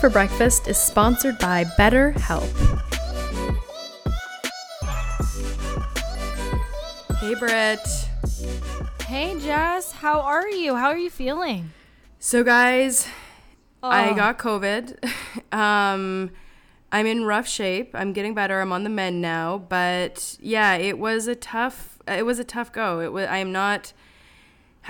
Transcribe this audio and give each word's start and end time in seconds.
for 0.00 0.08
Breakfast 0.08 0.66
is 0.66 0.78
sponsored 0.78 1.38
by 1.38 1.64
BetterHelp. 1.78 2.48
Hey, 7.20 7.34
Britt. 7.34 7.80
Hey, 9.06 9.38
Jess. 9.40 9.92
How 9.92 10.20
are 10.20 10.48
you? 10.48 10.74
How 10.76 10.88
are 10.88 10.96
you 10.96 11.10
feeling? 11.10 11.70
So, 12.18 12.42
guys, 12.42 13.06
I 13.82 14.10
Oh. 14.10 14.14
got 14.14 14.38
COVID. 14.38 14.96
um, 15.52 16.30
I'm 16.92 17.06
in 17.06 17.24
rough 17.24 17.46
shape. 17.46 17.90
I'm 17.94 18.12
getting 18.14 18.34
better. 18.34 18.60
I'm 18.60 18.72
on 18.72 18.84
the 18.84 18.90
mend 18.90 19.20
now. 19.20 19.58
But 19.58 20.38
yeah, 20.40 20.74
it 20.76 20.98
was 20.98 21.26
a 21.28 21.34
tough. 21.34 21.98
It 22.08 22.24
was 22.24 22.38
a 22.38 22.44
tough 22.44 22.72
go. 22.72 23.00
It 23.00 23.12
was. 23.12 23.26
I 23.28 23.36
am 23.38 23.52
not 23.52 23.92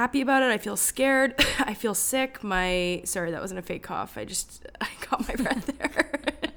happy 0.00 0.22
about 0.22 0.42
it. 0.42 0.46
I 0.50 0.56
feel 0.56 0.76
scared. 0.78 1.34
I 1.60 1.74
feel 1.74 1.94
sick. 1.94 2.42
My 2.42 3.02
sorry, 3.04 3.30
that 3.32 3.40
wasn't 3.42 3.58
a 3.60 3.62
fake 3.62 3.82
cough. 3.82 4.16
I 4.16 4.24
just 4.24 4.66
I 4.80 4.88
caught 5.02 5.28
my 5.28 5.34
breath 5.34 5.66
there. 5.78 6.10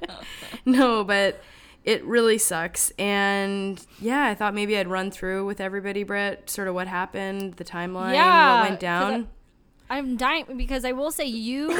no, 0.66 1.04
but 1.04 1.42
it 1.84 2.04
really 2.06 2.38
sucks. 2.38 2.92
And 2.98 3.86
yeah, 4.00 4.24
I 4.28 4.34
thought 4.36 4.54
maybe 4.54 4.78
I'd 4.78 4.88
run 4.88 5.12
through 5.12 5.46
with 5.46 5.60
everybody, 5.60 6.04
Britt, 6.04 6.50
sort 6.50 6.70
of 6.70 6.74
what 6.76 6.88
happened, 6.88 7.56
the 7.56 7.66
timeline, 7.66 8.14
Yeah, 8.14 8.62
what 8.62 8.70
went 8.70 8.80
'cause 8.80 8.86
I- 8.88 9.12
down. 9.12 9.28
I'm 9.90 10.16
dying 10.18 10.46
because 10.58 10.86
I 10.86 10.94
will 10.94 11.12
say 11.12 11.26
you 11.26 11.78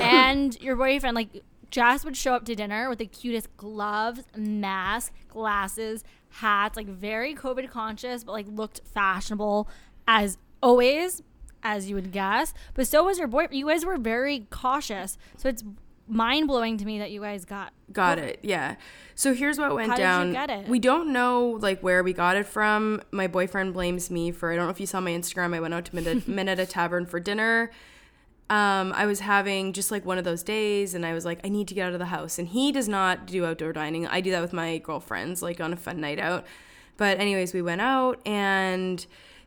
and 0.00 0.58
your 0.62 0.76
boyfriend, 0.76 1.16
like 1.16 1.42
Jess, 1.70 2.04
would 2.04 2.16
show 2.16 2.32
up 2.34 2.44
to 2.46 2.54
dinner 2.54 2.88
with 2.88 2.98
the 3.00 3.06
cutest 3.06 3.54
gloves, 3.56 4.22
mask, 4.36 5.12
glasses, 5.28 6.04
hats, 6.30 6.76
like 6.76 6.86
very 6.86 7.34
COVID 7.34 7.68
conscious, 7.70 8.22
but 8.24 8.32
like 8.32 8.46
looked 8.48 8.80
fashionable 8.94 9.68
as 10.06 10.38
always, 10.62 11.22
as 11.62 11.88
you 11.88 11.94
would 11.94 12.12
guess. 12.12 12.54
But 12.74 12.86
so 12.86 13.04
was 13.04 13.18
your 13.18 13.28
boyfriend. 13.28 13.58
You 13.58 13.68
guys 13.68 13.84
were 13.84 13.96
very 13.98 14.46
cautious. 14.50 15.18
So 15.36 15.48
it's 15.48 15.64
mind 16.08 16.48
blowing 16.48 16.76
to 16.78 16.84
me 16.84 16.98
that 16.98 17.10
you 17.10 17.20
guys 17.20 17.44
got 17.44 17.72
Got 17.92 18.18
it. 18.18 18.38
Yeah. 18.42 18.76
So 19.14 19.34
here's 19.34 19.58
what 19.58 19.74
went 19.74 19.90
How 19.90 19.96
did 19.96 20.02
you 20.02 20.06
down. 20.06 20.32
get 20.32 20.50
it? 20.50 20.68
We 20.68 20.78
don't 20.78 21.12
know 21.12 21.58
like 21.60 21.80
where 21.80 22.02
we 22.02 22.12
got 22.12 22.36
it 22.36 22.46
from. 22.46 23.02
My 23.10 23.26
boyfriend 23.26 23.74
blames 23.74 24.10
me 24.10 24.30
for. 24.30 24.52
I 24.52 24.56
don't 24.56 24.66
know 24.66 24.70
if 24.70 24.80
you 24.80 24.86
saw 24.86 25.00
my 25.00 25.10
Instagram. 25.10 25.54
I 25.54 25.60
went 25.60 25.74
out 25.74 25.86
to 25.86 25.94
Minute, 25.94 26.28
Minetta 26.28 26.66
Tavern 26.66 27.06
for 27.06 27.18
dinner. 27.18 27.70
Um, 28.48 28.92
I 28.94 29.06
was 29.06 29.20
having 29.20 29.72
just 29.72 29.90
like 29.90 30.04
one 30.04 30.18
of 30.18 30.24
those 30.24 30.42
days, 30.42 30.94
and 30.94 31.06
I 31.06 31.14
was 31.14 31.24
like, 31.24 31.38
I 31.44 31.48
need 31.48 31.68
to 31.68 31.74
get 31.74 31.86
out 31.86 31.92
of 31.92 32.00
the 32.00 32.06
house. 32.06 32.38
And 32.38 32.48
he 32.48 32.72
does 32.72 32.88
not 32.88 33.26
do 33.26 33.44
outdoor 33.46 33.72
dining. 33.72 34.06
I 34.08 34.20
do 34.20 34.30
that 34.32 34.40
with 34.40 34.52
my 34.52 34.78
girlfriends, 34.78 35.40
like 35.42 35.60
on 35.60 35.72
a 35.72 35.76
fun 35.76 36.00
night 36.00 36.18
out. 36.18 36.44
But 36.96 37.20
anyways, 37.20 37.54
we 37.54 37.62
went 37.62 37.80
out, 37.80 38.20
and 38.26 39.04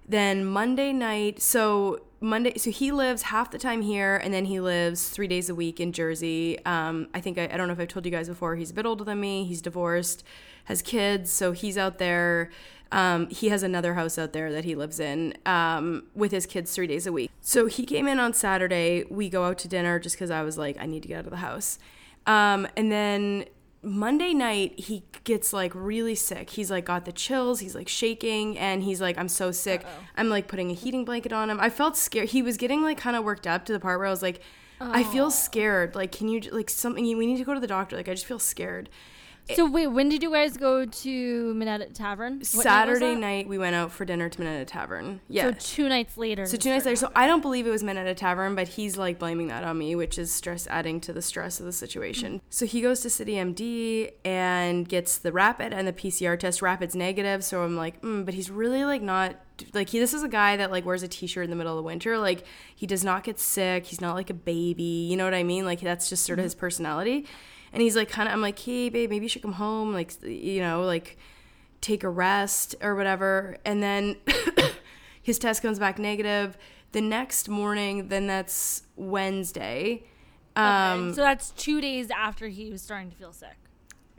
then 0.07 0.45
Monday 0.45 0.93
night. 0.93 1.41
So 1.41 2.01
Monday, 2.19 2.57
so 2.57 2.71
he 2.71 2.91
lives 2.91 3.23
half 3.23 3.51
the 3.51 3.57
time 3.57 3.81
here, 3.81 4.15
and 4.15 4.33
then 4.33 4.45
he 4.45 4.59
lives 4.59 5.09
three 5.09 5.27
days 5.27 5.49
a 5.49 5.55
week 5.55 5.79
in 5.79 5.91
Jersey. 5.91 6.63
Um, 6.65 7.07
I 7.13 7.19
think 7.19 7.37
I, 7.37 7.49
I 7.51 7.57
don't 7.57 7.67
know 7.67 7.73
if 7.73 7.79
I've 7.79 7.89
told 7.89 8.05
you 8.05 8.11
guys 8.11 8.29
before. 8.29 8.55
He's 8.55 8.71
a 8.71 8.73
bit 8.73 8.85
older 8.85 9.03
than 9.03 9.19
me. 9.19 9.43
He's 9.43 9.61
divorced, 9.61 10.23
has 10.65 10.81
kids, 10.81 11.31
so 11.31 11.51
he's 11.51 11.77
out 11.77 11.97
there. 11.97 12.49
Um, 12.93 13.27
he 13.29 13.49
has 13.49 13.63
another 13.63 13.95
house 13.95 14.17
out 14.19 14.33
there 14.33 14.51
that 14.51 14.65
he 14.65 14.75
lives 14.75 14.99
in 14.99 15.33
um, 15.47 16.03
with 16.13 16.31
his 16.31 16.45
kids 16.45 16.73
three 16.73 16.87
days 16.87 17.07
a 17.07 17.11
week. 17.11 17.31
So 17.41 17.65
he 17.65 17.85
came 17.85 18.07
in 18.07 18.19
on 18.19 18.33
Saturday. 18.33 19.03
We 19.09 19.29
go 19.29 19.45
out 19.45 19.57
to 19.59 19.67
dinner 19.67 19.99
just 19.99 20.15
because 20.15 20.29
I 20.29 20.43
was 20.43 20.57
like, 20.57 20.77
I 20.79 20.85
need 20.85 21.01
to 21.01 21.07
get 21.07 21.19
out 21.19 21.25
of 21.25 21.31
the 21.31 21.37
house. 21.37 21.79
Um, 22.27 22.67
and 22.77 22.91
then 22.91 23.45
Monday 23.83 24.33
night, 24.33 24.79
he 24.79 25.03
gets 25.23 25.53
like 25.53 25.73
really 25.75 26.15
sick. 26.15 26.49
He's 26.51 26.71
like 26.71 26.85
got 26.85 27.05
the 27.05 27.11
chills. 27.11 27.59
He's 27.59 27.75
like 27.75 27.89
shaking, 27.89 28.57
and 28.57 28.81
he's 28.83 29.01
like, 29.01 29.17
I'm 29.17 29.27
so 29.27 29.51
sick. 29.51 29.85
I'm 30.15 30.29
like 30.29 30.47
putting 30.47 30.71
a 30.71 30.73
heating 30.73 31.05
blanket 31.05 31.33
on 31.33 31.49
him. 31.49 31.59
I 31.59 31.69
felt 31.69 31.97
scared. 31.97 32.29
He 32.29 32.41
was 32.41 32.57
getting 32.57 32.81
like 32.81 32.97
kind 32.97 33.15
of 33.15 33.23
worked 33.23 33.45
up 33.45 33.65
to 33.65 33.73
the 33.73 33.79
part 33.79 33.99
where 33.99 34.07
I 34.07 34.11
was 34.11 34.21
like, 34.21 34.41
I 34.79 35.03
feel 35.03 35.25
oh. 35.25 35.29
scared. 35.29 35.95
Like, 35.95 36.11
can 36.11 36.27
you 36.27 36.41
like 36.51 36.69
something? 36.69 37.03
We 37.17 37.25
need 37.25 37.37
to 37.37 37.43
go 37.43 37.53
to 37.53 37.59
the 37.59 37.67
doctor. 37.67 37.95
Like, 37.95 38.09
I 38.09 38.13
just 38.13 38.25
feel 38.25 38.39
scared. 38.39 38.89
So 39.51 39.69
wait, 39.69 39.87
when 39.87 40.07
did 40.07 40.23
you 40.23 40.31
guys 40.31 40.55
go 40.55 40.85
to 40.85 41.53
Minetta 41.53 41.87
Tavern? 41.87 42.37
What 42.37 42.45
Saturday 42.45 43.13
that? 43.13 43.19
night, 43.19 43.47
we 43.47 43.57
went 43.57 43.75
out 43.75 43.91
for 43.91 44.05
dinner 44.05 44.29
to 44.29 44.39
Minetta 44.39 44.65
Tavern. 44.65 45.19
Yeah. 45.27 45.43
So 45.43 45.57
two 45.59 45.89
nights 45.89 46.17
later. 46.17 46.45
So 46.45 46.55
two 46.55 46.69
nights 46.69 46.85
later, 46.85 46.95
so 46.95 47.11
I 47.15 47.27
don't 47.27 47.41
believe 47.41 47.67
it 47.67 47.69
was 47.69 47.83
Minetta 47.83 48.15
Tavern, 48.15 48.55
but 48.55 48.69
he's 48.69 48.97
like 48.97 49.19
blaming 49.19 49.47
that 49.47 49.63
on 49.63 49.77
me, 49.77 49.95
which 49.95 50.17
is 50.17 50.31
stress 50.31 50.65
adding 50.67 51.01
to 51.01 51.13
the 51.13 51.21
stress 51.21 51.59
of 51.59 51.65
the 51.65 51.73
situation. 51.73 52.41
So 52.49 52.65
he 52.65 52.81
goes 52.81 53.01
to 53.01 53.09
City 53.09 53.33
MD 53.33 54.11
and 54.23 54.87
gets 54.87 55.17
the 55.17 55.33
rapid 55.33 55.73
and 55.73 55.87
the 55.87 55.93
PCR 55.93 56.39
test. 56.39 56.61
Rapid's 56.61 56.95
negative, 56.95 57.43
so 57.43 57.63
I'm 57.63 57.75
like, 57.75 58.01
mm, 58.01 58.23
but 58.23 58.33
he's 58.33 58.49
really 58.49 58.85
like 58.85 59.01
not 59.01 59.35
like 59.73 59.89
he. 59.89 59.99
This 59.99 60.13
is 60.13 60.23
a 60.23 60.29
guy 60.29 60.55
that 60.55 60.71
like 60.71 60.85
wears 60.85 61.03
a 61.03 61.07
t-shirt 61.07 61.43
in 61.43 61.49
the 61.49 61.55
middle 61.55 61.73
of 61.73 61.77
the 61.77 61.83
winter. 61.83 62.17
Like 62.17 62.45
he 62.73 62.87
does 62.87 63.03
not 63.03 63.23
get 63.23 63.39
sick. 63.39 63.85
He's 63.87 63.99
not 63.99 64.15
like 64.15 64.29
a 64.29 64.33
baby. 64.33 64.83
You 64.83 65.17
know 65.17 65.25
what 65.25 65.33
I 65.33 65.43
mean? 65.43 65.65
Like 65.65 65.81
that's 65.81 66.09
just 66.09 66.25
sort 66.25 66.39
of 66.39 66.43
his 66.43 66.55
personality. 66.55 67.25
And 67.73 67.81
he's 67.81 67.95
like 67.95 68.07
kind 68.09 68.29
of. 68.29 68.33
I'm 68.33 68.41
like, 68.41 68.59
hey, 68.59 68.87
babe, 68.89 69.09
maybe 69.09 69.25
you 69.25 69.29
should 69.29 69.41
come 69.41 69.53
home. 69.53 69.91
Like 69.93 70.13
you 70.23 70.61
know, 70.61 70.83
like 70.83 71.17
take 71.81 72.03
a 72.03 72.09
rest 72.09 72.75
or 72.81 72.95
whatever. 72.95 73.57
And 73.65 73.83
then 73.83 74.15
his 75.21 75.37
test 75.39 75.61
comes 75.61 75.79
back 75.79 75.99
negative. 75.99 76.57
The 76.93 77.01
next 77.01 77.49
morning, 77.49 78.07
then 78.09 78.27
that's 78.27 78.83
Wednesday. 78.95 80.03
Um, 80.55 81.07
Okay, 81.07 81.15
so 81.15 81.21
that's 81.21 81.49
two 81.51 81.81
days 81.81 82.11
after 82.11 82.47
he 82.47 82.69
was 82.71 82.81
starting 82.83 83.09
to 83.09 83.15
feel 83.17 83.33
sick. 83.33 83.57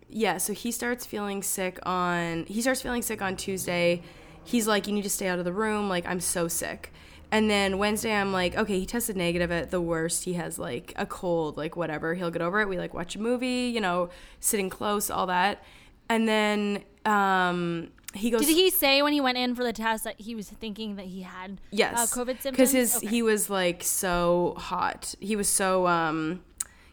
yeah, 0.09 0.37
so 0.39 0.53
he 0.53 0.71
starts 0.73 1.07
feeling 1.07 1.43
sick 1.43 1.79
on 1.87 2.45
he 2.47 2.61
starts 2.61 2.83
feeling 2.83 3.03
sick 3.03 3.23
on 3.23 3.37
Tuesday. 3.37 4.03
He's 4.43 4.67
like, 4.67 4.87
You 4.89 4.93
need 4.93 5.03
to 5.05 5.11
stay 5.11 5.29
out 5.29 5.39
of 5.39 5.45
the 5.45 5.53
room, 5.53 5.89
like 5.89 6.05
I'm 6.07 6.21
so 6.21 6.49
sick. 6.49 6.93
And 7.31 7.51
then 7.51 7.79
Wednesday 7.79 8.13
I'm 8.15 8.33
like, 8.33 8.57
okay, 8.57 8.79
he 8.79 8.87
tested 8.87 9.17
negative 9.17 9.51
at 9.51 9.71
the 9.71 9.81
worst. 9.81 10.25
He 10.25 10.35
has 10.35 10.59
like 10.59 10.93
a 10.97 11.07
cold, 11.07 11.57
like 11.57 11.77
whatever. 11.77 12.15
He'll 12.15 12.31
get 12.31 12.43
over 12.43 12.61
it. 12.61 12.69
We 12.69 12.79
like 12.79 12.95
watch 12.95 13.17
a 13.17 13.21
movie, 13.21 13.71
you 13.75 13.81
know, 13.81 14.11
sitting 14.41 14.71
close, 14.71 15.11
all 15.11 15.27
that. 15.27 15.63
And 16.09 16.29
then 16.29 16.85
um 17.05 17.89
he 18.15 18.31
goes 18.31 18.43
Did 18.47 18.55
he 18.55 18.71
say 18.71 19.03
when 19.03 19.13
he 19.13 19.21
went 19.21 19.37
in 19.39 19.55
for 19.57 19.65
the 19.65 19.73
test 19.73 20.05
that 20.05 20.21
he 20.21 20.35
was 20.37 20.49
thinking 20.49 20.95
that 20.97 21.07
he 21.07 21.23
had 21.23 21.61
Yes, 21.73 21.97
uh, 22.17 22.21
COVID 22.21 22.41
symptoms? 22.41 22.51
Because 22.53 22.73
his 22.73 22.97
Okay. 22.99 23.09
he 23.09 23.23
was 23.23 23.51
like 23.51 23.83
so 23.83 24.55
hot. 24.57 25.15
He 25.19 25.35
was 25.35 25.49
so 25.49 25.89
um, 25.89 26.43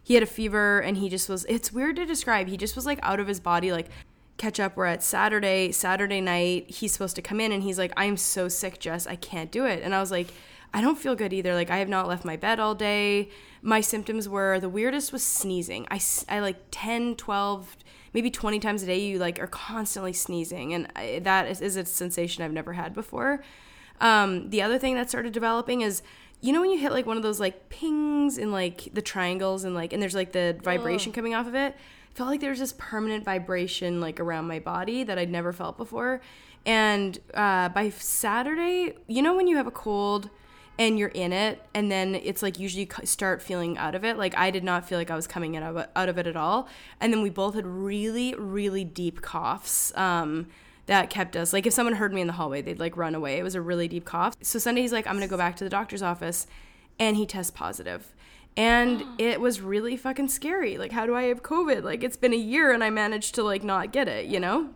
he 0.03 0.15
had 0.15 0.23
a 0.23 0.27
fever 0.27 0.79
and 0.79 0.97
he 0.97 1.09
just 1.09 1.29
was. 1.29 1.45
It's 1.45 1.71
weird 1.71 1.95
to 1.97 2.05
describe. 2.05 2.47
He 2.47 2.57
just 2.57 2.75
was 2.75 2.85
like 2.87 2.99
out 3.03 3.19
of 3.19 3.27
his 3.27 3.39
body. 3.39 3.71
Like 3.71 3.89
catch 4.41 4.59
up. 4.59 4.75
We're 4.75 4.85
at 4.85 5.03
Saturday. 5.03 5.71
Saturday 5.71 6.21
night. 6.21 6.69
He's 6.69 6.91
supposed 6.91 7.15
to 7.15 7.21
come 7.21 7.39
in 7.39 7.51
and 7.51 7.63
he's 7.63 7.77
like, 7.77 7.93
I'm 7.95 8.17
so 8.17 8.47
sick, 8.47 8.79
Jess. 8.79 9.07
I 9.07 9.15
can't 9.15 9.51
do 9.51 9.65
it. 9.65 9.81
And 9.83 9.95
I 9.95 9.99
was 9.99 10.11
like. 10.11 10.27
I 10.73 10.79
don't 10.79 10.97
feel 10.97 11.15
good 11.15 11.33
either. 11.33 11.53
Like 11.53 11.69
I 11.69 11.77
have 11.77 11.89
not 11.89 12.07
left 12.07 12.23
my 12.23 12.37
bed 12.37 12.59
all 12.59 12.75
day. 12.75 13.29
My 13.61 13.81
symptoms 13.81 14.29
were 14.29 14.59
the 14.59 14.69
weirdest 14.69 15.11
was 15.11 15.23
sneezing. 15.23 15.85
I, 15.91 15.99
I 16.29 16.39
like 16.39 16.57
10, 16.71 17.15
12, 17.15 17.77
maybe 18.13 18.31
20 18.31 18.59
times 18.59 18.83
a 18.83 18.85
day 18.85 18.99
you 18.99 19.19
like 19.19 19.39
are 19.39 19.47
constantly 19.47 20.13
sneezing 20.13 20.73
and 20.73 20.87
I, 20.95 21.19
that 21.23 21.47
is, 21.47 21.61
is 21.61 21.75
a 21.75 21.85
sensation 21.85 22.43
I've 22.43 22.53
never 22.53 22.73
had 22.73 22.93
before. 22.93 23.43
Um, 23.99 24.49
the 24.49 24.61
other 24.61 24.79
thing 24.79 24.95
that 24.95 25.09
started 25.09 25.33
developing 25.33 25.81
is, 25.81 26.01
you 26.39 26.53
know, 26.53 26.61
when 26.61 26.71
you 26.71 26.79
hit 26.79 26.91
like 26.91 27.05
one 27.05 27.17
of 27.17 27.23
those 27.23 27.39
like 27.39 27.69
pings 27.69 28.37
in 28.37 28.51
like 28.51 28.89
the 28.93 29.01
triangles 29.01 29.63
and 29.63 29.75
like, 29.75 29.93
and 29.93 30.01
there's 30.01 30.15
like 30.15 30.31
the 30.31 30.57
vibration 30.63 31.11
coming 31.11 31.35
off 31.35 31.47
of 31.47 31.53
it. 31.53 31.75
Felt 32.13 32.29
like 32.29 32.41
there 32.41 32.49
was 32.49 32.59
this 32.59 32.73
permanent 32.77 33.23
vibration 33.23 34.01
like 34.01 34.19
around 34.19 34.47
my 34.47 34.59
body 34.59 35.03
that 35.03 35.17
I'd 35.17 35.29
never 35.29 35.53
felt 35.53 35.77
before. 35.77 36.21
And 36.65 37.17
uh, 37.33 37.69
by 37.69 37.89
Saturday, 37.89 38.95
you 39.07 39.21
know, 39.21 39.35
when 39.35 39.47
you 39.47 39.57
have 39.57 39.67
a 39.67 39.71
cold 39.71 40.29
and 40.77 40.97
you're 40.97 41.09
in 41.09 41.31
it, 41.31 41.61
and 41.73 41.91
then 41.91 42.15
it's 42.15 42.41
like 42.41 42.59
usually 42.59 42.89
start 43.03 43.41
feeling 43.41 43.77
out 43.77 43.95
of 43.95 44.03
it. 44.03 44.17
Like 44.17 44.37
I 44.37 44.51
did 44.51 44.63
not 44.63 44.87
feel 44.87 44.97
like 44.97 45.11
I 45.11 45.15
was 45.15 45.27
coming 45.27 45.55
out 45.55 45.63
of 45.63 45.77
it, 45.77 45.89
out 45.95 46.09
of 46.09 46.17
it 46.17 46.27
at 46.27 46.35
all. 46.35 46.67
And 46.99 47.13
then 47.13 47.21
we 47.21 47.29
both 47.29 47.55
had 47.55 47.65
really, 47.65 48.33
really 48.35 48.83
deep 48.83 49.21
coughs. 49.21 49.95
Um, 49.95 50.47
that 50.87 51.09
kept 51.09 51.37
us 51.37 51.53
like 51.53 51.65
if 51.65 51.71
someone 51.71 51.95
heard 51.95 52.13
me 52.13 52.21
in 52.21 52.27
the 52.27 52.33
hallway 52.33 52.61
they'd 52.61 52.79
like 52.79 52.97
run 52.97 53.15
away 53.15 53.37
it 53.37 53.43
was 53.43 53.55
a 53.55 53.61
really 53.61 53.87
deep 53.87 54.03
cough 54.03 54.35
so 54.41 54.59
sunday 54.59 54.81
he's 54.81 54.91
like 54.91 55.05
i'm 55.07 55.13
gonna 55.13 55.27
go 55.27 55.37
back 55.37 55.55
to 55.55 55.63
the 55.63 55.69
doctor's 55.69 56.01
office 56.01 56.47
and 56.99 57.15
he 57.15 57.25
tests 57.25 57.51
positive 57.51 58.13
and 58.57 59.03
it 59.17 59.39
was 59.41 59.61
really 59.61 59.97
fucking 59.97 60.27
scary. 60.29 60.77
Like 60.77 60.91
how 60.91 61.05
do 61.05 61.15
i 61.15 61.23
have 61.23 61.43
covid? 61.43 61.83
Like 61.83 62.03
it's 62.03 62.17
been 62.17 62.33
a 62.33 62.37
year 62.37 62.71
and 62.71 62.83
i 62.83 62.89
managed 62.89 63.35
to 63.35 63.43
like 63.43 63.63
not 63.63 63.91
get 63.91 64.07
it 64.07 64.25
you 64.25 64.39
know 64.39 64.69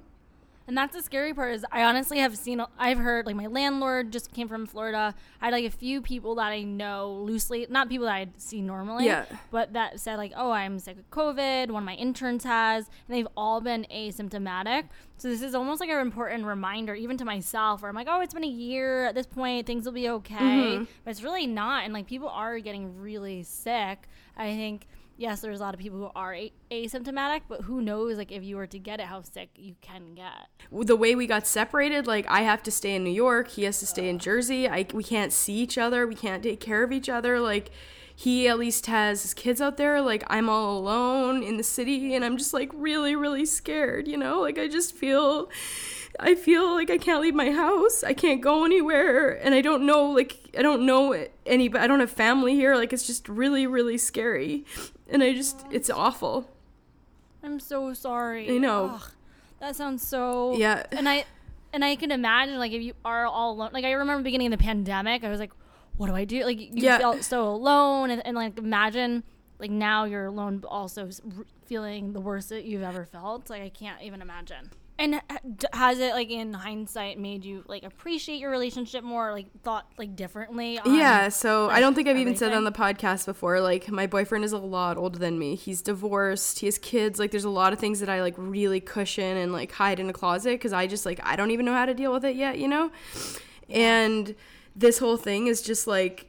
And 0.67 0.75
that's 0.75 0.95
the 0.95 1.01
scary 1.03 1.31
part 1.33 1.53
is 1.53 1.63
I 1.71 1.83
honestly 1.83 2.17
have 2.17 2.35
seen 2.35 2.59
I've 2.79 2.97
heard 2.97 3.27
like 3.27 3.35
my 3.35 3.45
landlord 3.45 4.11
just 4.11 4.33
came 4.33 4.47
from 4.47 4.65
Florida. 4.65 5.13
I 5.39 5.45
had 5.45 5.53
like 5.53 5.65
a 5.65 5.69
few 5.69 6.01
people 6.01 6.33
that 6.35 6.47
I 6.51 6.63
know 6.63 7.11
loosely, 7.23 7.67
not 7.69 7.87
people 7.87 8.07
that 8.07 8.15
I'd 8.15 8.41
see 8.41 8.61
normally, 8.61 9.05
Yeah. 9.05 9.25
but 9.51 9.73
that 9.73 9.99
said 9.99 10.17
like, 10.17 10.33
"Oh, 10.35 10.49
I'm 10.51 10.79
sick 10.79 10.97
of 10.97 11.09
COVID." 11.11 11.69
One 11.69 11.83
of 11.83 11.85
my 11.85 11.93
interns 11.93 12.43
has, 12.45 12.89
and 13.07 13.15
they've 13.15 13.27
all 13.37 13.61
been 13.61 13.85
asymptomatic. 13.93 14.85
So 15.17 15.29
this 15.29 15.41
is 15.43 15.53
almost 15.53 15.79
like 15.81 15.89
an 15.89 15.99
important 15.99 16.45
reminder 16.45 16.95
even 16.95 17.17
to 17.17 17.25
myself 17.25 17.81
where 17.81 17.89
I'm 17.89 17.95
like, 17.95 18.07
"Oh, 18.09 18.21
it's 18.21 18.33
been 18.33 18.43
a 18.43 18.47
year 18.47 19.05
at 19.05 19.13
this 19.15 19.27
point, 19.27 19.67
things 19.67 19.85
will 19.85 19.93
be 19.93 20.09
okay." 20.09 20.35
Mm-hmm. 20.35 20.83
But 21.03 21.11
it's 21.11 21.21
really 21.23 21.45
not 21.47 21.83
and 21.85 21.93
like 21.93 22.07
people 22.07 22.27
are 22.29 22.57
getting 22.59 22.99
really 22.99 23.43
sick. 23.43 24.07
I 24.35 24.47
think 24.55 24.87
yes, 25.17 25.41
there's 25.41 25.59
a 25.59 25.63
lot 25.63 25.73
of 25.73 25.79
people 25.79 25.97
who 25.99 26.09
are 26.15 26.33
a- 26.33 26.53
asymptomatic, 26.71 27.41
but 27.47 27.61
who 27.61 27.81
knows, 27.81 28.17
like, 28.17 28.31
if 28.31 28.43
you 28.43 28.57
were 28.57 28.67
to 28.67 28.79
get 28.79 28.99
it, 28.99 29.07
how 29.07 29.21
sick 29.21 29.49
you 29.55 29.75
can 29.81 30.13
get. 30.15 30.47
the 30.71 30.95
way 30.95 31.15
we 31.15 31.27
got 31.27 31.47
separated 31.47 32.07
like 32.07 32.25
i 32.27 32.41
have 32.41 32.61
to 32.63 32.71
stay 32.71 32.95
in 32.95 33.03
new 33.03 33.09
york 33.09 33.49
he 33.49 33.63
has 33.63 33.79
to 33.79 33.85
stay 33.85 34.09
in 34.09 34.19
jersey 34.19 34.67
I, 34.67 34.85
we 34.93 35.03
can't 35.03 35.31
see 35.31 35.53
each 35.53 35.77
other 35.77 36.05
we 36.07 36.15
can't 36.15 36.43
take 36.43 36.59
care 36.59 36.83
of 36.83 36.91
each 36.91 37.07
other 37.09 37.39
like 37.39 37.71
he 38.15 38.47
at 38.47 38.57
least 38.57 38.85
has 38.85 39.23
his 39.23 39.33
kids 39.33 39.59
out 39.59 39.77
there. 39.77 40.01
Like 40.01 40.23
I'm 40.27 40.49
all 40.49 40.77
alone 40.77 41.43
in 41.43 41.57
the 41.57 41.63
city 41.63 42.15
and 42.15 42.23
I'm 42.23 42.37
just 42.37 42.53
like 42.53 42.71
really, 42.73 43.15
really 43.15 43.45
scared, 43.45 44.07
you 44.07 44.17
know? 44.17 44.39
Like 44.39 44.57
I 44.57 44.67
just 44.67 44.95
feel 44.95 45.49
I 46.17 46.33
feel 46.35 46.73
like 46.73 46.89
I 46.89 46.97
can't 46.97 47.21
leave 47.21 47.35
my 47.35 47.51
house. 47.51 48.03
I 48.03 48.13
can't 48.13 48.39
go 48.41 48.63
anywhere 48.63 49.31
and 49.43 49.53
I 49.53 49.61
don't 49.61 49.85
know 49.85 50.05
like 50.11 50.37
I 50.57 50.61
don't 50.61 50.85
know 50.85 51.25
any 51.45 51.73
I 51.75 51.87
don't 51.87 51.99
have 51.99 52.11
family 52.11 52.55
here. 52.55 52.75
Like 52.75 52.93
it's 52.93 53.05
just 53.05 53.27
really, 53.27 53.67
really 53.67 53.97
scary. 53.97 54.63
And 55.09 55.21
I 55.23 55.33
just 55.33 55.65
it's 55.71 55.89
awful. 55.89 56.49
I'm 57.43 57.59
so 57.59 57.93
sorry. 57.93 58.49
I 58.49 58.57
know. 58.57 58.91
Ugh, 58.95 59.11
that 59.59 59.75
sounds 59.75 60.05
so 60.07 60.55
Yeah. 60.57 60.85
And 60.91 61.07
I 61.07 61.25
and 61.73 61.83
I 61.85 61.95
can 61.95 62.11
imagine 62.11 62.57
like 62.57 62.71
if 62.71 62.81
you 62.81 62.93
are 63.03 63.25
all 63.25 63.51
alone 63.53 63.69
like 63.73 63.85
I 63.85 63.91
remember 63.91 64.23
beginning 64.23 64.51
of 64.53 64.57
the 64.59 64.63
pandemic, 64.63 65.23
I 65.23 65.29
was 65.29 65.39
like, 65.39 65.51
what 65.97 66.07
do 66.07 66.15
I 66.15 66.25
do? 66.25 66.43
Like 66.43 66.59
you 66.59 66.69
Yeah. 66.73 66.97
felt 66.97 67.23
so 67.23 67.47
alone 67.49 68.09
and, 68.09 68.25
and 68.25 68.35
like 68.35 68.57
imagine 68.57 69.23
like 69.59 69.71
now 69.71 70.05
you're 70.05 70.25
alone 70.25 70.57
but 70.57 70.67
also 70.69 71.09
feeling 71.65 72.13
the 72.13 72.19
worst 72.19 72.49
that 72.49 72.65
you've 72.65 72.83
ever 72.83 73.05
felt. 73.05 73.49
Like 73.49 73.61
I 73.61 73.69
can't 73.69 74.01
even 74.01 74.21
imagine. 74.21 74.71
And 74.97 75.15
uh, 75.15 75.19
has 75.73 75.99
it 75.99 76.13
like 76.13 76.29
in 76.29 76.53
hindsight 76.53 77.19
made 77.19 77.43
you 77.43 77.65
like 77.67 77.83
appreciate 77.83 78.39
your 78.39 78.49
relationship 78.49 79.03
more, 79.03 79.29
or, 79.29 79.33
like 79.33 79.47
thought 79.61 79.87
like 79.97 80.15
differently? 80.15 80.79
On, 80.79 80.95
Yeah, 80.95 81.27
so 81.27 81.69
I 81.69 81.81
don't 81.81 81.95
think 81.95 82.07
I've 82.07 82.17
even 82.17 82.37
said 82.37 82.53
on 82.53 82.63
the 82.63 82.71
podcast 82.71 83.25
before. 83.25 83.59
Like, 83.59 83.89
my 83.89 84.07
boyfriend 84.07 84.45
is 84.45 84.53
a 84.53 84.57
lot 84.57 84.95
older 84.95 85.19
than 85.19 85.37
me. 85.37 85.55
He's 85.55 85.81
divorced. 85.81 86.59
He 86.59 86.67
has 86.67 86.77
kids. 86.77 87.19
Like, 87.19 87.31
there's 87.31 87.43
a 87.43 87.49
lot 87.49 87.73
of 87.73 87.79
things 87.79 87.99
that 87.99 88.07
I 88.07 88.21
like 88.21 88.35
really 88.37 88.79
cushion 88.79 89.35
and 89.35 89.51
like 89.51 89.73
hide 89.73 89.99
in 89.99 90.09
a 90.09 90.13
closet 90.13 90.51
because 90.51 90.71
I 90.71 90.87
just 90.87 91.05
like 91.05 91.19
I 91.23 91.35
don't 91.35 91.51
even 91.51 91.65
know 91.65 91.73
how 91.73 91.85
to 91.85 91.93
deal 91.93 92.13
with 92.13 92.23
it 92.23 92.37
yet, 92.37 92.57
you 92.57 92.69
know. 92.69 92.89
And 93.69 94.33
this 94.75 94.99
whole 94.99 95.17
thing 95.17 95.47
is 95.47 95.61
just 95.61 95.87
like, 95.87 96.27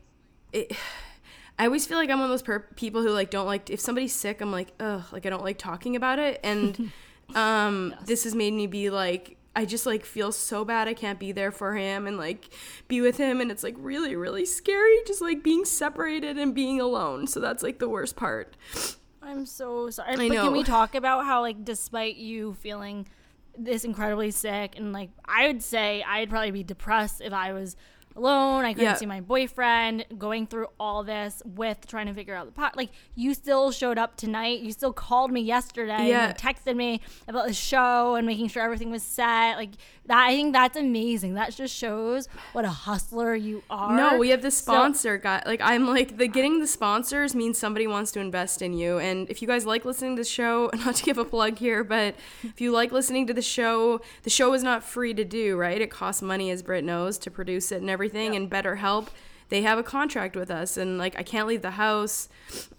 it, 0.52 0.72
I 1.58 1.64
always 1.64 1.86
feel 1.86 1.96
like 1.96 2.10
I'm 2.10 2.18
one 2.18 2.26
of 2.26 2.30
those 2.30 2.42
per- 2.42 2.66
people 2.76 3.00
who 3.00 3.10
like 3.10 3.30
don't 3.30 3.46
like 3.46 3.70
if 3.70 3.80
somebody's 3.80 4.12
sick, 4.12 4.40
I'm 4.40 4.52
like, 4.52 4.74
ugh, 4.78 5.04
like 5.12 5.24
I 5.24 5.30
don't 5.30 5.44
like 5.44 5.56
talking 5.56 5.96
about 5.96 6.18
it. 6.18 6.40
And 6.42 6.92
um, 7.34 7.94
this 8.04 8.24
has 8.24 8.34
made 8.34 8.54
me 8.54 8.66
be 8.66 8.90
like. 8.90 9.36
I 9.58 9.64
just 9.64 9.86
like 9.86 10.04
feel 10.04 10.32
so 10.32 10.66
bad 10.66 10.86
I 10.86 10.92
can't 10.92 11.18
be 11.18 11.32
there 11.32 11.50
for 11.50 11.76
him 11.76 12.06
and 12.06 12.18
like 12.18 12.50
be 12.88 13.00
with 13.00 13.16
him 13.16 13.40
and 13.40 13.50
it's 13.50 13.62
like 13.62 13.74
really 13.78 14.14
really 14.14 14.44
scary 14.44 14.98
just 15.06 15.22
like 15.22 15.42
being 15.42 15.64
separated 15.64 16.36
and 16.36 16.54
being 16.54 16.78
alone. 16.78 17.26
So 17.26 17.40
that's 17.40 17.62
like 17.62 17.78
the 17.78 17.88
worst 17.88 18.16
part. 18.16 18.54
I'm 19.22 19.46
so 19.46 19.88
sorry. 19.88 20.12
I 20.12 20.16
but 20.16 20.28
know. 20.28 20.44
can 20.44 20.52
we 20.52 20.62
talk 20.62 20.94
about 20.94 21.24
how 21.24 21.40
like 21.40 21.64
despite 21.64 22.16
you 22.16 22.52
feeling 22.60 23.08
this 23.56 23.84
incredibly 23.84 24.30
sick 24.30 24.76
and 24.76 24.92
like 24.92 25.08
I 25.24 25.46
would 25.46 25.62
say 25.62 26.04
I'd 26.06 26.28
probably 26.28 26.50
be 26.50 26.62
depressed 26.62 27.22
if 27.22 27.32
I 27.32 27.54
was 27.54 27.76
alone. 28.16 28.64
I 28.64 28.72
couldn't 28.72 28.84
Yeah. 28.84 28.94
see 28.94 29.06
my 29.06 29.20
boyfriend 29.20 30.04
going 30.18 30.46
through 30.46 30.68
all 30.80 31.04
this 31.04 31.42
with 31.44 31.86
trying 31.86 32.06
to 32.06 32.14
figure 32.14 32.34
out 32.34 32.46
the 32.46 32.52
pot. 32.52 32.76
Like 32.76 32.90
you 33.14 33.34
still 33.34 33.70
showed 33.70 33.98
up 33.98 34.16
tonight. 34.16 34.60
You 34.60 34.72
still 34.72 34.92
called 34.92 35.30
me 35.30 35.40
yesterday. 35.40 36.08
Yeah. 36.08 36.32
Texted 36.32 36.76
me 36.76 37.00
about 37.28 37.46
the 37.46 37.54
show 37.54 38.14
and 38.14 38.26
making 38.26 38.48
sure 38.48 38.62
everything 38.62 38.90
was 38.90 39.02
set. 39.02 39.56
Like 39.56 39.70
that. 40.06 40.26
I 40.26 40.34
think 40.34 40.52
that's 40.52 40.76
amazing. 40.76 41.34
That 41.34 41.54
just 41.54 41.74
shows 41.74 42.28
what 42.52 42.64
a 42.64 42.68
hustler 42.70 43.34
you 43.34 43.62
are. 43.70 43.96
No, 43.96 44.18
we 44.18 44.30
have 44.30 44.42
the 44.42 44.50
So- 44.50 44.62
sponsor 44.72 45.18
guy. 45.18 45.42
Like 45.46 45.60
I'm 45.62 45.86
like 45.86 46.16
the 46.16 46.26
getting 46.28 46.60
the 46.60 46.66
sponsors 46.66 47.34
means 47.34 47.58
somebody 47.58 47.86
wants 47.86 48.12
to 48.12 48.20
invest 48.20 48.62
in 48.62 48.72
you. 48.72 48.98
And 48.98 49.28
if 49.30 49.42
you 49.42 49.48
guys 49.48 49.66
like 49.66 49.84
listening 49.84 50.16
to 50.16 50.20
the 50.22 50.28
show, 50.28 50.70
not 50.84 50.96
to 50.96 51.02
give 51.04 51.18
a 51.18 51.24
plug 51.24 51.58
here, 51.58 51.84
but 51.84 52.14
if 52.42 52.60
you 52.60 52.72
like 52.72 52.92
listening 52.92 53.26
to 53.26 53.34
the 53.34 53.42
show, 53.42 54.00
the 54.22 54.30
show 54.30 54.52
is 54.54 54.62
not 54.62 54.82
free 54.82 55.12
to 55.14 55.24
do, 55.24 55.56
right? 55.56 55.80
It 55.80 55.90
costs 55.90 56.22
money, 56.22 56.50
as 56.50 56.62
Britt 56.62 56.84
knows, 56.84 57.18
to 57.18 57.30
produce 57.30 57.70
it 57.72 57.80
and 57.80 57.90
everything. 57.90 58.05
And 58.14 58.50
BetterHelp, 58.50 59.08
they 59.48 59.62
have 59.62 59.78
a 59.78 59.82
contract 59.82 60.36
with 60.36 60.50
us, 60.50 60.76
and 60.76 60.98
like 60.98 61.18
I 61.18 61.22
can't 61.22 61.46
leave 61.46 61.62
the 61.62 61.72
house. 61.72 62.28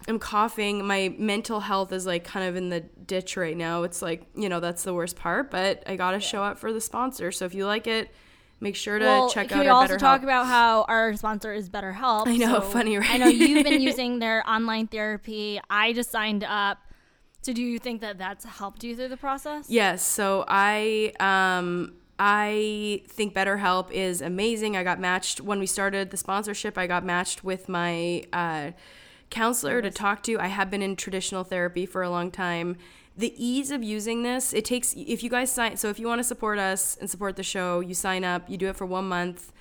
I'm 0.06 0.18
coughing. 0.18 0.86
My 0.86 1.14
mental 1.18 1.60
health 1.60 1.92
is 1.92 2.06
like 2.06 2.24
kind 2.24 2.48
of 2.48 2.56
in 2.56 2.68
the 2.68 2.80
ditch 2.80 3.36
right 3.36 3.56
now. 3.56 3.82
It's 3.82 4.02
like 4.02 4.26
you 4.34 4.48
know 4.48 4.60
that's 4.60 4.82
the 4.84 4.94
worst 4.94 5.16
part, 5.16 5.50
but 5.50 5.82
I 5.86 5.96
gotta 5.96 6.20
show 6.20 6.42
up 6.42 6.58
for 6.58 6.72
the 6.72 6.80
sponsor. 6.80 7.32
So 7.32 7.44
if 7.44 7.54
you 7.54 7.66
like 7.66 7.86
it. 7.86 8.10
Make 8.60 8.74
sure 8.74 8.98
to 8.98 9.04
well, 9.04 9.30
check 9.30 9.52
out 9.52 9.60
we 9.60 9.68
our 9.68 9.72
also 9.72 9.94
BetterHelp. 9.94 9.98
talk 10.00 10.22
about 10.24 10.46
how 10.46 10.82
our 10.88 11.14
sponsor 11.14 11.52
is 11.52 11.70
BetterHelp? 11.70 12.26
I 12.26 12.36
know, 12.36 12.60
funny, 12.60 12.98
right? 12.98 13.08
I 13.08 13.16
know 13.16 13.28
you've 13.28 13.62
been 13.62 13.80
using 13.90 14.18
their 14.18 14.42
online 14.50 14.88
therapy. 14.88 15.60
I 15.70 15.92
just 15.92 16.10
signed 16.10 16.42
up. 16.42 16.78
So, 17.42 17.52
do 17.52 17.62
you 17.62 17.78
think 17.78 18.00
that 18.00 18.18
that's 18.18 18.44
helped 18.44 18.82
you 18.82 18.96
through 18.96 19.08
the 19.08 19.16
process? 19.16 19.70
Yes. 19.70 20.04
So 20.04 20.44
I 20.48 21.12
um 21.20 21.97
I 22.18 23.02
think 23.06 23.34
BetterHelp 23.34 23.90
is 23.92 24.20
amazing. 24.20 24.76
I 24.76 24.82
got 24.82 24.98
matched 24.98 25.40
when 25.40 25.58
we 25.58 25.66
started 25.66 26.10
the 26.10 26.16
sponsorship. 26.16 26.76
I 26.76 26.86
got 26.86 27.04
matched 27.04 27.44
with 27.44 27.68
my 27.68 28.24
uh, 28.32 28.72
counselor 29.30 29.80
to 29.82 29.90
talk 29.90 30.22
to. 30.24 30.38
I 30.38 30.48
have 30.48 30.70
been 30.70 30.82
in 30.82 30.96
traditional 30.96 31.44
therapy 31.44 31.86
for 31.86 32.02
a 32.02 32.10
long 32.10 32.30
time. 32.30 32.76
The 33.16 33.34
ease 33.36 33.70
of 33.70 33.82
using 33.82 34.22
this, 34.22 34.52
it 34.52 34.64
takes 34.64 34.94
if 34.96 35.22
you 35.22 35.30
guys 35.30 35.50
sign. 35.50 35.76
So 35.76 35.88
if 35.88 35.98
you 35.98 36.06
want 36.06 36.20
to 36.20 36.24
support 36.24 36.58
us 36.58 36.96
and 37.00 37.08
support 37.08 37.36
the 37.36 37.42
show, 37.42 37.80
you 37.80 37.94
sign 37.94 38.24
up. 38.24 38.48
You 38.48 38.56
do 38.56 38.68
it 38.68 38.76
for 38.76 38.86
one 38.86 39.08
month 39.08 39.52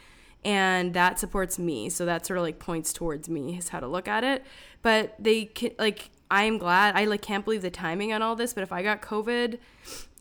and 0.45 0.93
that 0.93 1.19
supports 1.19 1.59
me. 1.59 1.89
So 1.89 2.05
that 2.05 2.25
sort 2.25 2.37
of 2.37 2.43
like 2.43 2.59
points 2.59 2.93
towards 2.93 3.29
me 3.29 3.57
is 3.57 3.69
how 3.69 3.79
to 3.79 3.87
look 3.87 4.07
at 4.07 4.23
it. 4.23 4.45
But 4.81 5.15
they 5.19 5.45
can, 5.45 5.71
like 5.77 6.09
I'm 6.29 6.57
glad. 6.57 6.95
I 6.95 7.05
like 7.05 7.21
can't 7.21 7.43
believe 7.43 7.61
the 7.61 7.71
timing 7.71 8.13
on 8.13 8.21
all 8.21 8.35
this. 8.35 8.53
But 8.53 8.63
if 8.63 8.71
I 8.71 8.83
got 8.83 9.01
COVID 9.01 9.57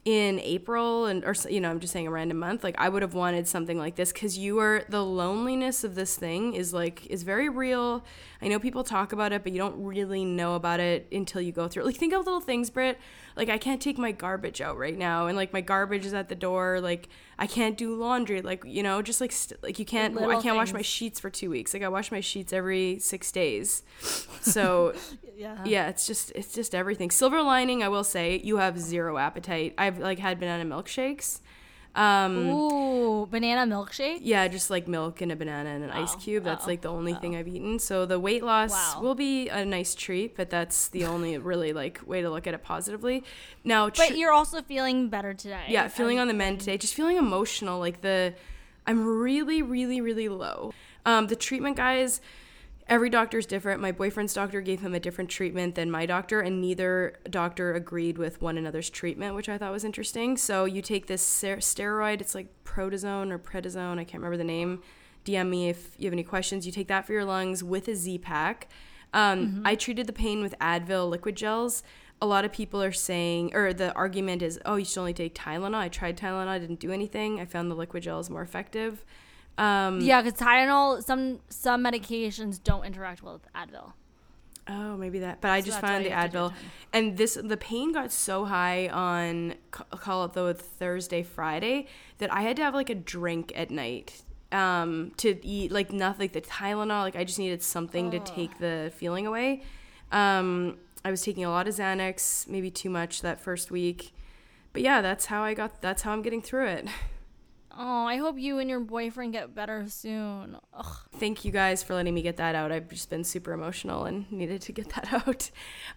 in 0.07 0.39
April 0.39 1.07
and 1.07 1.25
or 1.25 1.35
you 1.51 1.61
know 1.61 1.69
I'm 1.69 1.81
just 1.81 1.93
saying 1.93 2.07
a 2.07 2.11
random 2.13 2.39
month, 2.39 2.63
like 2.63 2.77
I 2.79 2.89
would 2.89 3.03
have 3.03 3.13
wanted 3.15 3.49
something 3.49 3.77
like 3.77 3.97
this 3.97 4.13
because 4.13 4.39
you 4.39 4.61
are 4.61 4.85
the 4.89 5.05
loneliness 5.05 5.83
of 5.83 5.97
this 5.97 6.15
thing 6.17 6.55
is 6.55 6.73
like 6.73 7.05
is 7.09 7.25
very 7.25 7.49
real. 7.49 8.05
I 8.41 8.47
know 8.49 8.61
people 8.61 8.85
talk 8.85 9.13
about 9.13 9.33
it, 9.33 9.43
but 9.43 9.51
you 9.53 9.59
don't 9.59 9.83
really 9.83 10.25
know 10.25 10.55
about 10.55 10.79
it 10.79 11.09
until 11.11 11.41
you 11.41 11.51
go 11.53 11.67
through. 11.69 11.83
it. 11.83 11.87
Like 11.87 11.97
think 11.97 12.13
of 12.13 12.25
little 12.25 12.41
things, 12.41 12.71
Britt. 12.71 12.99
Like 13.35 13.49
I 13.49 13.59
can't 13.59 13.83
take 13.83 13.99
my 13.99 14.13
garbage 14.13 14.61
out 14.61 14.79
right 14.79 14.97
now, 14.97 15.27
and 15.27 15.37
like 15.37 15.53
my 15.53 15.61
garbage 15.61 16.07
is 16.07 16.15
at 16.15 16.29
the 16.29 16.35
door. 16.37 16.81
Like 16.81 17.09
I 17.39 17.47
can't 17.49 17.77
do 17.77 17.97
laundry. 17.97 18.43
Like 18.43 18.63
you 18.65 18.85
know, 18.85 19.03
just 19.03 19.21
like 19.21 19.33
st- 19.33 19.61
like 19.63 19.79
you 19.81 19.85
can't. 19.85 20.17
I 20.21 20.41
can't 20.41 20.55
wash 20.57 20.73
my 20.73 20.83
sheets 20.83 21.19
for 21.19 21.31
two 21.31 21.51
weeks. 21.51 21.75
Like 21.75 21.83
I 21.83 21.89
wash 21.89 22.13
my 22.13 22.21
sheets 22.21 22.53
every 22.53 22.99
six 23.01 23.33
days. 23.33 23.83
So 24.43 24.95
Yeah. 25.37 25.59
yeah, 25.65 25.89
it's 25.89 26.07
just 26.07 26.31
it's 26.37 26.55
just 26.55 26.73
everything. 26.75 27.11
Silver 27.11 27.43
lining, 27.43 27.83
I 27.83 27.89
will 27.89 28.05
say, 28.05 28.41
you 28.45 28.59
have 28.59 28.79
zero 28.79 29.19
appetite. 29.19 29.75
I've 29.97 30.03
like 30.03 30.19
had 30.19 30.39
banana 30.39 30.65
milkshakes. 30.65 31.41
Um, 31.95 32.51
Ooh, 32.51 33.27
banana 33.27 33.63
milkshake. 33.75 34.19
yeah, 34.21 34.47
just 34.49 34.69
like 34.69 34.87
milk 34.87 35.23
and 35.23 35.33
a 35.33 35.37
banana 35.37 35.71
and 35.71 35.83
an 35.83 35.91
ice 35.91 36.15
cube. 36.17 36.45
That's 36.45 36.67
like 36.67 36.83
the 36.83 36.91
only 36.91 37.15
thing 37.15 37.35
I've 37.35 37.49
eaten. 37.49 37.79
So 37.79 38.05
the 38.05 38.21
weight 38.21 38.43
loss 38.45 38.71
Wow. 38.71 39.01
will 39.01 39.15
be 39.15 39.49
a 39.49 39.65
nice 39.65 39.95
treat, 39.95 40.37
but 40.37 40.51
that's 40.51 40.89
the 40.89 41.07
only 41.07 41.39
really 41.53 41.73
like 41.73 42.01
way 42.07 42.21
to 42.21 42.29
look 42.29 42.47
at 42.47 42.53
it 42.53 42.63
positively. 42.63 43.25
Now, 43.65 43.89
tr- 43.89 44.03
But 44.09 44.19
you're 44.19 44.31
also 44.33 44.61
feeling 44.61 45.09
better 45.09 45.33
today. 45.33 45.65
yeah, 45.69 45.89
feeling 45.89 46.19
on 46.19 46.29
the 46.29 46.35
mend 46.35 46.61
today, 46.61 46.77
just 46.77 46.95
feeling 46.95 47.17
emotional. 47.17 47.79
Like 47.81 48.03
the, 48.03 48.35
I'm 48.87 49.03
really, 49.07 49.63
really, 49.63 50.03
really 50.03 50.29
low. 50.29 50.75
Um, 51.07 51.29
the 51.29 51.37
treatment 51.37 51.77
guys, 51.79 52.21
every 52.89 53.11
doctor 53.11 53.39
is 53.39 53.47
different. 53.47 53.81
My 53.81 53.93
boyfriend's 53.93 54.35
doctor 54.35 54.61
gave 54.61 54.81
him 54.81 54.95
a 54.95 55.01
different 55.01 55.31
treatment 55.31 55.75
than 55.75 55.91
my 55.91 56.07
doctor, 56.07 56.41
and 56.41 56.61
neither 56.61 57.19
doctor 57.29 57.75
agreed 57.75 58.19
with 58.19 58.41
one 58.41 58.57
another's 58.57 58.91
treatment, 58.91 59.35
which 59.35 59.49
I 59.49 59.59
thought 59.59 59.73
was 59.73 59.85
interesting. 59.85 60.37
So 60.37 60.65
you 60.65 60.83
take 60.83 61.07
this 61.07 61.23
ser- 61.23 61.57
steroid, 61.57 62.21
it's 62.21 62.35
like 62.35 62.49
Protozone 62.65 63.31
or 63.31 63.39
Prednisone, 63.39 63.99
I 63.99 64.05
can't 64.05 64.23
remember 64.23 64.37
the 64.37 64.45
name. 64.45 64.83
DM 65.25 65.49
me 65.49 65.69
if 65.69 65.91
you 65.99 66.07
have 66.07 66.13
any 66.13 66.23
questions. 66.23 66.67
You 66.67 66.73
take 66.73 66.89
that 66.89 67.05
for 67.05 67.13
your 67.13 67.25
lungs 67.25 67.65
with 67.65 67.89
a 67.89 67.97
Z 67.97 68.19
pack. 68.19 68.69
Um, 69.13 69.63
I 69.65 69.75
treated 69.75 70.07
the 70.07 70.13
pain 70.13 70.41
with 70.41 70.55
Advil 70.61 71.11
liquid 71.11 71.37
gels. 71.37 71.83
A 72.23 72.27
lot 72.27 72.45
of 72.45 72.53
people 72.53 72.83
are 72.83 72.93
saying, 72.93 73.55
or 73.55 73.73
the 73.73 73.93
argument 73.95 74.41
is, 74.43 74.59
oh, 74.65 74.77
you 74.77 74.85
should 74.85 75.01
only 75.01 75.13
take 75.13 75.35
Tylenol. 75.35 75.75
I 75.75 75.89
tried 75.89 76.17
Tylenol, 76.17 76.49
I 76.49 76.59
didn't 76.59 76.81
do 76.81 76.93
anything. 76.93 77.41
I 77.41 77.45
found 77.45 77.71
the 77.71 77.75
liquid 77.75 78.03
gels 78.05 78.31
more 78.31 78.43
effective. 78.43 79.05
Um, 79.59 80.01
Yeah, 80.01 80.23
because 80.23 80.39
Tylenol, 80.39 81.03
some 81.03 81.41
some 81.49 81.83
medications 81.83 82.63
don't 82.63 82.85
interact 82.85 83.23
well 83.23 83.35
with 83.35 83.53
Advil. 83.55 83.93
Oh, 84.69 84.97
maybe 84.97 85.21
that. 85.21 85.41
But 85.41 85.51
I 85.53 85.61
So 85.61 85.67
just 85.67 85.81
found 85.81 86.05
the 86.05 86.09
you 86.09 86.15
have 86.15 86.31
to 86.31 86.37
do 86.37 86.39
Advil, 86.39 86.53
and 86.93 87.17
this 87.17 87.39
the 87.43 87.57
pain 87.57 87.93
got 87.93 88.11
so 88.11 88.45
high 88.45 88.89
on 88.89 89.55
call 89.71 90.25
it 90.25 90.33
the 90.33 90.55
Thursday 90.55 91.23
Friday 91.23 91.87
that 92.19 92.33
I 92.33 92.43
had 92.43 92.57
to 92.57 92.63
have 92.65 92.75
like 92.75 92.91
a 92.91 92.95
drink 92.95 93.53
at 93.55 93.71
night 93.71 94.23
um 94.53 95.13
to 95.17 95.45
eat 95.45 95.73
like 95.73 95.93
nothing 95.93 96.21
like 96.25 96.33
the 96.33 96.41
Tylenol 96.41 97.03
like 97.03 97.17
I 97.17 97.25
just 97.25 97.39
needed 97.39 97.63
something 97.63 98.11
to 98.11 98.19
take 98.21 98.59
the 98.59 98.93
feeling 98.95 99.27
away. 99.27 99.63
Um 100.11 100.79
I 101.05 101.11
was 101.13 101.23
taking 101.23 101.45
a 101.45 101.51
lot 101.51 101.69
of 101.69 101.75
Xanax, 101.75 102.49
maybe 102.49 102.69
too 102.71 102.91
much 102.91 103.23
that 103.23 103.41
first 103.41 103.71
week. 103.71 104.13
But 104.73 104.83
yeah, 104.83 105.01
that's 105.01 105.27
how 105.27 105.43
I 105.43 105.55
got 105.55 105.81
that's 105.81 106.03
how 106.03 106.13
I'm 106.13 106.23
getting 106.23 106.43
through 106.43 106.67
it. 106.67 106.89
Oh, 107.79 108.07
I 108.07 108.17
hope 108.17 108.39
you 108.39 108.59
and 108.59 108.71
your 108.71 108.81
boyfriend 108.81 109.33
get 109.33 109.55
better 109.55 109.85
soon. 109.89 110.57
Ugh. 110.73 110.97
Thank 111.17 111.45
you 111.45 111.53
guys 111.53 111.83
for 111.83 111.95
letting 111.95 112.15
me 112.15 112.23
get 112.23 112.39
that 112.39 112.55
out. 112.55 112.73
I've 112.73 112.89
just 112.89 113.11
been 113.11 113.23
super 113.23 113.53
emotional 113.53 114.05
and 114.05 114.31
needed 114.33 114.63
to 114.63 114.73
get 114.73 114.89
that 114.91 115.13
out. 115.13 115.51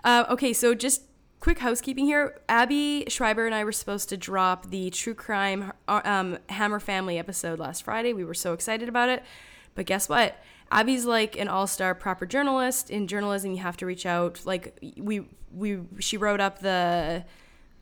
Uh, 0.03 0.25
okay, 0.29 0.51
so 0.51 0.75
just 0.75 1.03
quick 1.39 1.59
housekeeping 1.59 2.05
here. 2.05 2.41
Abby 2.49 3.05
Schreiber 3.07 3.45
and 3.45 3.55
I 3.55 3.63
were 3.63 3.71
supposed 3.71 4.09
to 4.09 4.17
drop 4.17 4.69
the 4.69 4.89
true 4.89 5.13
crime 5.13 5.71
uh, 5.87 6.01
um, 6.03 6.37
Hammer 6.49 6.81
Family 6.81 7.17
episode 7.17 7.59
last 7.59 7.83
Friday. 7.83 8.11
We 8.11 8.25
were 8.25 8.33
so 8.33 8.51
excited 8.51 8.89
about 8.89 9.07
it. 9.07 9.23
But 9.73 9.85
guess 9.85 10.09
what? 10.09 10.35
Abby's 10.71 11.05
like 11.05 11.37
an 11.39 11.47
all-star 11.47 11.95
proper 11.95 12.25
journalist. 12.25 12.89
In 12.89 13.07
journalism, 13.07 13.51
you 13.51 13.59
have 13.59 13.77
to 13.77 13.85
reach 13.85 14.05
out. 14.05 14.41
Like 14.45 14.77
we 14.97 15.25
we 15.53 15.79
she 15.99 16.17
wrote 16.17 16.41
up 16.41 16.59
the 16.59 17.23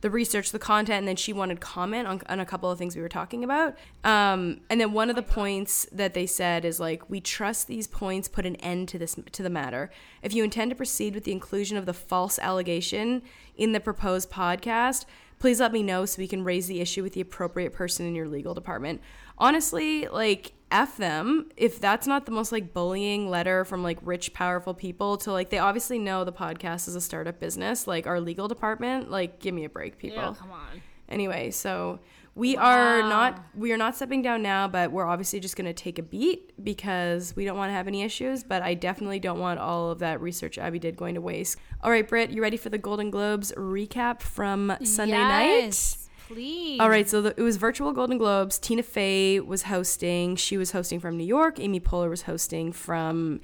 the 0.00 0.10
research, 0.10 0.52
the 0.52 0.58
content, 0.58 0.98
and 0.98 1.08
then 1.08 1.16
she 1.16 1.32
wanted 1.32 1.60
comment 1.60 2.06
on, 2.06 2.22
on 2.28 2.40
a 2.40 2.46
couple 2.46 2.70
of 2.70 2.78
things 2.78 2.94
we 2.94 3.02
were 3.02 3.08
talking 3.08 3.42
about. 3.42 3.76
Um, 4.04 4.60
and 4.70 4.80
then 4.80 4.92
one 4.92 5.10
of 5.10 5.16
the 5.16 5.22
points 5.22 5.86
that 5.90 6.14
they 6.14 6.26
said 6.26 6.64
is 6.64 6.78
like, 6.78 7.08
we 7.10 7.20
trust 7.20 7.66
these 7.66 7.86
points 7.86 8.28
put 8.28 8.46
an 8.46 8.56
end 8.56 8.88
to 8.88 8.98
this 8.98 9.16
to 9.32 9.42
the 9.42 9.50
matter. 9.50 9.90
If 10.22 10.34
you 10.34 10.44
intend 10.44 10.70
to 10.70 10.76
proceed 10.76 11.14
with 11.14 11.24
the 11.24 11.32
inclusion 11.32 11.76
of 11.76 11.86
the 11.86 11.94
false 11.94 12.38
allegation 12.38 13.22
in 13.56 13.72
the 13.72 13.80
proposed 13.80 14.30
podcast, 14.30 15.04
please 15.38 15.60
let 15.60 15.72
me 15.72 15.82
know 15.82 16.04
so 16.04 16.20
we 16.20 16.28
can 16.28 16.44
raise 16.44 16.66
the 16.66 16.80
issue 16.80 17.02
with 17.02 17.14
the 17.14 17.20
appropriate 17.20 17.72
person 17.72 18.06
in 18.06 18.14
your 18.14 18.28
legal 18.28 18.54
department. 18.54 19.00
Honestly, 19.36 20.06
like 20.08 20.52
F 20.70 20.96
them 20.96 21.50
if 21.56 21.80
that's 21.80 22.06
not 22.06 22.26
the 22.26 22.32
most 22.32 22.52
like 22.52 22.74
bullying 22.74 23.30
letter 23.30 23.64
from 23.64 23.82
like 23.82 23.98
rich, 24.02 24.32
powerful 24.34 24.74
people 24.74 25.16
to 25.18 25.32
like 25.32 25.50
they 25.50 25.58
obviously 25.58 25.98
know 25.98 26.24
the 26.24 26.32
podcast 26.32 26.88
is 26.88 26.94
a 26.94 27.00
startup 27.00 27.40
business, 27.40 27.86
like 27.86 28.06
our 28.06 28.20
legal 28.20 28.48
department. 28.48 29.10
Like, 29.10 29.40
give 29.40 29.54
me 29.54 29.64
a 29.64 29.68
break, 29.68 29.98
people. 29.98 30.18
Yeah, 30.18 30.34
come 30.38 30.52
on. 30.52 30.82
Anyway, 31.08 31.50
so 31.50 32.00
we 32.34 32.56
are 32.56 33.00
not 33.00 33.42
we 33.56 33.72
are 33.72 33.76
not 33.76 33.96
stepping 33.96 34.22
down 34.22 34.42
now, 34.42 34.68
but 34.68 34.92
we're 34.92 35.06
obviously 35.06 35.40
just 35.40 35.56
gonna 35.56 35.72
take 35.72 35.98
a 35.98 36.02
beat 36.02 36.52
because 36.62 37.34
we 37.34 37.44
don't 37.44 37.56
want 37.56 37.70
to 37.70 37.74
have 37.74 37.88
any 37.88 38.02
issues. 38.02 38.44
But 38.44 38.62
I 38.62 38.74
definitely 38.74 39.18
don't 39.18 39.40
want 39.40 39.58
all 39.58 39.90
of 39.90 39.98
that 40.00 40.20
research 40.20 40.58
Abby 40.58 40.78
did 40.78 40.96
going 40.96 41.14
to 41.14 41.20
waste. 41.20 41.58
All 41.82 41.90
right, 41.90 42.06
Britt, 42.06 42.30
you 42.30 42.42
ready 42.42 42.56
for 42.56 42.68
the 42.68 42.78
Golden 42.78 43.10
Globes 43.10 43.52
recap 43.56 44.20
from 44.20 44.76
Sunday 44.84 45.16
night? 45.16 46.07
Please. 46.28 46.78
All 46.78 46.90
right, 46.90 47.08
so 47.08 47.22
the, 47.22 47.34
it 47.36 47.42
was 47.42 47.56
virtual 47.56 47.92
Golden 47.92 48.18
Globes. 48.18 48.58
Tina 48.58 48.82
Fey 48.82 49.40
was 49.40 49.62
hosting. 49.62 50.36
She 50.36 50.58
was 50.58 50.72
hosting 50.72 51.00
from 51.00 51.16
New 51.16 51.24
York. 51.24 51.58
Amy 51.58 51.80
Poehler 51.80 52.10
was 52.10 52.22
hosting 52.22 52.70
from 52.70 53.40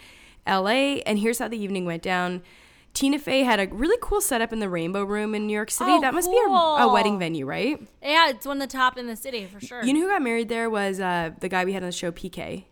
LA. 0.46 1.00
And 1.06 1.18
here's 1.18 1.38
how 1.38 1.48
the 1.48 1.56
evening 1.56 1.86
went 1.86 2.02
down. 2.02 2.42
Tina 2.92 3.18
Fey 3.18 3.42
had 3.42 3.58
a 3.58 3.66
really 3.74 3.98
cool 4.00 4.20
setup 4.20 4.52
in 4.52 4.60
the 4.60 4.68
Rainbow 4.68 5.02
Room 5.02 5.34
in 5.34 5.48
New 5.48 5.52
York 5.52 5.70
City. 5.70 5.90
Oh, 5.90 6.00
that 6.00 6.14
must 6.14 6.30
be 6.30 6.36
a, 6.36 6.50
a 6.50 6.92
wedding 6.92 7.18
venue, 7.18 7.44
right? 7.44 7.80
Yeah, 8.00 8.28
it's 8.28 8.46
one 8.46 8.58
of 8.58 8.68
the 8.68 8.72
top 8.72 8.96
in 8.96 9.08
the 9.08 9.16
city 9.16 9.46
for 9.46 9.60
sure. 9.60 9.82
You 9.82 9.92
know 9.94 10.00
who 10.00 10.08
got 10.08 10.22
married 10.22 10.48
there 10.48 10.70
was 10.70 11.00
uh, 11.00 11.30
the 11.40 11.48
guy 11.48 11.64
we 11.64 11.72
had 11.72 11.82
on 11.82 11.88
the 11.88 11.92
show, 11.92 12.12
PK. 12.12 12.64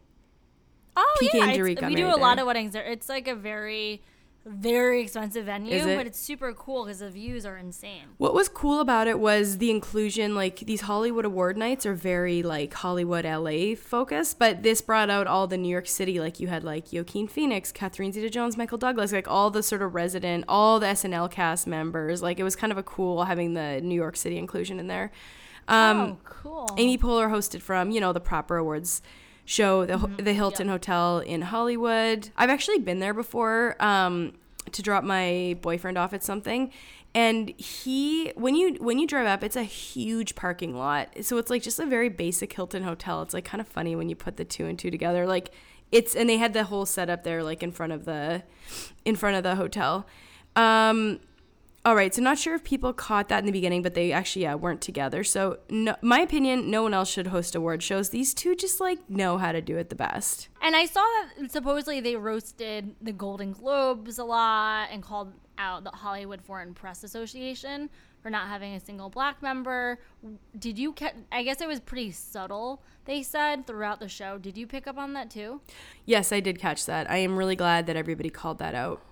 oh 0.96 1.16
PK 1.20 1.30
yeah, 1.34 1.44
and 1.44 1.76
got 1.76 1.88
we 1.88 1.96
do 1.96 2.02
a 2.02 2.06
married 2.06 2.20
lot 2.20 2.38
of 2.38 2.46
weddings 2.46 2.72
there. 2.72 2.84
It's 2.84 3.08
like 3.08 3.26
a 3.26 3.34
very, 3.34 4.02
very 4.44 5.02
expensive 5.02 5.46
venue, 5.46 5.74
it? 5.76 5.96
but 5.96 6.06
it's 6.06 6.18
super 6.18 6.52
cool 6.52 6.84
because 6.84 6.98
the 6.98 7.10
views 7.10 7.46
are 7.46 7.56
insane. 7.56 8.02
What 8.18 8.34
was 8.34 8.48
cool 8.48 8.80
about 8.80 9.06
it 9.06 9.18
was 9.18 9.58
the 9.58 9.70
inclusion. 9.70 10.34
Like 10.34 10.60
these 10.60 10.82
Hollywood 10.82 11.24
award 11.24 11.56
nights 11.56 11.86
are 11.86 11.94
very 11.94 12.42
like 12.42 12.74
Hollywood 12.74 13.24
LA 13.24 13.74
focused, 13.76 14.38
but 14.38 14.62
this 14.62 14.80
brought 14.80 15.10
out 15.10 15.26
all 15.26 15.46
the 15.46 15.56
New 15.56 15.68
York 15.68 15.86
City. 15.86 16.18
Like 16.18 16.40
you 16.40 16.48
had 16.48 16.64
like 16.64 16.92
Joaquin 16.92 17.28
Phoenix, 17.28 17.70
Catherine 17.70 18.12
Zeta-Jones, 18.12 18.56
Michael 18.56 18.78
Douglas, 18.78 19.12
like 19.12 19.28
all 19.28 19.50
the 19.50 19.62
sort 19.62 19.82
of 19.82 19.94
resident, 19.94 20.44
all 20.48 20.80
the 20.80 20.86
SNL 20.86 21.30
cast 21.30 21.66
members. 21.66 22.20
Like 22.22 22.40
it 22.40 22.44
was 22.44 22.56
kind 22.56 22.72
of 22.72 22.78
a 22.78 22.82
cool 22.82 23.24
having 23.24 23.54
the 23.54 23.80
New 23.80 23.94
York 23.94 24.16
City 24.16 24.38
inclusion 24.38 24.80
in 24.80 24.88
there. 24.88 25.12
Um, 25.68 25.98
oh, 26.00 26.18
cool. 26.24 26.74
Amy 26.76 26.98
Poehler 26.98 27.30
hosted 27.30 27.62
from 27.62 27.92
you 27.92 28.00
know 28.00 28.12
the 28.12 28.20
proper 28.20 28.56
awards 28.56 29.02
show, 29.44 29.84
the 29.86 29.96
the 30.22 30.32
Hilton 30.32 30.68
Hotel 30.68 31.18
in 31.18 31.42
Hollywood. 31.42 32.30
I've 32.36 32.50
actually 32.50 32.78
been 32.78 33.00
there 33.00 33.14
before 33.14 33.76
um, 33.80 34.32
to 34.70 34.82
drop 34.82 35.04
my 35.04 35.56
boyfriend 35.60 35.98
off 35.98 36.12
at 36.12 36.22
something, 36.22 36.70
and 37.14 37.50
he 37.58 38.32
when 38.34 38.54
you 38.54 38.74
when 38.74 38.98
you 38.98 39.06
drive 39.06 39.26
up, 39.26 39.42
it's 39.42 39.56
a 39.56 39.64
huge 39.64 40.34
parking 40.34 40.74
lot. 40.74 41.08
So 41.22 41.38
it's 41.38 41.50
like 41.50 41.62
just 41.62 41.78
a 41.78 41.86
very 41.86 42.08
basic 42.08 42.52
Hilton 42.52 42.82
hotel. 42.82 43.22
It's 43.22 43.34
like 43.34 43.44
kind 43.44 43.60
of 43.60 43.68
funny 43.68 43.94
when 43.96 44.08
you 44.08 44.16
put 44.16 44.36
the 44.36 44.44
two 44.44 44.66
and 44.66 44.78
two 44.78 44.90
together. 44.90 45.26
Like 45.26 45.50
it's 45.90 46.16
and 46.16 46.28
they 46.28 46.38
had 46.38 46.54
the 46.54 46.64
whole 46.64 46.86
setup 46.86 47.22
there, 47.22 47.42
like 47.42 47.62
in 47.62 47.72
front 47.72 47.92
of 47.92 48.04
the 48.04 48.42
in 49.04 49.16
front 49.16 49.36
of 49.36 49.42
the 49.42 49.56
hotel. 49.56 50.06
Um, 50.56 51.20
all 51.84 51.96
right, 51.96 52.14
so 52.14 52.22
not 52.22 52.38
sure 52.38 52.54
if 52.54 52.62
people 52.62 52.92
caught 52.92 53.28
that 53.28 53.40
in 53.40 53.46
the 53.46 53.52
beginning, 53.52 53.82
but 53.82 53.94
they 53.94 54.12
actually 54.12 54.42
yeah 54.42 54.54
weren't 54.54 54.80
together. 54.80 55.24
So 55.24 55.58
no, 55.68 55.96
my 56.00 56.20
opinion, 56.20 56.70
no 56.70 56.82
one 56.84 56.94
else 56.94 57.10
should 57.10 57.28
host 57.28 57.54
award 57.54 57.82
shows. 57.82 58.10
These 58.10 58.34
two 58.34 58.54
just 58.54 58.80
like 58.80 59.10
know 59.10 59.38
how 59.38 59.50
to 59.50 59.60
do 59.60 59.76
it 59.78 59.88
the 59.88 59.96
best. 59.96 60.48
And 60.60 60.76
I 60.76 60.86
saw 60.86 61.04
that 61.38 61.50
supposedly 61.50 62.00
they 62.00 62.14
roasted 62.14 62.94
the 63.00 63.12
Golden 63.12 63.52
Globes 63.52 64.18
a 64.18 64.24
lot 64.24 64.88
and 64.92 65.02
called 65.02 65.32
out 65.58 65.82
the 65.82 65.90
Hollywood 65.90 66.40
Foreign 66.40 66.72
Press 66.72 67.02
Association 67.02 67.90
for 68.22 68.30
not 68.30 68.46
having 68.46 68.74
a 68.74 68.80
single 68.80 69.10
black 69.10 69.42
member. 69.42 69.98
Did 70.56 70.78
you 70.78 70.92
ca- 70.92 71.12
I 71.32 71.42
guess 71.42 71.60
it 71.60 71.66
was 71.66 71.80
pretty 71.80 72.12
subtle, 72.12 72.82
they 73.06 73.22
said 73.24 73.66
throughout 73.66 73.98
the 73.98 74.08
show. 74.08 74.38
Did 74.38 74.56
you 74.56 74.68
pick 74.68 74.86
up 74.86 74.96
on 74.96 75.14
that 75.14 75.30
too? 75.30 75.60
Yes, 76.06 76.32
I 76.32 76.38
did 76.38 76.60
catch 76.60 76.86
that. 76.86 77.10
I 77.10 77.16
am 77.18 77.36
really 77.36 77.56
glad 77.56 77.86
that 77.86 77.96
everybody 77.96 78.30
called 78.30 78.58
that 78.58 78.76
out. 78.76 79.02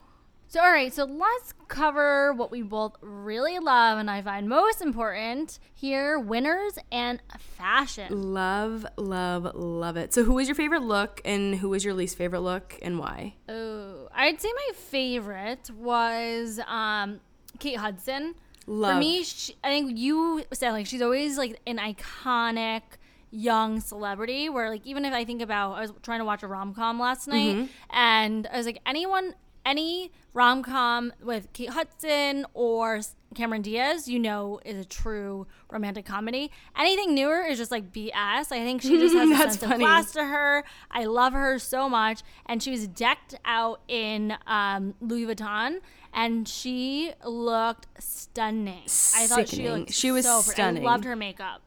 So, 0.52 0.58
all 0.60 0.72
right, 0.72 0.92
so 0.92 1.04
let's 1.04 1.54
cover 1.68 2.32
what 2.32 2.50
we 2.50 2.62
both 2.62 2.96
really 3.00 3.60
love 3.60 3.98
and 3.98 4.10
I 4.10 4.20
find 4.20 4.48
most 4.48 4.82
important 4.82 5.60
here 5.72 6.18
winners 6.18 6.72
and 6.90 7.22
fashion. 7.38 8.34
Love, 8.34 8.84
love, 8.96 9.54
love 9.54 9.96
it. 9.96 10.12
So 10.12 10.24
who 10.24 10.34
was 10.34 10.48
your 10.48 10.56
favorite 10.56 10.82
look 10.82 11.20
and 11.24 11.54
who 11.54 11.68
was 11.68 11.84
your 11.84 11.94
least 11.94 12.18
favorite 12.18 12.40
look 12.40 12.76
and 12.82 12.98
why? 12.98 13.34
Oh, 13.48 14.08
I'd 14.12 14.40
say 14.40 14.48
my 14.52 14.72
favorite 14.74 15.70
was 15.70 16.58
um, 16.66 17.20
Kate 17.60 17.76
Hudson. 17.76 18.34
Love. 18.66 18.94
For 18.94 18.98
me, 18.98 19.22
she, 19.22 19.54
I 19.62 19.68
think 19.68 19.96
you 19.98 20.42
said 20.52 20.72
like 20.72 20.86
she's 20.86 21.00
always 21.02 21.38
like 21.38 21.60
an 21.64 21.78
iconic 21.78 22.82
young 23.30 23.78
celebrity. 23.78 24.48
Where 24.48 24.68
like 24.68 24.84
even 24.84 25.04
if 25.04 25.14
I 25.14 25.24
think 25.24 25.42
about, 25.42 25.74
I 25.74 25.82
was 25.82 25.92
trying 26.02 26.18
to 26.18 26.24
watch 26.24 26.42
a 26.42 26.48
rom 26.48 26.74
com 26.74 26.98
last 26.98 27.28
night, 27.28 27.54
Mm-hmm. 27.54 27.66
and 27.90 28.48
I 28.52 28.56
was 28.56 28.66
like, 28.66 28.80
anyone, 28.84 29.34
any 29.70 30.10
rom 30.34 30.62
com 30.62 31.12
with 31.22 31.52
Kate 31.52 31.70
Hudson 31.70 32.44
or 32.54 33.00
Cameron 33.34 33.62
Diaz, 33.62 34.08
you 34.08 34.18
know, 34.18 34.60
is 34.64 34.78
a 34.84 34.84
true 34.84 35.46
romantic 35.70 36.04
comedy. 36.04 36.50
Anything 36.76 37.14
newer 37.14 37.42
is 37.42 37.58
just 37.58 37.70
like 37.70 37.92
BS. 37.92 38.12
I 38.52 38.64
think 38.64 38.82
she 38.82 38.98
just 38.98 39.14
has 39.20 39.30
a 39.30 39.36
sense 39.36 39.56
funny. 39.58 39.74
of 39.74 39.80
class 39.80 40.12
to 40.12 40.24
her. 40.24 40.64
I 40.90 41.04
love 41.04 41.32
her 41.32 41.58
so 41.58 41.88
much, 41.88 42.22
and 42.46 42.62
she 42.62 42.70
was 42.72 42.88
decked 42.88 43.36
out 43.44 43.80
in 43.86 44.34
um, 44.46 44.94
Louis 45.00 45.26
Vuitton, 45.32 45.78
and 46.12 46.48
she 46.48 47.12
looked 47.24 47.86
stunning. 48.00 48.82
I 49.16 49.26
thought 49.28 49.48
she 49.48 49.68
looked 49.68 49.92
She 49.92 50.10
was 50.10 50.24
so 50.24 50.40
stunning. 50.42 50.82
I 50.82 50.90
loved 50.90 51.04
her 51.04 51.14
makeup. 51.16 51.62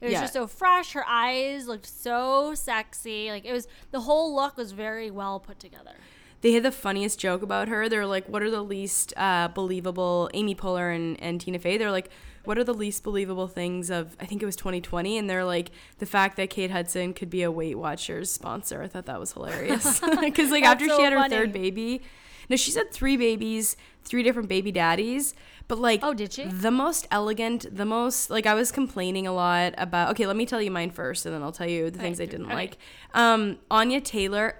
It 0.00 0.04
was 0.06 0.12
Yeah. 0.12 0.20
just 0.20 0.32
so 0.34 0.46
fresh. 0.46 0.92
Her 0.92 1.04
eyes 1.08 1.66
looked 1.66 1.86
so 1.86 2.54
sexy. 2.54 3.30
Like 3.30 3.44
it 3.44 3.52
was 3.52 3.66
the 3.90 4.02
whole 4.02 4.32
look 4.32 4.56
was 4.56 4.70
very 4.70 5.10
well 5.10 5.40
put 5.40 5.58
together. 5.58 5.94
They 6.40 6.52
had 6.52 6.62
the 6.62 6.70
funniest 6.72 7.18
joke 7.18 7.42
about 7.42 7.68
her. 7.68 7.88
They're 7.88 8.06
like, 8.06 8.28
what 8.28 8.42
are 8.42 8.50
the 8.50 8.62
least 8.62 9.12
uh, 9.16 9.48
believable, 9.48 10.30
Amy 10.34 10.54
Poehler 10.54 10.94
and, 10.94 11.20
and 11.20 11.40
Tina 11.40 11.58
Fey, 11.58 11.76
they're 11.78 11.90
like, 11.90 12.10
what 12.44 12.56
are 12.56 12.64
the 12.64 12.74
least 12.74 13.02
believable 13.02 13.48
things 13.48 13.90
of, 13.90 14.16
I 14.20 14.24
think 14.24 14.42
it 14.42 14.46
was 14.46 14.56
2020? 14.56 15.18
And 15.18 15.28
they're 15.28 15.44
like, 15.44 15.70
the 15.98 16.06
fact 16.06 16.36
that 16.36 16.48
Kate 16.48 16.70
Hudson 16.70 17.12
could 17.12 17.28
be 17.28 17.42
a 17.42 17.50
Weight 17.50 17.76
Watchers 17.76 18.30
sponsor. 18.30 18.82
I 18.82 18.86
thought 18.88 19.06
that 19.06 19.20
was 19.20 19.32
hilarious. 19.32 20.00
Because, 20.20 20.50
like, 20.50 20.64
after 20.64 20.86
so 20.86 20.96
she 20.96 21.02
had 21.02 21.12
her 21.12 21.18
funny. 21.18 21.34
third 21.34 21.52
baby, 21.52 22.02
no, 22.48 22.56
she's 22.56 22.76
had 22.76 22.90
three 22.92 23.16
babies, 23.16 23.76
three 24.04 24.22
different 24.22 24.48
baby 24.48 24.70
daddies. 24.72 25.34
But, 25.66 25.78
like, 25.78 26.00
Oh, 26.02 26.14
did 26.14 26.32
she? 26.32 26.44
the 26.44 26.70
most 26.70 27.06
elegant, 27.10 27.66
the 27.76 27.84
most, 27.84 28.30
like, 28.30 28.46
I 28.46 28.54
was 28.54 28.72
complaining 28.72 29.26
a 29.26 29.32
lot 29.32 29.74
about, 29.76 30.10
okay, 30.12 30.26
let 30.26 30.36
me 30.36 30.46
tell 30.46 30.62
you 30.62 30.70
mine 30.70 30.90
first, 30.90 31.26
and 31.26 31.34
then 31.34 31.42
I'll 31.42 31.52
tell 31.52 31.68
you 31.68 31.90
the 31.90 31.98
things 31.98 32.20
I 32.20 32.26
didn't 32.26 32.46
okay. 32.46 32.54
like. 32.54 32.78
Um, 33.12 33.58
Anya 33.70 34.00
Taylor, 34.00 34.56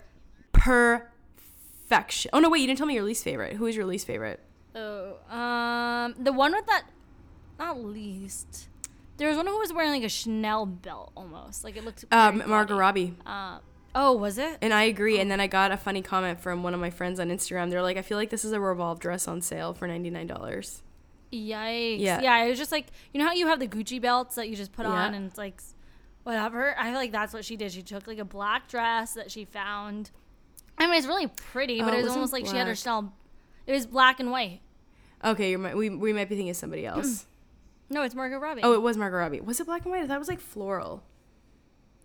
perfection. 1.88 2.30
Oh 2.32 2.40
no, 2.40 2.50
wait, 2.50 2.60
you 2.60 2.66
didn't 2.66 2.78
tell 2.78 2.86
me 2.86 2.94
your 2.94 3.04
least 3.04 3.24
favorite. 3.24 3.56
Who 3.56 3.66
is 3.66 3.76
your 3.76 3.86
least 3.86 4.06
favorite? 4.06 4.40
Oh, 4.74 5.14
um, 5.34 6.14
the 6.18 6.32
one 6.32 6.52
with 6.52 6.66
that, 6.66 6.84
not 7.58 7.82
least. 7.82 8.68
There 9.16 9.28
was 9.28 9.36
one 9.36 9.46
who 9.46 9.58
was 9.58 9.72
wearing 9.72 9.90
like 9.90 10.04
a 10.04 10.08
Chanel 10.08 10.66
belt 10.66 11.12
almost. 11.16 11.64
Like 11.64 11.76
it 11.76 11.84
looked. 11.84 12.04
Um, 12.10 12.42
Margot. 12.46 12.76
Robbie. 12.76 13.14
Uh, 13.26 13.58
oh, 13.94 14.12
was 14.12 14.38
it? 14.38 14.58
And 14.62 14.72
I 14.72 14.84
agree. 14.84 15.18
And 15.18 15.30
then 15.30 15.40
I 15.40 15.48
got 15.48 15.72
a 15.72 15.76
funny 15.76 16.02
comment 16.02 16.40
from 16.40 16.62
one 16.62 16.74
of 16.74 16.80
my 16.80 16.90
friends 16.90 17.18
on 17.18 17.28
Instagram. 17.28 17.70
They're 17.70 17.82
like, 17.82 17.96
I 17.96 18.02
feel 18.02 18.16
like 18.16 18.30
this 18.30 18.44
is 18.44 18.52
a 18.52 18.60
Revolve 18.60 19.00
dress 19.00 19.26
on 19.26 19.40
sale 19.40 19.74
for 19.74 19.88
ninety 19.88 20.10
nine 20.10 20.26
dollars. 20.26 20.82
Yikes. 21.32 22.00
Yeah. 22.00 22.20
Yeah. 22.22 22.44
it 22.44 22.48
was 22.48 22.58
just 22.58 22.72
like 22.72 22.86
you 23.12 23.20
know 23.20 23.26
how 23.26 23.34
you 23.34 23.48
have 23.48 23.58
the 23.58 23.68
Gucci 23.68 24.00
belts 24.00 24.36
that 24.36 24.48
you 24.48 24.56
just 24.56 24.72
put 24.72 24.86
on 24.86 25.14
and 25.14 25.26
it's 25.26 25.38
like 25.38 25.60
whatever. 26.22 26.78
I 26.78 26.84
feel 26.84 26.94
like 26.94 27.12
that's 27.12 27.32
what 27.32 27.44
she 27.44 27.56
did. 27.56 27.72
She 27.72 27.82
took 27.82 28.06
like 28.06 28.18
a 28.18 28.24
black 28.24 28.68
dress 28.68 29.14
that 29.14 29.30
she 29.30 29.44
found. 29.44 30.10
I 30.78 30.86
mean, 30.86 30.94
it's 30.96 31.06
really 31.06 31.26
pretty, 31.26 31.80
but 31.80 31.92
Oh, 31.94 31.98
it 31.98 32.02
was 32.02 32.12
almost 32.12 32.32
like 32.32 32.46
she 32.46 32.52
had 32.56 32.66
her 32.66 32.72
black. 32.74 32.78
Chanel. 32.78 33.12
It 33.66 33.72
was 33.72 33.86
black 33.86 34.20
and 34.20 34.30
white. 34.30 34.60
Okay, 35.24 35.50
you're, 35.50 35.76
we 35.76 35.90
we 35.90 36.12
might 36.12 36.28
be 36.28 36.36
thinking 36.36 36.50
of 36.50 36.56
somebody 36.56 36.86
else. 36.86 37.06
Mm. 37.22 37.24
No, 37.90 38.02
it's 38.02 38.14
Margot 38.14 38.38
Robbie. 38.38 38.60
oh, 38.62 38.74
it 38.74 38.82
was 38.82 38.96
Margot 38.96 39.16
Robbie. 39.16 39.40
Was 39.40 39.58
it 39.60 39.66
black 39.66 39.82
and 39.82 39.90
white? 39.92 40.02
I 40.02 40.06
thought 40.06 40.16
it 40.16 40.18
was 40.20 40.28
like 40.28 40.40
floral. 40.40 41.02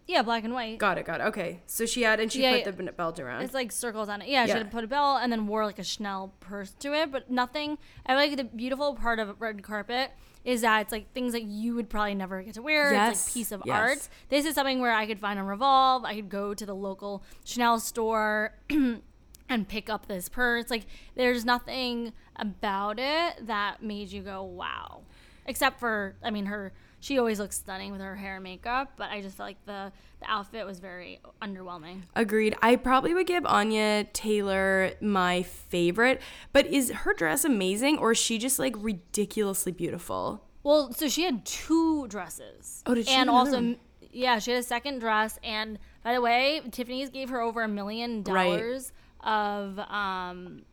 Yeah, 0.07 0.21
black 0.21 0.43
and 0.43 0.53
white. 0.53 0.79
Got 0.79 0.97
it. 0.97 1.05
Got 1.05 1.21
it. 1.21 1.23
Okay. 1.25 1.61
So 1.65 1.85
she 1.85 2.01
had 2.01 2.19
and 2.19 2.31
she 2.31 2.41
Yeah, 2.41 2.61
put 2.63 2.75
the 2.77 2.91
belt 2.91 3.19
around. 3.19 3.43
It's 3.43 3.53
like 3.53 3.71
circles 3.71 4.09
on 4.09 4.21
it. 4.21 4.27
Yeah, 4.27 4.45
she 4.45 4.49
Yeah. 4.49 4.57
had 4.59 4.71
put 4.71 4.83
a 4.83 4.87
belt 4.87 5.19
and 5.21 5.31
then 5.31 5.47
wore 5.47 5.65
like 5.65 5.79
a 5.79 5.83
Chanel 5.83 6.33
purse 6.41 6.71
to 6.79 6.93
it, 6.93 7.11
but 7.11 7.29
nothing. 7.31 7.77
I 8.05 8.15
like 8.15 8.35
the 8.35 8.43
beautiful 8.43 8.95
part 8.95 9.19
of 9.19 9.39
red 9.39 9.63
carpet 9.63 10.11
is 10.43 10.61
that 10.61 10.81
it's 10.81 10.91
like 10.91 11.11
things 11.13 11.33
that 11.33 11.43
you 11.43 11.75
would 11.75 11.89
probably 11.89 12.15
never 12.15 12.41
get 12.41 12.55
to 12.55 12.61
wear. 12.61 12.93
It's 12.93 13.25
like 13.25 13.33
piece 13.33 13.51
of 13.51 13.61
yes. 13.65 13.75
art. 13.75 14.07
This 14.29 14.45
is 14.45 14.55
something 14.55 14.79
where 14.79 14.93
I 14.93 15.05
could 15.05 15.19
find 15.19 15.39
on 15.39 15.45
Revolve. 15.45 16.03
I 16.05 16.15
could 16.15 16.29
go 16.29 16.53
to 16.53 16.65
the 16.65 16.75
local 16.75 17.23
Chanel 17.45 17.79
store. 17.79 18.53
And 19.49 19.67
pick 19.67 19.89
up 19.89 20.07
this 20.07 20.29
purse. 20.29 20.69
Like, 20.71 20.85
there's 21.15 21.43
nothing 21.43 22.13
about 22.37 22.97
it 22.97 23.45
that 23.45 23.83
made 23.83 24.09
you 24.09 24.21
go, 24.21 24.41
wow. 24.41 25.01
Except 25.45 25.79
for, 25.79 26.15
I 26.23 26.31
mean, 26.31 26.45
her, 26.45 26.71
she 27.03 27.19
always 27.19 27.37
looks 27.37 27.57
stunning 27.57 27.91
with 27.91 27.99
her 27.99 28.15
hair 28.15 28.35
and 28.35 28.43
makeup, 28.43 28.93
but 28.95 29.09
I 29.11 29.21
just 29.21 29.35
felt 29.35 29.47
like 29.49 29.65
the, 29.65 29.91
the 30.21 30.25
outfit 30.31 30.65
was 30.65 30.79
very 30.79 31.19
underwhelming. 31.41 32.03
Agreed. 32.15 32.55
I 32.61 32.77
probably 32.77 33.13
would 33.13 33.27
give 33.27 33.45
Anya 33.45 34.05
Taylor 34.13 34.93
my 35.01 35.43
favorite, 35.43 36.21
but 36.53 36.65
is 36.65 36.91
her 36.91 37.13
dress 37.13 37.43
amazing 37.43 37.97
or 37.97 38.13
is 38.13 38.17
she 38.17 38.37
just 38.37 38.57
like 38.57 38.73
ridiculously 38.77 39.73
beautiful? 39.73 40.45
Well, 40.63 40.93
so 40.93 41.09
she 41.09 41.23
had 41.23 41.45
two 41.45 42.07
dresses. 42.07 42.83
Oh, 42.85 42.95
did 42.95 43.05
she 43.05 43.13
And 43.13 43.29
also, 43.29 43.55
one? 43.55 43.77
yeah, 44.13 44.39
she 44.39 44.51
had 44.51 44.61
a 44.61 44.63
second 44.63 44.99
dress. 44.99 45.37
And 45.43 45.79
by 46.05 46.13
the 46.13 46.21
way, 46.21 46.61
Tiffany's 46.71 47.09
gave 47.09 47.27
her 47.29 47.41
over 47.41 47.63
a 47.63 47.67
million 47.67 48.23
dollars 48.23 48.93
of 49.19 49.77
um 49.79 50.63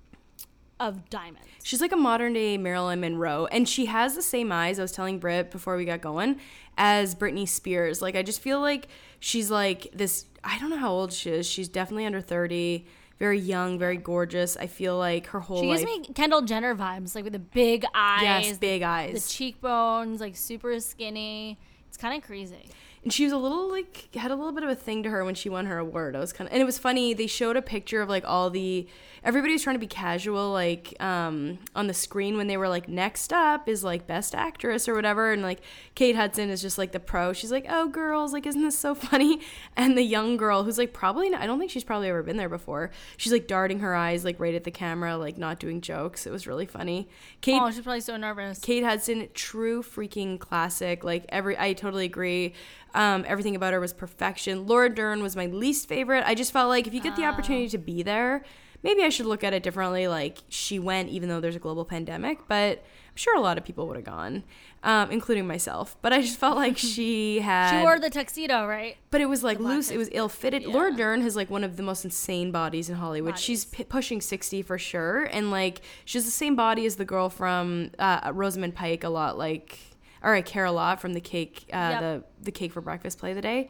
of 0.80 1.08
diamonds. 1.10 1.46
She's 1.62 1.80
like 1.80 1.92
a 1.92 1.96
modern 1.96 2.32
day 2.32 2.58
Marilyn 2.58 3.00
Monroe, 3.00 3.46
and 3.52 3.68
she 3.68 3.87
has 3.87 4.16
the 4.16 4.22
same 4.22 4.50
eyes. 4.50 4.78
I 4.78 4.82
was 4.82 4.92
telling 4.92 5.18
Britt 5.20 5.50
before 5.52 5.76
we 5.76 5.84
got 5.84 6.00
going 6.00 6.40
as 6.76 7.14
Britney 7.14 7.46
Spears. 7.46 8.02
Like 8.02 8.16
I 8.16 8.22
just 8.22 8.40
feel 8.40 8.60
like 8.60 8.88
she's 9.20 9.50
like 9.50 9.88
this. 9.92 10.25
I 10.42 10.58
don't 10.58 10.70
know 10.70 10.78
how 10.78 10.90
old 10.90 11.12
she 11.12 11.30
is. 11.30 11.46
She's 11.46 11.68
definitely 11.68 12.06
under 12.06 12.20
thirty. 12.20 12.87
Very 13.18 13.38
young, 13.38 13.78
very 13.78 13.99
gorgeous. 13.99 14.56
I 14.56 14.66
feel 14.66 14.96
like 14.96 15.26
her 15.26 15.40
whole 15.40 15.60
She 15.60 15.66
life. 15.68 15.80
gives 15.84 16.08
me 16.08 16.14
Kendall 16.14 16.40
Jenner 16.40 16.75
vibes, 16.75 17.14
like 17.14 17.25
with 17.25 17.34
the 17.34 17.38
big 17.38 17.84
eyes, 17.94 18.46
yes, 18.46 18.56
big 18.56 18.80
eyes, 18.80 19.26
the 19.26 19.30
cheekbones, 19.30 20.22
like 20.22 20.34
super 20.37 20.80
skinny. 20.80 21.58
It's 21.88 21.99
kind 21.99 22.16
of 22.16 22.26
crazy. 22.26 22.70
And 23.02 23.12
she 23.12 23.25
was 23.25 23.33
a 23.33 23.38
little 23.38 23.71
like 23.71 24.14
had 24.14 24.30
a 24.30 24.35
little 24.35 24.52
bit 24.52 24.62
of 24.62 24.69
a 24.69 24.75
thing 24.75 25.02
to 25.02 25.11
her 25.11 25.25
when 25.25 25.35
she 25.35 25.49
won 25.49 25.66
her 25.66 25.78
award. 25.78 26.14
I 26.14 26.21
was 26.21 26.33
kind 26.33 26.47
of 26.49 26.52
and 26.52 26.61
it 26.61 26.66
was 26.66 26.78
funny. 26.78 27.14
They 27.14 27.26
showed 27.26 27.57
a 27.57 27.62
picture 27.62 28.02
of 28.02 28.09
like 28.09 28.25
all 28.26 28.50
the 28.50 28.87
everybody 29.25 29.52
was 29.54 29.62
trying 29.62 29.75
to 29.76 29.80
be 29.80 29.87
casual 29.87 30.52
like 30.52 30.95
um 31.00 31.59
on 31.75 31.87
the 31.87 31.95
screen 31.95 32.37
when 32.37 32.47
they 32.47 32.57
were 32.57 32.69
like 32.69 32.88
next 32.88 33.33
up 33.33 33.69
is 33.69 33.83
like 33.85 34.07
best 34.07 34.35
actress 34.35 34.88
or 34.88 34.95
whatever 34.95 35.33
and 35.33 35.42
like 35.42 35.61
Kate 35.95 36.14
Hudson 36.16 36.50
is 36.50 36.61
just 36.61 36.76
like 36.76 36.92
the 36.92 37.00
pro. 37.00 37.33
She's 37.33 37.52
like, 37.52 37.66
"Oh 37.69 37.88
girls, 37.88 38.33
like 38.33 38.47
isn't 38.47 38.62
this 38.62 38.78
so 38.78 38.95
funny?" 39.11 39.40
And 39.76 39.97
the 39.97 40.02
young 40.02 40.37
girl 40.37 40.64
who's 40.64 40.78
like 40.78 40.92
probably 40.92 41.30
not, 41.30 41.40
I 41.40 41.47
don't 41.47 41.59
think 41.59 41.71
she's 41.71 41.85
probably 41.85 42.09
ever 42.09 42.23
been 42.23 42.37
there 42.37 42.49
before. 42.49 42.90
She's 43.16 43.33
like 43.33 43.47
darting 43.47 43.80
her 43.80 43.95
eyes 43.95 44.25
like 44.25 44.38
right 44.38 44.54
at 44.54 44.64
the 44.64 44.71
camera, 44.71 45.16
like 45.16 45.38
not 45.38 45.59
doing 45.59 45.80
jokes. 45.80 46.26
It 46.26 46.30
was 46.30 46.47
really 46.47 46.66
funny. 46.66 47.09
Kate 47.40 47.61
Oh, 47.62 47.71
she's 47.71 47.80
probably 47.80 48.00
so 48.00 48.16
nervous. 48.16 48.59
Kate 48.61 48.85
Hudson, 48.85 49.28
true 49.33 49.83
freaking 49.83 50.38
classic. 50.38 51.02
Like 51.02 51.25
every, 51.30 51.59
I 51.59 51.73
totally 51.73 52.04
agree. 52.04 52.54
Um, 52.94 53.25
everything 53.26 53.56
about 53.56 53.73
her 53.73 53.80
was 53.80 53.92
perfection. 53.92 54.66
Laura 54.66 54.88
Dern 54.92 55.23
was 55.23 55.37
my 55.37 55.47
least 55.47 55.88
favorite. 55.88 56.25
I 56.26 56.35
just 56.35 56.52
felt 56.52 56.68
like 56.68 56.87
if 56.87 56.94
you 56.94 57.00
get 57.00 57.16
the 57.16 57.25
opportunity 57.25 57.68
to 57.68 57.78
be 57.78 58.02
there, 58.02 58.42
maybe 58.82 59.02
I 59.02 59.09
should 59.09 59.26
look 59.26 59.44
at 59.44 59.52
it 59.52 59.62
differently. 59.62 60.09
Like 60.09 60.38
she 60.49 60.78
went, 60.78 61.09
even 61.11 61.28
though 61.28 61.40
there's 61.40 61.56
a 61.56 61.61
global 61.61 61.85
pandemic, 61.85 62.38
but 62.49 62.78
I'm 63.11 63.16
sure 63.16 63.37
a 63.37 63.40
lot 63.40 63.59
of 63.59 63.64
people 63.64 63.87
would 63.88 63.97
have 63.97 64.04
gone, 64.04 64.44
um, 64.82 65.11
including 65.11 65.47
myself. 65.47 65.97
But 66.00 66.12
I 66.12 66.20
just 66.20 66.38
felt 66.38 66.56
like 66.56 66.78
she 66.94 67.40
had. 67.40 67.78
She 67.78 67.82
wore 67.82 67.99
the 67.99 68.11
tuxedo, 68.11 68.66
right? 68.66 68.97
But 69.11 69.20
it 69.20 69.26
was 69.26 69.42
like 69.42 69.59
loose. 69.59 69.90
It 69.90 69.97
was 69.97 70.09
ill 70.12 70.28
fitted. 70.28 70.62
Yeah. 70.62 70.73
Laura 70.73 70.94
Dern 70.94 71.20
has 71.23 71.37
like 71.37 71.50
one 71.50 71.64
of 71.64 71.76
the 71.76 71.82
most 71.82 72.04
insane 72.04 72.50
bodies 72.52 72.88
in 72.88 72.97
Hollywood. 72.97 73.38
She's 73.38 73.64
p- 73.64 73.85
pushing 73.85 74.20
sixty 74.20 74.62
for 74.62 74.78
sure, 74.78 75.25
and 75.25 75.50
like 75.50 75.80
she 76.04 76.18
has 76.18 76.25
the 76.25 76.30
same 76.30 76.54
body 76.56 76.87
as 76.87 76.97
the 76.97 77.04
girl 77.04 77.28
from 77.28 77.90
uh, 77.99 78.30
Rosamund 78.32 78.75
Pike. 78.75 79.04
A 79.04 79.09
lot 79.09 79.37
like, 79.37 79.78
all 80.22 80.30
right, 80.30 80.44
Cara 80.44 80.72
Lot 80.72 81.00
from 81.00 81.14
the 81.14 81.20
Cake, 81.20 81.64
uh, 81.72 81.76
Yep. 81.76 82.00
the 82.00 82.24
the 82.44 82.52
Cake 82.52 82.72
for 82.72 82.80
Breakfast 82.80 83.18
play 83.18 83.32
the 83.32 83.42
day. 83.42 83.68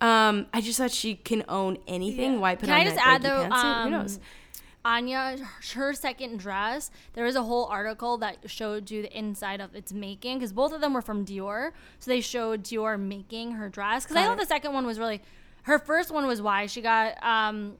Um, 0.00 0.46
I 0.52 0.60
just 0.60 0.78
thought 0.78 0.92
she 0.92 1.16
can 1.16 1.44
own 1.48 1.78
anything. 1.88 2.34
Yeah. 2.34 2.38
Why 2.38 2.54
put 2.54 2.66
Can 2.66 2.74
on 2.74 2.80
I 2.80 2.84
just 2.84 2.96
that 2.96 3.06
add, 3.06 3.22
though, 3.22 3.48
pantsuit? 3.48 3.82
Who 3.82 3.84
um, 3.86 3.90
knows? 3.90 4.20
Anya, 4.84 5.36
her 5.74 5.92
second 5.92 6.38
dress, 6.38 6.90
there 7.14 7.24
was 7.24 7.34
a 7.36 7.42
whole 7.42 7.66
article 7.66 8.16
that 8.18 8.38
showed 8.46 8.90
you 8.90 9.02
the 9.02 9.18
inside 9.18 9.60
of 9.60 9.74
its 9.74 9.92
making 9.92 10.38
because 10.38 10.52
both 10.52 10.72
of 10.72 10.80
them 10.80 10.94
were 10.94 11.02
from 11.02 11.26
Dior. 11.26 11.72
So 11.98 12.10
they 12.10 12.20
showed 12.20 12.62
Dior 12.62 12.98
making 12.98 13.52
her 13.52 13.68
dress. 13.68 14.04
Because 14.04 14.16
I 14.16 14.24
thought 14.24 14.38
the 14.38 14.46
second 14.46 14.72
one 14.72 14.86
was 14.86 14.98
really, 14.98 15.20
her 15.62 15.78
first 15.78 16.10
one 16.10 16.26
was 16.26 16.40
why 16.40 16.66
she 16.66 16.80
got 16.80 17.22
um, 17.22 17.76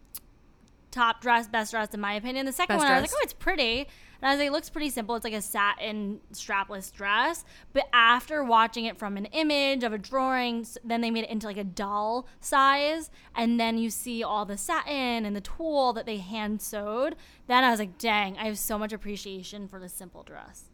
top 0.90 1.20
dress, 1.22 1.46
best 1.46 1.70
dress 1.70 1.94
in 1.94 2.00
my 2.00 2.14
opinion. 2.14 2.46
The 2.46 2.52
second 2.52 2.76
Best 2.76 2.85
one, 2.85 2.92
I 2.92 3.00
was 3.00 3.11
like, 3.11 3.18
oh, 3.18 3.22
it's 3.22 3.33
pretty. 3.33 3.88
And 4.20 4.28
I 4.28 4.33
was 4.33 4.38
like, 4.38 4.48
it 4.48 4.52
looks 4.52 4.68
pretty 4.68 4.90
simple. 4.90 5.14
It's 5.14 5.24
like 5.24 5.33
a 5.33 5.42
satin 5.42 6.20
strapless 6.33 6.92
dress. 6.92 7.44
But 7.72 7.88
after 7.92 8.42
watching 8.42 8.85
it 8.85 8.98
from 8.98 9.16
an 9.16 9.26
image 9.26 9.85
of 9.85 9.92
a 9.92 9.98
drawing, 9.98 10.66
then 10.85 11.00
they 11.00 11.11
made 11.11 11.24
it 11.24 11.31
into 11.31 11.46
like 11.46 11.57
a 11.57 11.64
doll 11.64 12.26
size. 12.40 13.11
And 13.37 13.61
then 13.61 13.78
you 13.78 13.90
see 13.90 14.22
all 14.22 14.44
the 14.44 14.57
satin 14.57 15.24
and 15.24 15.37
the 15.37 15.40
tulle 15.40 15.92
that 15.92 16.07
they 16.07 16.18
hand 16.18 16.61
sewed. 16.61 17.14
Then 17.46 17.62
I 17.62 17.70
was 17.70 17.78
like, 17.78 17.98
dang, 17.98 18.37
I 18.38 18.44
have 18.46 18.59
so 18.59 18.78
much 18.78 18.92
appreciation 18.92 19.68
for 19.68 19.78
this 19.78 19.92
simple 19.92 20.22
dress. 20.24 20.64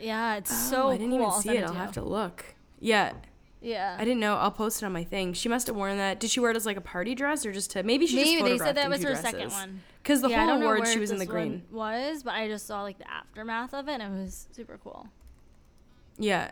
Yeah, 0.00 0.36
it's 0.36 0.52
oh, 0.52 0.70
so 0.70 0.82
oh, 0.84 0.88
I 0.90 0.96
didn't 0.96 1.10
cool. 1.10 1.18
even 1.18 1.30
I'll 1.30 1.40
see 1.40 1.56
it. 1.56 1.64
I'll 1.64 1.74
have 1.74 1.92
to 1.92 2.02
look. 2.02 2.54
Yeah, 2.80 3.12
Yeah. 3.60 3.96
I 3.98 4.04
didn't 4.04 4.20
know. 4.20 4.36
I'll 4.36 4.50
post 4.50 4.82
it 4.82 4.86
on 4.86 4.92
my 4.92 5.04
thing. 5.04 5.32
She 5.32 5.48
must 5.48 5.66
have 5.66 5.74
worn 5.76 5.96
that. 5.96 6.20
Did 6.20 6.30
she 6.30 6.40
wear 6.40 6.50
it 6.50 6.56
as 6.56 6.64
like 6.66 6.76
a 6.76 6.80
party 6.82 7.14
dress 7.14 7.44
or 7.44 7.52
just 7.52 7.70
to 7.72 7.82
maybe 7.82 8.06
she 8.06 8.16
Maybe 8.16 8.32
just 8.38 8.44
they 8.44 8.58
said 8.58 8.76
that 8.76 8.88
was 8.88 9.02
her 9.02 9.10
dresses. 9.10 9.24
second 9.24 9.50
one. 9.50 9.82
Because 10.02 10.22
the 10.22 10.28
yeah, 10.28 10.46
whole 10.46 10.62
award 10.62 10.86
she 10.86 10.98
was 10.98 11.10
in 11.10 11.18
the 11.18 11.26
green. 11.26 11.62
Was, 11.70 12.22
but 12.22 12.34
I 12.34 12.46
just 12.48 12.66
saw 12.66 12.82
like 12.82 12.98
the 12.98 13.10
aftermath 13.10 13.74
of 13.74 13.88
it 13.88 14.00
and 14.00 14.18
it 14.18 14.22
was 14.22 14.46
super 14.52 14.78
cool. 14.82 15.08
Yeah. 16.18 16.50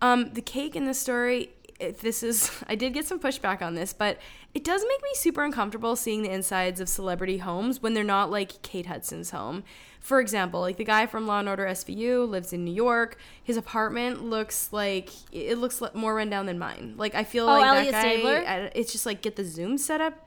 Um, 0.00 0.32
the 0.34 0.40
cake 0.40 0.76
in 0.76 0.84
the 0.84 0.94
story, 0.94 1.50
if 1.80 2.00
this 2.00 2.22
is, 2.22 2.50
I 2.68 2.74
did 2.74 2.92
get 2.94 3.06
some 3.06 3.18
pushback 3.18 3.60
on 3.62 3.74
this, 3.74 3.92
but 3.92 4.18
it 4.54 4.64
does 4.64 4.82
make 4.88 5.02
me 5.02 5.10
super 5.14 5.44
uncomfortable 5.44 5.94
seeing 5.96 6.22
the 6.22 6.30
insides 6.30 6.80
of 6.80 6.88
celebrity 6.88 7.38
homes 7.38 7.82
when 7.82 7.94
they're 7.94 8.02
not 8.04 8.30
like 8.30 8.62
Kate 8.62 8.86
Hudson's 8.86 9.30
home. 9.30 9.62
For 10.00 10.20
example, 10.20 10.60
like 10.60 10.76
the 10.78 10.84
guy 10.84 11.06
from 11.06 11.26
Law 11.26 11.40
and 11.40 11.48
Order 11.48 11.66
SVU 11.66 12.28
lives 12.28 12.52
in 12.52 12.64
New 12.64 12.72
York. 12.72 13.18
His 13.42 13.56
apartment 13.56 14.24
looks 14.24 14.72
like 14.72 15.10
it 15.32 15.58
looks 15.58 15.82
more 15.94 16.14
rundown 16.14 16.46
than 16.46 16.58
mine. 16.58 16.94
Like 16.96 17.14
I 17.14 17.24
feel 17.24 17.44
Oh, 17.44 17.58
like 17.58 17.66
Elliot 17.66 17.92
that 17.92 18.04
guy. 18.04 18.12
Stabler? 18.14 18.70
It's 18.74 18.92
just 18.92 19.04
like 19.06 19.20
get 19.22 19.36
the 19.36 19.44
zoom 19.44 19.76
set 19.76 20.00
up. 20.00 20.26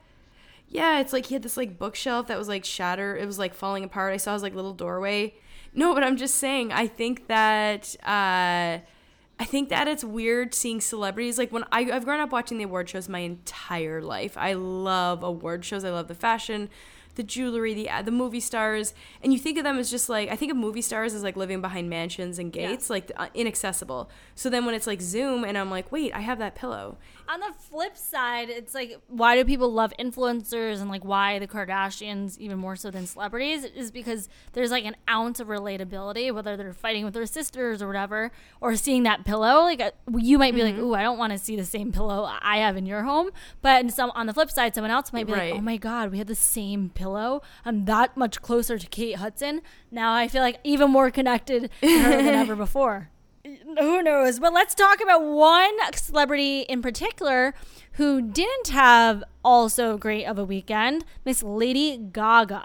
Yeah, 0.68 1.00
it's 1.00 1.12
like 1.12 1.26
he 1.26 1.34
had 1.34 1.42
this 1.42 1.56
like 1.56 1.78
bookshelf 1.78 2.28
that 2.28 2.38
was 2.38 2.48
like 2.48 2.64
shattered. 2.64 3.20
It 3.20 3.26
was 3.26 3.38
like 3.38 3.54
falling 3.54 3.82
apart. 3.84 4.14
I 4.14 4.16
saw 4.18 4.32
his 4.34 4.42
like 4.42 4.54
little 4.54 4.72
doorway. 4.74 5.34
No, 5.74 5.94
but 5.94 6.04
I'm 6.04 6.16
just 6.16 6.36
saying. 6.36 6.72
I 6.72 6.86
think 6.86 7.26
that 7.28 7.96
uh, 8.06 8.78
I 9.42 9.44
think 9.44 9.70
that 9.70 9.88
it's 9.88 10.04
weird 10.04 10.54
seeing 10.54 10.80
celebrities 10.80 11.36
like 11.36 11.50
when 11.50 11.64
I, 11.72 11.80
I've 11.90 12.04
grown 12.04 12.20
up 12.20 12.30
watching 12.30 12.58
the 12.58 12.64
award 12.64 12.88
shows 12.88 13.08
my 13.08 13.18
entire 13.18 14.00
life. 14.00 14.38
I 14.38 14.52
love 14.52 15.24
award 15.24 15.64
shows. 15.64 15.84
I 15.84 15.90
love 15.90 16.06
the 16.06 16.14
fashion, 16.14 16.70
the 17.16 17.24
jewelry, 17.24 17.74
the 17.74 17.90
the 18.04 18.12
movie 18.12 18.38
stars, 18.38 18.94
and 19.20 19.32
you 19.32 19.40
think 19.40 19.58
of 19.58 19.64
them 19.64 19.78
as 19.80 19.90
just 19.90 20.08
like 20.08 20.28
I 20.28 20.36
think 20.36 20.52
of 20.52 20.56
movie 20.56 20.80
stars 20.80 21.12
as 21.12 21.24
like 21.24 21.36
living 21.36 21.60
behind 21.60 21.90
mansions 21.90 22.38
and 22.38 22.52
gates, 22.52 22.88
like 22.88 23.10
uh, 23.16 23.26
inaccessible. 23.34 24.08
So 24.36 24.48
then 24.48 24.64
when 24.64 24.76
it's 24.76 24.86
like 24.86 25.00
Zoom, 25.02 25.42
and 25.42 25.58
I'm 25.58 25.70
like, 25.70 25.90
wait, 25.90 26.14
I 26.14 26.20
have 26.20 26.38
that 26.38 26.54
pillow. 26.54 26.98
On 27.32 27.40
the 27.40 27.52
flip 27.58 27.96
side, 27.96 28.50
it's 28.50 28.74
like 28.74 29.00
why 29.08 29.36
do 29.36 29.44
people 29.44 29.72
love 29.72 29.94
influencers 29.98 30.82
and 30.82 30.90
like 30.90 31.02
why 31.02 31.38
the 31.38 31.48
Kardashians 31.48 32.36
even 32.36 32.58
more 32.58 32.76
so 32.76 32.90
than 32.90 33.06
celebrities 33.06 33.64
is 33.64 33.90
because 33.90 34.28
there's 34.52 34.70
like 34.70 34.84
an 34.84 34.96
ounce 35.08 35.40
of 35.40 35.46
relatability 35.48 36.30
whether 36.34 36.58
they're 36.58 36.74
fighting 36.74 37.06
with 37.06 37.14
their 37.14 37.24
sisters 37.24 37.80
or 37.80 37.86
whatever 37.86 38.32
or 38.60 38.76
seeing 38.76 39.04
that 39.04 39.24
pillow. 39.24 39.62
Like 39.62 39.80
uh, 39.80 39.92
you 40.14 40.36
might 40.36 40.54
be 40.54 40.62
like 40.62 40.74
Mm-hmm. 40.74 40.84
ooh 40.84 40.94
I 40.94 41.02
don't 41.02 41.16
want 41.16 41.32
to 41.32 41.38
see 41.38 41.56
the 41.56 41.64
same 41.64 41.90
pillow 41.90 42.28
I 42.42 42.58
have 42.58 42.76
in 42.76 42.84
your 42.84 43.02
home. 43.04 43.30
But 43.62 43.90
some 43.92 44.10
on 44.14 44.26
the 44.26 44.34
flip 44.34 44.50
side 44.50 44.74
someone 44.74 44.90
else 44.90 45.10
might 45.10 45.26
be 45.26 45.32
Right. 45.32 45.52
like 45.52 45.58
oh 45.60 45.62
my 45.62 45.78
god 45.78 46.10
we 46.12 46.18
have 46.18 46.26
the 46.26 46.34
same 46.34 46.90
pillow. 46.90 47.40
I'm 47.64 47.86
that 47.86 48.14
much 48.14 48.42
closer 48.42 48.78
to 48.78 48.86
Kate 48.88 49.16
Hudson. 49.16 49.62
Now 49.90 50.12
I 50.12 50.28
feel 50.28 50.42
like 50.42 50.58
even 50.64 50.90
more 50.90 51.10
connected 51.10 51.70
to 51.80 51.98
her 52.02 52.10
than 52.22 52.34
ever 52.34 52.56
before 52.66 53.08
who 53.44 54.02
knows? 54.02 54.38
But 54.38 54.52
let's 54.52 54.74
talk 54.74 55.00
about 55.00 55.22
one 55.22 55.72
celebrity 55.94 56.60
in 56.60 56.82
particular 56.82 57.54
who 57.92 58.22
didn't 58.22 58.68
have 58.68 59.24
also 59.44 59.96
great 59.98 60.24
of 60.24 60.38
a 60.38 60.44
weekend, 60.44 61.04
Miss 61.24 61.42
Lady 61.42 61.96
Gaga. 61.96 62.64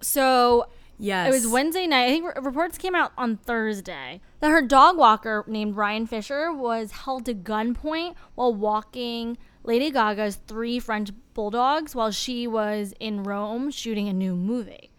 So 0.00 0.66
Yes, 0.98 1.28
it 1.28 1.30
was 1.32 1.46
Wednesday 1.46 1.86
night. 1.86 2.04
I 2.04 2.10
think 2.10 2.44
reports 2.44 2.78
came 2.78 2.94
out 2.94 3.12
on 3.18 3.36
Thursday 3.36 4.20
that 4.40 4.50
her 4.50 4.62
dog 4.62 4.96
walker 4.96 5.44
named 5.46 5.76
Ryan 5.76 6.06
Fisher 6.06 6.52
was 6.52 6.92
held 6.92 7.24
to 7.26 7.34
gunpoint 7.34 8.14
while 8.36 8.54
walking 8.54 9.36
Lady 9.64 9.90
Gaga's 9.90 10.36
three 10.46 10.78
French 10.78 11.10
bulldogs 11.32 11.94
while 11.94 12.12
she 12.12 12.46
was 12.46 12.94
in 13.00 13.24
Rome 13.24 13.70
shooting 13.70 14.08
a 14.08 14.12
new 14.12 14.36
movie. 14.36 14.93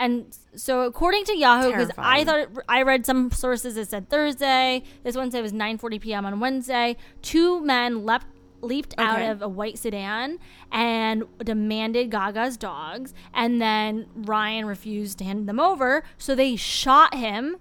And 0.00 0.34
so, 0.56 0.80
according 0.84 1.26
to 1.26 1.36
Yahoo, 1.36 1.72
because 1.72 1.90
I 1.98 2.24
thought 2.24 2.38
it, 2.38 2.48
I 2.66 2.80
read 2.80 3.04
some 3.04 3.30
sources 3.30 3.74
that 3.74 3.90
said 3.90 4.08
Thursday. 4.08 4.82
This 5.04 5.14
one 5.14 5.30
said 5.30 5.40
it 5.40 5.42
was 5.42 5.52
9:40 5.52 6.00
p.m. 6.00 6.24
on 6.24 6.40
Wednesday. 6.40 6.96
Two 7.20 7.60
men 7.60 8.06
leapt 8.06 8.26
leaped 8.62 8.94
out 8.96 9.20
of 9.20 9.42
a 9.42 9.48
white 9.48 9.78
sedan 9.78 10.38
and 10.72 11.24
demanded 11.44 12.10
Gaga's 12.10 12.56
dogs, 12.56 13.12
and 13.34 13.60
then 13.60 14.06
Ryan 14.14 14.64
refused 14.64 15.18
to 15.18 15.24
hand 15.24 15.46
them 15.46 15.60
over, 15.60 16.02
so 16.16 16.34
they 16.34 16.56
shot 16.56 17.14
him, 17.14 17.56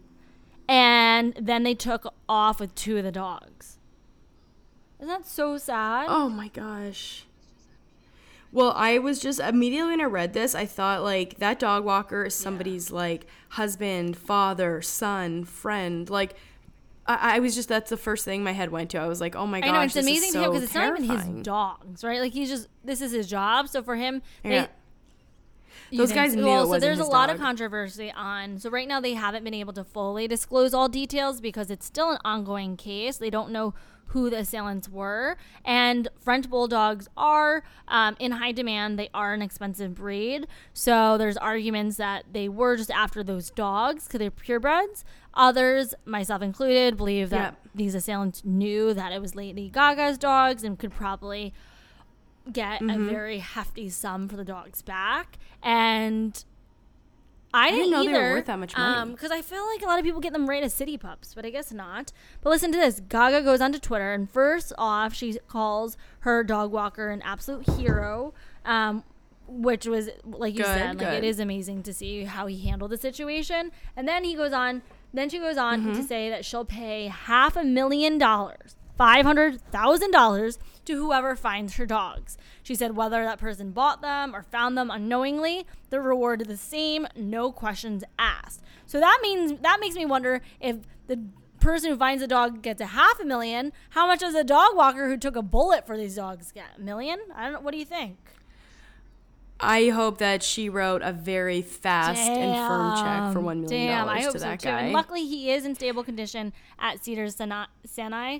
and 0.67 1.33
then 1.39 1.63
they 1.63 1.73
took 1.75 2.13
off 2.29 2.59
with 2.61 2.73
two 2.73 2.97
of 2.97 3.03
the 3.03 3.11
dogs. 3.11 3.79
Isn't 4.99 5.07
that 5.07 5.25
so 5.25 5.57
sad? 5.57 6.07
Oh 6.09 6.29
my 6.29 6.47
gosh. 6.49 7.25
Well, 8.51 8.73
I 8.75 8.97
was 8.97 9.19
just 9.19 9.39
immediately 9.39 9.91
when 9.91 10.01
I 10.01 10.05
read 10.05 10.33
this, 10.33 10.55
I 10.55 10.65
thought 10.65 11.03
like 11.03 11.37
that 11.37 11.59
dog 11.59 11.83
walker 11.83 12.25
is 12.25 12.33
somebody's 12.33 12.91
like 12.91 13.27
husband, 13.49 14.17
father, 14.17 14.81
son, 14.81 15.43
friend. 15.43 16.09
Like, 16.09 16.33
I, 17.05 17.35
I 17.35 17.39
was 17.39 17.53
just 17.53 17.69
that's 17.69 17.91
the 17.91 17.97
first 17.97 18.25
thing 18.25 18.43
my 18.43 18.53
head 18.53 18.71
went 18.71 18.89
to. 18.91 18.97
I 18.97 19.07
was 19.07 19.21
like, 19.21 19.35
oh 19.35 19.45
my 19.45 19.61
gosh, 19.61 19.69
I 19.69 19.73
know 19.73 19.81
it's 19.81 19.95
amazing 19.95 20.33
to 20.33 20.33
so 20.33 20.43
him 20.43 20.49
because 20.51 20.63
it's 20.63 20.73
not 20.73 20.99
even 20.99 21.17
his 21.17 21.43
dogs, 21.43 22.03
right? 22.03 22.21
Like 22.21 22.33
he's 22.33 22.49
just 22.49 22.67
this 22.83 23.01
is 23.01 23.11
his 23.11 23.27
job. 23.27 23.67
So 23.69 23.83
for 23.83 23.95
him, 23.95 24.21
they, 24.43 24.51
Yeah. 24.51 24.67
Those 25.91 26.11
guys 26.11 26.35
knew 26.35 26.45
well, 26.45 26.67
so 26.67 26.79
there's 26.79 26.99
a 26.99 27.03
lot 27.03 27.29
of 27.29 27.39
controversy 27.39 28.11
on. 28.15 28.59
So 28.59 28.69
right 28.69 28.87
now 28.87 28.99
they 28.99 29.13
haven't 29.13 29.43
been 29.43 29.53
able 29.53 29.73
to 29.73 29.83
fully 29.83 30.27
disclose 30.27 30.73
all 30.73 30.87
details 30.87 31.41
because 31.41 31.71
it's 31.71 31.85
still 31.85 32.11
an 32.11 32.19
ongoing 32.23 32.77
case. 32.77 33.17
They 33.17 33.29
don't 33.29 33.51
know 33.51 33.73
who 34.09 34.29
the 34.29 34.37
assailants 34.39 34.87
were, 34.89 35.37
and 35.65 36.07
French 36.19 36.49
bulldogs 36.49 37.07
are 37.17 37.63
um, 37.87 38.15
in 38.19 38.33
high 38.33 38.51
demand. 38.51 38.97
They 38.99 39.09
are 39.13 39.33
an 39.33 39.41
expensive 39.41 39.95
breed, 39.95 40.47
so 40.73 41.17
there's 41.17 41.37
arguments 41.37 41.97
that 41.97 42.25
they 42.31 42.49
were 42.49 42.75
just 42.77 42.91
after 42.91 43.23
those 43.23 43.49
dogs 43.49 44.05
because 44.07 44.19
they're 44.19 44.31
purebreds. 44.31 45.03
Others, 45.35 45.93
myself 46.05 46.41
included, 46.41 46.97
believe 46.97 47.29
that 47.29 47.53
Yep. 47.53 47.55
these 47.75 47.95
assailants 47.95 48.43
knew 48.43 48.93
that 48.93 49.11
it 49.11 49.21
was 49.21 49.35
Lady 49.35 49.69
Gaga's 49.69 50.17
dogs 50.17 50.63
and 50.63 50.77
could 50.79 50.91
probably 50.91 51.53
get 52.51 52.81
Mm-hmm. 52.81 53.07
a 53.07 53.11
very 53.11 53.37
hefty 53.39 53.89
sum 53.89 54.27
for 54.27 54.35
the 54.37 54.43
dogs 54.43 54.81
back. 54.81 55.37
And 55.61 56.43
I 57.53 57.71
didn't, 57.71 57.89
didn't 57.89 57.91
know 57.91 58.11
they 58.11 58.17
were 58.29 58.33
worth 58.35 58.45
that 58.45 58.59
much 58.59 58.77
money. 58.77 59.11
Because 59.11 59.31
I 59.31 59.41
feel 59.41 59.65
like 59.67 59.81
a 59.81 59.85
lot 59.85 59.97
of 59.99 60.05
people 60.05 60.19
get 60.21 60.33
them 60.33 60.47
right 60.49 60.61
as 60.63 60.73
city 60.73 60.97
pups, 60.97 61.33
but 61.33 61.45
I 61.45 61.49
guess 61.49 61.71
not. 61.71 62.11
But 62.41 62.51
listen 62.51 62.71
to 62.71 62.77
this: 62.77 62.99
Gaga 62.99 63.41
goes 63.41 63.59
onto 63.61 63.79
Twitter, 63.79 64.13
and 64.13 64.29
first 64.29 64.71
off, 64.77 65.13
she 65.13 65.37
calls 65.47 65.97
her 66.21 66.43
dog 66.43 66.71
walker 66.71 67.09
an 67.09 67.21
absolute 67.23 67.67
hero. 67.71 68.33
Um, 68.65 69.03
which 69.51 69.87
was 69.87 70.11
like 70.23 70.53
you 70.53 70.59
Good, 70.59 70.67
said, 70.67 70.99
like 70.99 71.07
it 71.07 71.21
good. 71.21 71.23
is 71.27 71.39
amazing 71.39 71.81
to 71.81 71.91
see 71.91 72.23
how 72.25 72.45
he 72.45 72.67
handled 72.67 72.91
the 72.91 72.97
situation. 72.97 73.71
And 73.95 74.07
then 74.07 74.23
he 74.23 74.35
goes 74.35 74.53
on. 74.53 74.83
Then 75.11 75.27
she 75.27 75.39
goes 75.39 75.57
on 75.57 75.81
Mm-hmm. 75.81 75.93
to 75.93 76.03
say 76.03 76.29
that 76.29 76.45
she'll 76.45 76.65
pay 76.65 77.07
half 77.07 77.55
a 77.55 77.63
million 77.63 78.19
dollars, 78.19 78.75
five 78.99 79.25
hundred 79.25 79.61
thousand 79.71 80.11
dollars, 80.11 80.59
to 80.85 80.93
whoever 80.95 81.35
finds 81.35 81.77
her 81.77 81.85
dogs. 81.85 82.37
She 82.61 82.75
said 82.75 82.95
whether 82.95 83.23
that 83.23 83.39
person 83.39 83.71
bought 83.71 84.01
them 84.01 84.35
or 84.35 84.43
found 84.43 84.77
them 84.77 84.91
unknowingly, 84.91 85.65
the 85.89 86.01
reward 86.01 86.41
is 86.41 86.47
the 86.47 86.57
same, 86.57 87.07
no 87.15 87.51
questions 87.51 88.03
asked. 88.19 88.61
So 88.85 88.99
that 88.99 89.19
means 89.21 89.59
that 89.61 89.79
makes 89.79 89.95
me 89.95 90.05
wonder 90.05 90.41
if 90.59 90.77
the 91.07 91.19
person 91.59 91.89
who 91.91 91.97
finds 91.97 92.21
the 92.21 92.27
dog 92.27 92.61
gets 92.61 92.81
a 92.81 92.87
half 92.87 93.19
a 93.19 93.25
million, 93.25 93.71
how 93.91 94.07
much 94.07 94.19
does 94.19 94.35
a 94.35 94.43
dog 94.43 94.75
walker 94.75 95.07
who 95.07 95.17
took 95.17 95.35
a 95.35 95.41
bullet 95.41 95.85
for 95.87 95.97
these 95.97 96.15
dogs 96.15 96.51
get? 96.51 96.67
A 96.77 96.81
million? 96.81 97.19
I 97.35 97.43
don't 97.45 97.53
know. 97.53 97.59
What 97.61 97.71
do 97.71 97.77
you 97.77 97.85
think? 97.85 98.17
I 99.61 99.89
hope 99.89 100.19
that 100.19 100.41
she 100.41 100.69
wrote 100.69 101.01
a 101.01 101.11
very 101.11 101.61
fast 101.61 102.21
and 102.21 102.67
firm 102.67 102.95
check 102.95 103.33
for 103.33 103.41
one 103.41 103.61
million 103.61 103.87
Damn, 103.87 104.07
I 104.07 104.21
dollars 104.21 104.23
hope 104.25 104.33
to 104.33 104.39
so 104.39 104.45
that 104.45 104.59
too. 104.61 104.69
guy. 104.69 104.81
And 104.83 104.93
luckily, 104.93 105.25
he 105.25 105.51
is 105.51 105.65
in 105.65 105.75
stable 105.75 106.03
condition 106.03 106.53
at 106.79 107.03
Cedars 107.03 107.35
Sinai. 107.35 108.39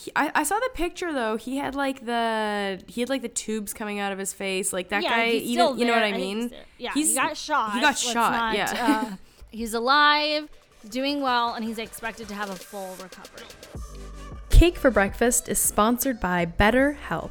Sinai. 0.00 0.04
He- 0.04 0.12
I, 0.36 0.40
I 0.40 0.42
saw 0.44 0.58
the 0.58 0.70
picture 0.74 1.12
though. 1.12 1.36
He 1.36 1.56
had 1.58 1.74
like 1.74 2.04
the 2.06 2.82
he 2.86 3.00
had 3.00 3.08
like 3.10 3.22
the 3.22 3.28
tubes 3.28 3.72
coming 3.72 3.98
out 3.98 4.12
of 4.12 4.18
his 4.18 4.32
face. 4.32 4.72
Like 4.72 4.88
that 4.90 5.02
yeah, 5.02 5.10
guy, 5.10 5.26
he's 5.32 5.42
even 5.42 5.52
still 5.66 5.78
you 5.78 5.84
know 5.86 5.92
what 5.92 5.98
there. 6.00 6.04
I 6.06 6.10
think 6.12 6.22
mean? 6.22 6.40
he's 6.42 6.50
there. 6.50 6.64
Yeah, 6.78 6.92
He's- 6.94 7.08
he 7.08 7.14
got 7.14 7.36
shot. 7.36 7.72
He 7.74 7.80
got 7.80 7.86
Let's 7.88 8.00
shot. 8.12 8.32
not, 8.32 8.56
yeah. 8.56 9.06
uh, 9.12 9.16
he's 9.50 9.74
alive, 9.74 10.48
doing 10.88 11.20
well, 11.20 11.54
and 11.54 11.64
he's 11.64 11.78
expected 11.78 12.28
to 12.28 12.34
have 12.34 12.50
a 12.50 12.56
full 12.56 12.96
recovery. 13.02 13.46
Cake 14.50 14.76
for 14.76 14.90
Breakfast 14.90 15.48
is 15.48 15.58
sponsored 15.58 16.20
by 16.20 16.44
BetterHelp. 16.46 17.30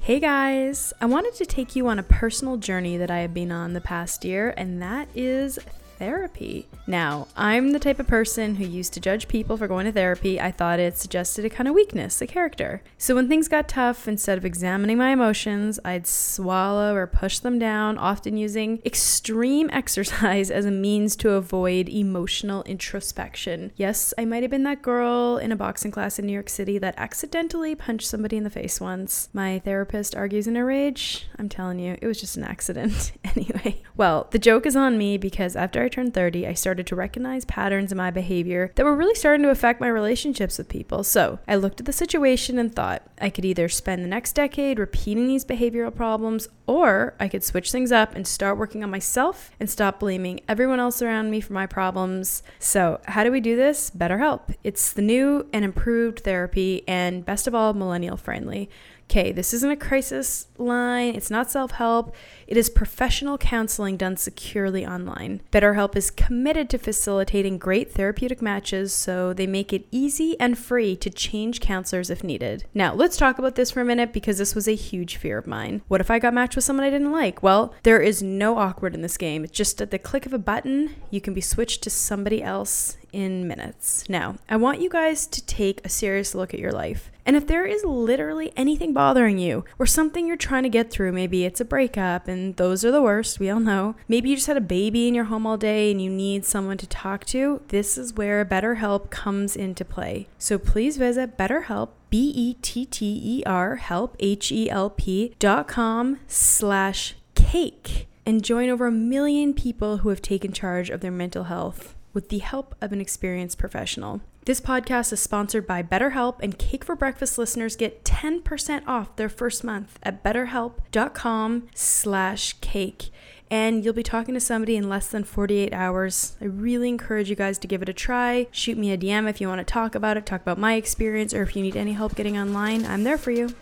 Hey 0.00 0.20
guys, 0.20 0.92
I 1.00 1.06
wanted 1.06 1.34
to 1.36 1.46
take 1.46 1.74
you 1.74 1.88
on 1.88 1.98
a 1.98 2.02
personal 2.02 2.56
journey 2.58 2.96
that 2.98 3.10
I 3.10 3.18
have 3.20 3.32
been 3.34 3.50
on 3.52 3.72
the 3.72 3.80
past 3.80 4.24
year, 4.24 4.52
and 4.56 4.80
that 4.82 5.08
is 5.14 5.58
therapy. 5.98 6.66
Now, 6.86 7.28
I'm 7.36 7.72
the 7.72 7.78
type 7.78 7.98
of 7.98 8.06
person 8.06 8.56
who 8.56 8.64
used 8.64 8.92
to 8.94 9.00
judge 9.00 9.28
people 9.28 9.56
for 9.56 9.66
going 9.66 9.86
to 9.86 9.92
therapy. 9.92 10.40
I 10.40 10.50
thought 10.50 10.78
it 10.78 10.98
suggested 10.98 11.44
a 11.44 11.50
kind 11.50 11.68
of 11.68 11.74
weakness, 11.74 12.20
a 12.20 12.26
character. 12.26 12.82
So 12.98 13.14
when 13.14 13.28
things 13.28 13.48
got 13.48 13.68
tough, 13.68 14.06
instead 14.06 14.36
of 14.36 14.44
examining 14.44 14.98
my 14.98 15.10
emotions, 15.10 15.80
I'd 15.84 16.06
swallow 16.06 16.94
or 16.94 17.06
push 17.06 17.38
them 17.38 17.58
down, 17.58 17.96
often 17.96 18.36
using 18.36 18.80
extreme 18.84 19.70
exercise 19.72 20.50
as 20.50 20.66
a 20.66 20.70
means 20.70 21.16
to 21.16 21.30
avoid 21.30 21.88
emotional 21.88 22.62
introspection. 22.64 23.72
Yes, 23.76 24.12
I 24.18 24.24
might 24.24 24.42
have 24.42 24.50
been 24.50 24.64
that 24.64 24.82
girl 24.82 25.38
in 25.38 25.52
a 25.52 25.56
boxing 25.56 25.90
class 25.90 26.18
in 26.18 26.26
New 26.26 26.32
York 26.32 26.48
City 26.48 26.78
that 26.78 26.94
accidentally 26.98 27.74
punched 27.74 28.08
somebody 28.08 28.36
in 28.36 28.44
the 28.44 28.50
face 28.50 28.80
once. 28.80 29.28
My 29.32 29.58
therapist 29.60 30.14
argues 30.14 30.46
in 30.46 30.56
a 30.56 30.64
rage. 30.64 31.28
I'm 31.38 31.48
telling 31.48 31.78
you, 31.78 31.96
it 32.00 32.06
was 32.06 32.20
just 32.20 32.36
an 32.36 32.44
accident. 32.44 33.12
anyway, 33.24 33.82
well, 33.96 34.28
the 34.30 34.38
joke 34.38 34.66
is 34.66 34.76
on 34.76 34.98
me 34.98 35.16
because 35.16 35.56
after 35.56 35.83
I 35.84 35.88
turned 35.88 36.14
30, 36.14 36.46
I 36.46 36.54
started 36.54 36.86
to 36.86 36.96
recognize 36.96 37.44
patterns 37.44 37.92
in 37.92 37.98
my 37.98 38.10
behavior 38.10 38.72
that 38.74 38.84
were 38.84 38.96
really 38.96 39.14
starting 39.14 39.42
to 39.42 39.50
affect 39.50 39.80
my 39.80 39.88
relationships 39.88 40.58
with 40.58 40.68
people. 40.68 41.04
So 41.04 41.38
I 41.46 41.56
looked 41.56 41.80
at 41.80 41.86
the 41.86 41.92
situation 41.92 42.58
and 42.58 42.74
thought 42.74 43.02
I 43.20 43.30
could 43.30 43.44
either 43.44 43.68
spend 43.68 44.02
the 44.02 44.08
next 44.08 44.32
decade 44.32 44.78
repeating 44.78 45.26
these 45.26 45.44
behavioral 45.44 45.94
problems 45.94 46.48
or 46.66 47.14
I 47.20 47.28
could 47.28 47.44
switch 47.44 47.70
things 47.70 47.92
up 47.92 48.14
and 48.14 48.26
start 48.26 48.56
working 48.56 48.82
on 48.82 48.90
myself 48.90 49.50
and 49.60 49.68
stop 49.68 50.00
blaming 50.00 50.40
everyone 50.48 50.80
else 50.80 51.02
around 51.02 51.30
me 51.30 51.40
for 51.40 51.52
my 51.52 51.66
problems. 51.66 52.42
So, 52.58 53.00
how 53.04 53.22
do 53.22 53.30
we 53.30 53.40
do 53.40 53.54
this? 53.54 53.90
BetterHelp. 53.90 54.54
It's 54.64 54.92
the 54.92 55.02
new 55.02 55.46
and 55.52 55.64
improved 55.64 56.20
therapy 56.20 56.82
and 56.88 57.24
best 57.24 57.46
of 57.46 57.54
all, 57.54 57.74
millennial 57.74 58.16
friendly. 58.16 58.70
Okay, 59.16 59.30
this 59.30 59.54
isn't 59.54 59.70
a 59.70 59.76
crisis 59.76 60.48
line. 60.58 61.14
It's 61.14 61.30
not 61.30 61.48
self 61.48 61.70
help. 61.70 62.12
It 62.48 62.56
is 62.56 62.68
professional 62.68 63.38
counseling 63.38 63.96
done 63.96 64.16
securely 64.16 64.84
online. 64.84 65.40
BetterHelp 65.52 65.94
is 65.94 66.10
committed 66.10 66.68
to 66.70 66.78
facilitating 66.78 67.58
great 67.58 67.92
therapeutic 67.92 68.42
matches 68.42 68.92
so 68.92 69.32
they 69.32 69.46
make 69.46 69.72
it 69.72 69.86
easy 69.92 70.36
and 70.40 70.58
free 70.58 70.96
to 70.96 71.10
change 71.10 71.60
counselors 71.60 72.10
if 72.10 72.24
needed. 72.24 72.64
Now, 72.74 72.92
let's 72.92 73.16
talk 73.16 73.38
about 73.38 73.54
this 73.54 73.70
for 73.70 73.80
a 73.80 73.84
minute 73.84 74.12
because 74.12 74.38
this 74.38 74.56
was 74.56 74.66
a 74.66 74.74
huge 74.74 75.14
fear 75.14 75.38
of 75.38 75.46
mine. 75.46 75.82
What 75.86 76.00
if 76.00 76.10
I 76.10 76.18
got 76.18 76.34
matched 76.34 76.56
with 76.56 76.64
someone 76.64 76.84
I 76.84 76.90
didn't 76.90 77.12
like? 77.12 77.40
Well, 77.40 77.72
there 77.84 78.02
is 78.02 78.20
no 78.20 78.58
awkward 78.58 78.96
in 78.96 79.02
this 79.02 79.16
game. 79.16 79.44
It's 79.44 79.56
just 79.56 79.80
at 79.80 79.92
the 79.92 79.98
click 80.00 80.26
of 80.26 80.32
a 80.32 80.38
button, 80.38 80.96
you 81.10 81.20
can 81.20 81.34
be 81.34 81.40
switched 81.40 81.84
to 81.84 81.90
somebody 81.90 82.42
else 82.42 82.96
in 83.12 83.46
minutes. 83.46 84.08
Now, 84.08 84.38
I 84.48 84.56
want 84.56 84.80
you 84.80 84.90
guys 84.90 85.28
to 85.28 85.46
take 85.46 85.86
a 85.86 85.88
serious 85.88 86.34
look 86.34 86.52
at 86.52 86.58
your 86.58 86.72
life. 86.72 87.12
And 87.26 87.36
if 87.36 87.46
there 87.46 87.64
is 87.64 87.84
literally 87.84 88.52
anything 88.56 88.92
bothering 88.92 89.38
you 89.38 89.64
or 89.78 89.86
something 89.86 90.26
you're 90.26 90.36
trying 90.36 90.62
to 90.64 90.68
get 90.68 90.90
through, 90.90 91.12
maybe 91.12 91.44
it's 91.44 91.60
a 91.60 91.64
breakup 91.64 92.28
and 92.28 92.56
those 92.56 92.84
are 92.84 92.90
the 92.90 93.02
worst, 93.02 93.40
we 93.40 93.50
all 93.50 93.60
know. 93.60 93.94
Maybe 94.08 94.30
you 94.30 94.36
just 94.36 94.46
had 94.46 94.56
a 94.56 94.62
baby 94.62 95.08
in 95.08 95.14
your 95.14 95.24
home 95.24 95.46
all 95.46 95.56
day 95.56 95.90
and 95.90 96.00
you 96.00 96.10
need 96.10 96.44
someone 96.44 96.76
to 96.78 96.86
talk 96.86 97.24
to. 97.26 97.62
This 97.68 97.96
is 97.96 98.14
where 98.14 98.44
BetterHelp 98.44 99.10
comes 99.10 99.56
into 99.56 99.84
play. 99.84 100.28
So 100.38 100.58
please 100.58 100.96
visit 100.96 101.38
BetterHelp, 101.38 101.90
B 102.10 102.32
E 102.34 102.54
T 102.62 102.84
T 102.84 103.20
E 103.24 103.42
R, 103.46 103.76
help, 103.76 104.16
H 104.20 104.52
E 104.52 104.68
L 104.70 104.90
P 104.90 105.34
dot 105.38 105.66
com 105.66 106.20
slash 106.28 107.16
cake 107.34 108.06
and 108.26 108.44
join 108.44 108.68
over 108.68 108.86
a 108.86 108.92
million 108.92 109.52
people 109.54 109.98
who 109.98 110.08
have 110.08 110.22
taken 110.22 110.52
charge 110.52 110.90
of 110.90 111.00
their 111.00 111.10
mental 111.10 111.44
health 111.44 111.93
with 112.14 112.30
the 112.30 112.38
help 112.38 112.74
of 112.80 112.92
an 112.92 113.00
experienced 113.00 113.58
professional. 113.58 114.22
This 114.46 114.60
podcast 114.60 115.12
is 115.12 115.20
sponsored 115.20 115.66
by 115.66 115.82
BetterHelp, 115.82 116.36
and 116.40 116.58
Cake 116.58 116.84
for 116.84 116.94
Breakfast 116.94 117.38
listeners 117.38 117.76
get 117.76 118.04
10% 118.04 118.86
off 118.86 119.16
their 119.16 119.30
first 119.30 119.64
month 119.64 119.98
at 120.02 120.22
betterhelp.com 120.22 121.68
slash 121.74 122.52
cake. 122.60 123.10
And 123.50 123.84
you'll 123.84 123.94
be 123.94 124.02
talking 124.02 124.34
to 124.34 124.40
somebody 124.40 124.76
in 124.76 124.88
less 124.88 125.08
than 125.08 125.24
48 125.24 125.72
hours. 125.72 126.36
I 126.40 126.44
really 126.44 126.88
encourage 126.88 127.30
you 127.30 127.36
guys 127.36 127.58
to 127.58 127.68
give 127.68 127.82
it 127.82 127.88
a 127.88 127.94
try. 127.94 128.48
Shoot 128.50 128.76
me 128.76 128.92
a 128.92 128.98
DM 128.98 129.28
if 129.28 129.40
you 129.40 129.48
want 129.48 129.66
to 129.66 129.72
talk 129.72 129.94
about 129.94 130.16
it, 130.16 130.26
talk 130.26 130.42
about 130.42 130.58
my 130.58 130.74
experience, 130.74 131.32
or 131.32 131.42
if 131.42 131.56
you 131.56 131.62
need 131.62 131.76
any 131.76 131.92
help 131.92 132.14
getting 132.14 132.36
online, 132.36 132.84
I'm 132.84 133.04
there 133.04 133.18
for 133.18 133.30
you. 133.30 133.54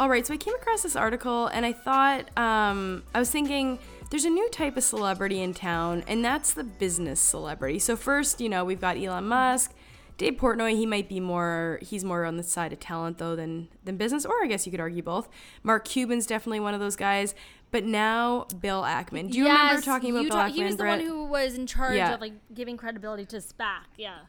All 0.00 0.08
right, 0.08 0.26
so 0.26 0.32
I 0.32 0.38
came 0.38 0.54
across 0.54 0.82
this 0.82 0.96
article 0.96 1.48
and 1.48 1.66
I 1.66 1.74
thought, 1.74 2.34
um, 2.38 3.02
I 3.14 3.18
was 3.18 3.30
thinking 3.30 3.78
there's 4.10 4.24
a 4.24 4.30
new 4.30 4.48
type 4.48 4.78
of 4.78 4.82
celebrity 4.82 5.42
in 5.42 5.52
town, 5.52 6.04
and 6.08 6.24
that's 6.24 6.54
the 6.54 6.64
business 6.64 7.20
celebrity. 7.20 7.78
So, 7.78 7.96
first, 7.96 8.40
you 8.40 8.48
know, 8.48 8.64
we've 8.64 8.80
got 8.80 8.96
Elon 8.96 9.28
Musk, 9.28 9.74
Dave 10.16 10.38
Portnoy, 10.38 10.70
he 10.70 10.86
might 10.86 11.06
be 11.06 11.20
more 11.20 11.78
he's 11.82 12.02
more 12.02 12.24
on 12.24 12.38
the 12.38 12.42
side 12.42 12.72
of 12.72 12.80
talent 12.80 13.18
though 13.18 13.36
than 13.36 13.68
than 13.84 13.98
business, 13.98 14.24
or 14.24 14.42
I 14.42 14.46
guess 14.46 14.64
you 14.64 14.70
could 14.70 14.80
argue 14.80 15.02
both. 15.02 15.28
Mark 15.62 15.84
Cuban's 15.86 16.26
definitely 16.26 16.60
one 16.60 16.72
of 16.72 16.80
those 16.80 16.96
guys. 16.96 17.34
But 17.70 17.84
now 17.84 18.46
Bill 18.58 18.82
Ackman. 18.82 19.30
Do 19.30 19.36
you 19.38 19.44
remember 19.44 19.82
talking 19.82 20.10
about 20.12 20.22
you 20.22 20.28
Bill 20.30 20.38
ta- 20.38 20.48
Ackman? 20.48 20.54
He 20.54 20.64
was 20.64 20.76
the 20.76 20.82
Brett? 20.82 20.98
one 20.98 21.06
who 21.06 21.24
was 21.26 21.54
in 21.56 21.66
charge 21.66 21.96
Yeah. 21.96 22.14
of 22.14 22.20
like 22.22 22.32
giving 22.54 22.76
credibility 22.78 23.26
to 23.26 23.36
SPAC. 23.36 23.82
Yeah. 23.98 24.20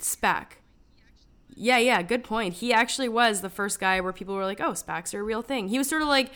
SPAC. 0.00 0.46
Yeah, 1.54 1.78
yeah, 1.78 2.02
good 2.02 2.22
point. 2.24 2.54
He 2.54 2.72
actually 2.72 3.08
was 3.08 3.40
the 3.40 3.50
first 3.50 3.80
guy 3.80 4.00
where 4.00 4.12
people 4.12 4.34
were 4.34 4.44
like, 4.44 4.60
"Oh, 4.60 4.72
SPACs 4.72 5.12
are 5.14 5.20
a 5.20 5.22
real 5.24 5.42
thing." 5.42 5.68
He 5.68 5.78
was 5.78 5.88
sort 5.88 6.02
of 6.02 6.08
like, 6.08 6.30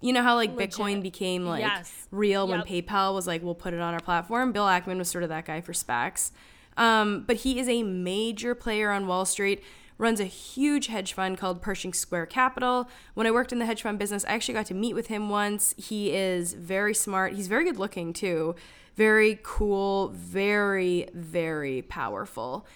you 0.00 0.12
know 0.12 0.22
how 0.22 0.34
like 0.34 0.54
Legit. 0.54 0.70
Bitcoin 0.72 1.02
became 1.02 1.46
like 1.46 1.62
Yes. 1.62 2.06
real 2.10 2.46
when 2.46 2.60
PayPal 2.62 3.14
was 3.14 3.26
like, 3.26 3.42
"We'll 3.42 3.54
put 3.54 3.72
it 3.72 3.80
on 3.80 3.94
our 3.94 4.00
platform." 4.00 4.52
Bill 4.52 4.66
Ackman 4.66 4.98
was 4.98 5.08
sort 5.08 5.24
of 5.24 5.30
that 5.30 5.46
guy 5.46 5.60
for 5.62 5.72
SPACs. 5.72 6.30
Um, 6.76 7.22
but 7.26 7.36
he 7.36 7.58
is 7.58 7.68
a 7.70 7.82
major 7.82 8.54
player 8.54 8.90
on 8.90 9.06
Wall 9.06 9.24
Street. 9.24 9.62
Runs 9.98 10.20
a 10.20 10.24
huge 10.24 10.88
hedge 10.88 11.14
fund 11.14 11.38
called 11.38 11.62
Pershing 11.62 11.94
Square 11.94 12.26
Capital. 12.26 12.86
When 13.14 13.26
I 13.26 13.30
worked 13.30 13.50
in 13.50 13.58
the 13.58 13.64
hedge 13.64 13.80
fund 13.80 13.98
business, 13.98 14.26
I 14.26 14.32
actually 14.34 14.52
got 14.52 14.66
to 14.66 14.74
meet 14.74 14.92
with 14.92 15.06
him 15.06 15.30
once. 15.30 15.74
He 15.78 16.12
is 16.12 16.52
very 16.52 16.92
smart. 16.92 17.32
He's 17.32 17.46
very 17.46 17.64
good 17.64 17.78
looking 17.78 18.12
too. 18.12 18.54
Very 18.94 19.40
cool. 19.42 20.08
Very, 20.14 21.08
very 21.14 21.80
powerful. 21.80 22.66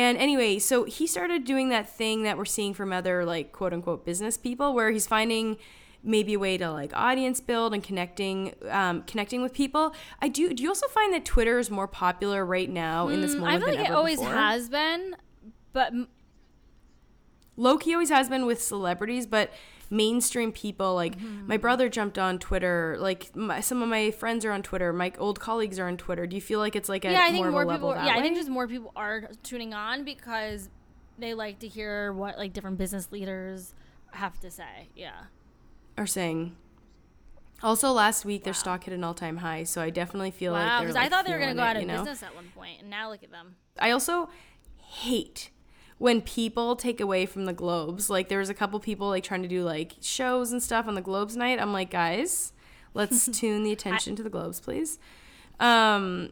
And 0.00 0.16
anyway, 0.18 0.58
so 0.58 0.84
he 0.84 1.06
started 1.06 1.44
doing 1.44 1.68
that 1.70 1.86
thing 2.00 2.22
that 2.26 2.36
we're 2.38 2.44
seeing 2.56 2.72
from 2.74 2.88
other 2.92 3.16
like 3.34 3.46
quote 3.52 3.72
unquote 3.74 4.04
business 4.10 4.36
people 4.48 4.68
where 4.76 4.90
he's 4.90 5.06
finding 5.06 5.56
maybe 6.02 6.32
a 6.34 6.38
way 6.38 6.56
to 6.56 6.68
like 6.80 6.92
audience 7.08 7.40
build 7.40 7.74
and 7.74 7.82
connecting 7.88 8.54
um, 8.70 9.02
connecting 9.02 9.42
with 9.42 9.52
people. 9.52 9.84
I 10.22 10.28
do 10.28 10.42
do 10.54 10.62
you 10.62 10.70
also 10.70 10.86
find 10.88 11.12
that 11.12 11.24
Twitter 11.26 11.58
is 11.58 11.70
more 11.70 11.88
popular 12.04 12.40
right 12.46 12.70
now 12.70 13.08
in 13.08 13.20
this 13.20 13.34
Mm, 13.34 13.40
moment 13.40 13.62
I 13.64 13.66
feel 13.66 13.74
like 13.80 13.88
it 13.90 13.92
always 13.92 14.18
before? 14.20 14.34
has 14.34 14.68
been, 14.70 15.16
but 15.74 15.88
m- 15.92 16.08
Loki 17.56 17.92
always 17.92 18.08
has 18.10 18.28
been 18.28 18.46
with 18.46 18.62
celebrities, 18.62 19.26
but 19.26 19.52
mainstream 19.90 20.52
people 20.52 20.94
like 20.94 21.18
Mm-hmm. 21.18 21.48
my 21.48 21.56
brother 21.56 21.88
jumped 21.88 22.18
on 22.18 22.38
Twitter. 22.38 22.96
Like 22.98 23.34
my, 23.34 23.60
some 23.60 23.82
of 23.82 23.88
my 23.88 24.10
friends 24.12 24.44
are 24.44 24.52
on 24.52 24.62
Twitter. 24.62 24.92
My 24.92 25.12
old 25.18 25.40
colleagues 25.40 25.78
are 25.78 25.88
on 25.88 25.96
Twitter. 25.96 26.26
Do 26.26 26.36
you 26.36 26.42
feel 26.42 26.60
like 26.60 26.76
it's 26.76 26.88
like 26.88 27.04
a 27.04 27.10
yeah, 27.10 27.22
I 27.24 27.30
think 27.32 27.44
more, 27.44 27.50
more 27.50 27.62
people. 27.62 27.88
level 27.88 27.94
that 27.94 28.06
Yeah, 28.06 28.14
I 28.16 28.22
think 28.22 28.36
just 28.36 28.48
more 28.48 28.68
people 28.68 28.92
are 28.94 29.28
tuning 29.42 29.74
on 29.74 30.04
because 30.04 30.68
they 31.18 31.34
like 31.34 31.58
to 31.58 31.68
hear 31.68 32.12
what 32.12 32.38
like 32.38 32.52
different 32.52 32.78
business 32.78 33.10
leaders 33.10 33.74
have 34.12 34.38
to 34.40 34.50
say. 34.50 34.88
Yeah. 34.96 35.24
are 35.98 36.06
saying. 36.06 36.56
Also, 37.62 37.92
last 37.92 38.24
week 38.24 38.44
their 38.44 38.54
stock 38.54 38.84
hit 38.84 38.94
an 38.94 39.04
all-time 39.04 39.36
high, 39.38 39.64
so 39.64 39.82
I 39.82 39.90
definitely 39.90 40.30
feel 40.30 40.52
like 40.52 40.64
Wow, 40.66 40.78
they're 40.78 40.86
because 40.88 40.94
like, 40.94 41.06
I 41.06 41.08
thought 41.10 41.26
they 41.26 41.32
were 41.32 41.38
going 41.38 41.54
gonna 41.56 41.56
to 41.56 41.60
go 41.60 41.70
out 41.70 41.76
of 41.76 41.82
you 41.82 41.88
know? 41.88 41.98
business 42.04 42.22
at 42.22 42.34
one 42.34 42.48
point, 42.56 42.80
and 42.80 42.88
now 42.88 43.10
look 43.10 43.22
at 43.22 43.30
them. 43.30 43.56
I 43.78 43.90
also 43.90 44.30
hate 44.78 45.50
when 46.00 46.22
people 46.22 46.76
take 46.76 46.98
away 46.98 47.26
from 47.26 47.44
the 47.44 47.52
globes. 47.52 48.08
Like 48.08 48.28
there 48.28 48.38
was 48.38 48.48
a 48.48 48.54
couple 48.54 48.80
people 48.80 49.10
like 49.10 49.22
trying 49.22 49.42
to 49.42 49.48
do 49.48 49.62
like 49.62 49.96
shows 50.00 50.50
and 50.50 50.62
stuff 50.62 50.88
on 50.88 50.94
the 50.94 51.02
globes 51.02 51.36
night. 51.36 51.60
I'm 51.60 51.74
like, 51.74 51.90
guys, 51.90 52.54
let's 52.94 53.26
tune 53.38 53.64
the 53.64 53.70
attention 53.70 54.16
to 54.16 54.22
the 54.22 54.30
globes, 54.30 54.60
please. 54.60 54.98
Um 55.60 56.30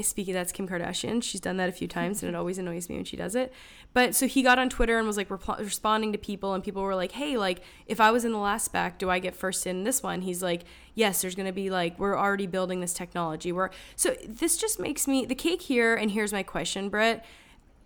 speaking 0.00 0.32
that's 0.32 0.52
Kim 0.52 0.66
Kardashian. 0.66 1.22
She's 1.22 1.40
done 1.40 1.58
that 1.58 1.68
a 1.68 1.72
few 1.72 1.86
times 1.86 2.22
and 2.22 2.30
it 2.30 2.34
always 2.38 2.56
annoys 2.56 2.88
me 2.88 2.94
when 2.94 3.04
she 3.04 3.16
does 3.16 3.34
it. 3.34 3.52
But 3.92 4.14
so 4.14 4.26
he 4.26 4.42
got 4.42 4.58
on 4.58 4.70
Twitter 4.70 4.96
and 4.96 5.06
was 5.06 5.18
like 5.18 5.28
repl- 5.28 5.58
responding 5.58 6.12
to 6.12 6.18
people 6.18 6.54
and 6.54 6.64
people 6.64 6.82
were 6.82 6.94
like, 6.94 7.12
"Hey, 7.12 7.36
like 7.36 7.60
if 7.86 8.00
I 8.00 8.10
was 8.10 8.24
in 8.24 8.32
the 8.32 8.38
last 8.38 8.72
SPAC, 8.72 8.96
do 8.96 9.10
I 9.10 9.18
get 9.18 9.36
first 9.36 9.66
in 9.66 9.84
this 9.84 10.02
one?" 10.02 10.22
He's 10.22 10.42
like, 10.42 10.62
"Yes, 10.94 11.20
there's 11.20 11.34
going 11.34 11.44
to 11.44 11.52
be 11.52 11.68
like 11.68 11.98
we're 11.98 12.16
already 12.16 12.46
building 12.46 12.80
this 12.80 12.94
technology. 12.94 13.52
We're 13.52 13.68
So 13.96 14.16
this 14.26 14.56
just 14.56 14.80
makes 14.80 15.06
me 15.06 15.26
the 15.26 15.34
cake 15.34 15.60
here 15.60 15.94
and 15.94 16.10
here's 16.12 16.32
my 16.32 16.42
question, 16.42 16.88
Brett. 16.88 17.26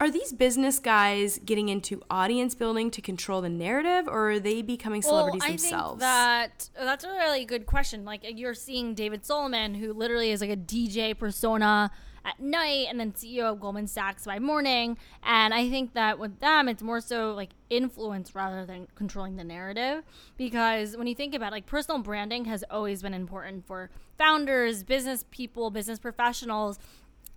Are 0.03 0.11
these 0.11 0.33
business 0.33 0.81
guys 0.81 1.39
getting 1.45 1.69
into 1.69 2.03
audience 2.11 2.57
building 2.57 2.91
to 2.91 3.01
control 3.01 3.41
the 3.41 3.49
narrative 3.49 4.09
or 4.09 4.33
are 4.33 4.41
they 4.41 4.61
becoming 4.61 5.01
celebrities 5.01 5.43
well, 5.43 5.49
I 5.49 5.53
themselves? 5.53 5.91
think 5.91 6.01
that 6.01 6.71
that's 6.75 7.05
a 7.05 7.09
really 7.11 7.45
good 7.45 7.67
question. 7.67 8.05
Like 8.05 8.25
you're 8.25 8.53
seeing 8.53 8.95
David 8.95 9.25
Solomon, 9.25 9.75
who 9.75 9.93
literally 9.93 10.33
is 10.33 10.41
like 10.41 10.51
a 10.51 10.57
DJ 10.57 11.17
persona 11.17 11.93
at 12.25 12.41
night, 12.41 12.87
and 12.89 12.99
then 12.99 13.13
CEO 13.13 13.45
of 13.45 13.61
Goldman 13.61 13.87
Sachs 13.87 14.25
by 14.25 14.41
morning. 14.41 14.99
And 15.23 15.55
I 15.55 15.69
think 15.71 15.95
that 15.95 16.19
with 16.19 16.41
them, 16.41 16.69
it's 16.69 16.83
more 16.83 17.01
so 17.01 17.33
like 17.33 17.51
influence 17.71 18.35
rather 18.35 18.67
than 18.67 18.89
controlling 18.97 19.37
the 19.37 19.45
narrative. 19.45 20.03
Because 20.37 20.97
when 20.97 21.07
you 21.07 21.15
think 21.15 21.33
about 21.33 21.49
it, 21.49 21.53
like 21.53 21.67
personal 21.67 22.01
branding 22.01 22.47
has 22.47 22.65
always 22.71 23.03
been 23.03 23.15
important 23.15 23.67
for 23.67 23.89
founders, 24.19 24.83
business 24.83 25.25
people, 25.31 25.71
business 25.71 25.99
professionals. 25.99 26.79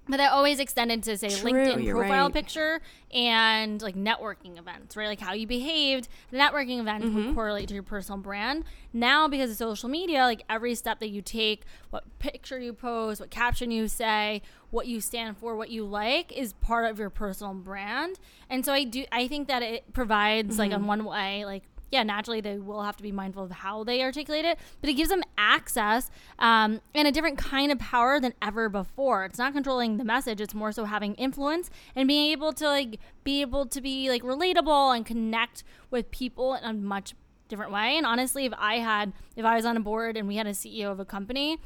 But 0.08 0.18
that 0.18 0.32
always 0.32 0.60
extended 0.60 1.02
to 1.04 1.18
say 1.18 1.30
True, 1.30 1.52
LinkedIn 1.52 1.90
profile 1.92 2.26
right. 2.26 2.34
picture 2.34 2.80
and 3.12 3.82
like 3.82 3.96
networking 3.96 4.60
events, 4.60 4.96
right? 4.96 5.08
Like 5.08 5.20
how 5.20 5.34
you 5.34 5.48
behaved. 5.48 6.08
The 6.32 6.38
networking 6.38 6.80
events 6.80 7.08
Mm-hmm. 7.08 7.26
would 7.28 7.36
correlate 7.36 7.68
to 7.70 7.74
your 7.74 7.82
personal 7.84 8.20
brand. 8.20 8.64
Now, 8.94 9.28
because 9.28 9.50
of 9.52 9.58
social 9.58 9.90
media, 9.90 10.20
like 10.24 10.44
every 10.50 10.76
step 10.76 11.00
that 11.00 11.10
you 11.10 11.22
take, 11.24 11.64
what 11.90 12.04
picture 12.20 12.60
you 12.60 12.72
post, 12.74 13.20
what 13.20 13.32
caption 13.32 13.72
you 13.72 13.88
say, 13.88 14.42
what 14.70 14.86
you 14.88 15.02
stand 15.02 15.38
for, 15.38 15.56
what 15.56 15.70
you 15.70 15.84
like, 15.86 16.32
is 16.32 16.54
part 16.54 16.90
of 16.90 17.00
your 17.00 17.10
personal 17.10 17.54
brand. 17.56 18.20
And 18.50 18.64
so 18.64 18.74
I 18.74 18.84
do, 18.84 19.06
I 19.12 19.28
think 19.28 19.48
that 19.48 19.64
it 19.64 19.92
provides 19.94 20.60
like 20.60 20.72
Mm-hmm. 20.72 20.82
on 20.82 20.88
one 20.88 21.06
way, 21.06 21.46
like 21.46 21.64
yeah, 21.92 22.04
naturally 22.04 22.42
they 22.42 22.58
will 22.58 22.84
have 22.84 22.98
to 22.98 23.04
be 23.04 23.12
mindful 23.12 23.44
of 23.44 23.52
how 23.52 23.84
they 23.84 24.02
articulate 24.02 24.46
it, 24.46 24.58
but 24.82 24.90
it 24.90 24.94
gives 24.94 25.10
them 25.10 25.24
access 25.38 26.10
um, 26.40 26.82
and 26.94 27.08
a 27.08 27.12
different 27.12 27.38
kind 27.38 27.72
of 27.72 27.80
power 27.80 28.20
than 28.20 28.34
ever 28.42 28.70
before. 28.70 29.26
It's 29.26 29.38
not 29.38 29.54
controlling 29.54 29.98
the 29.98 30.04
message; 30.04 30.42
it's 30.42 30.54
more 30.54 30.72
so 30.72 30.86
having 30.86 31.16
influence 31.16 31.70
and 31.96 32.08
being 32.08 32.32
able 32.32 32.54
to 32.54 32.68
like 32.68 33.00
be 33.24 33.42
able 33.42 33.66
to 33.68 33.82
be 33.82 34.10
like 34.10 34.24
relatable 34.24 34.96
and 34.96 35.06
connect 35.06 35.64
with 35.92 36.12
people 36.12 36.56
in 36.56 36.64
a 36.64 36.74
much 36.74 37.14
different 37.48 37.72
way. 37.72 37.98
And 37.98 38.06
honestly, 38.06 38.46
if 38.46 38.54
I 38.58 38.80
had, 38.80 39.14
if 39.36 39.46
I 39.46 39.56
was 39.56 39.66
on 39.66 39.78
a 39.78 39.82
board 39.82 40.18
and 40.18 40.28
we 40.28 40.36
had 40.38 40.48
a 40.48 40.52
CEO 40.52 40.92
of 40.92 41.00
a 41.00 41.06
company, 41.06 41.60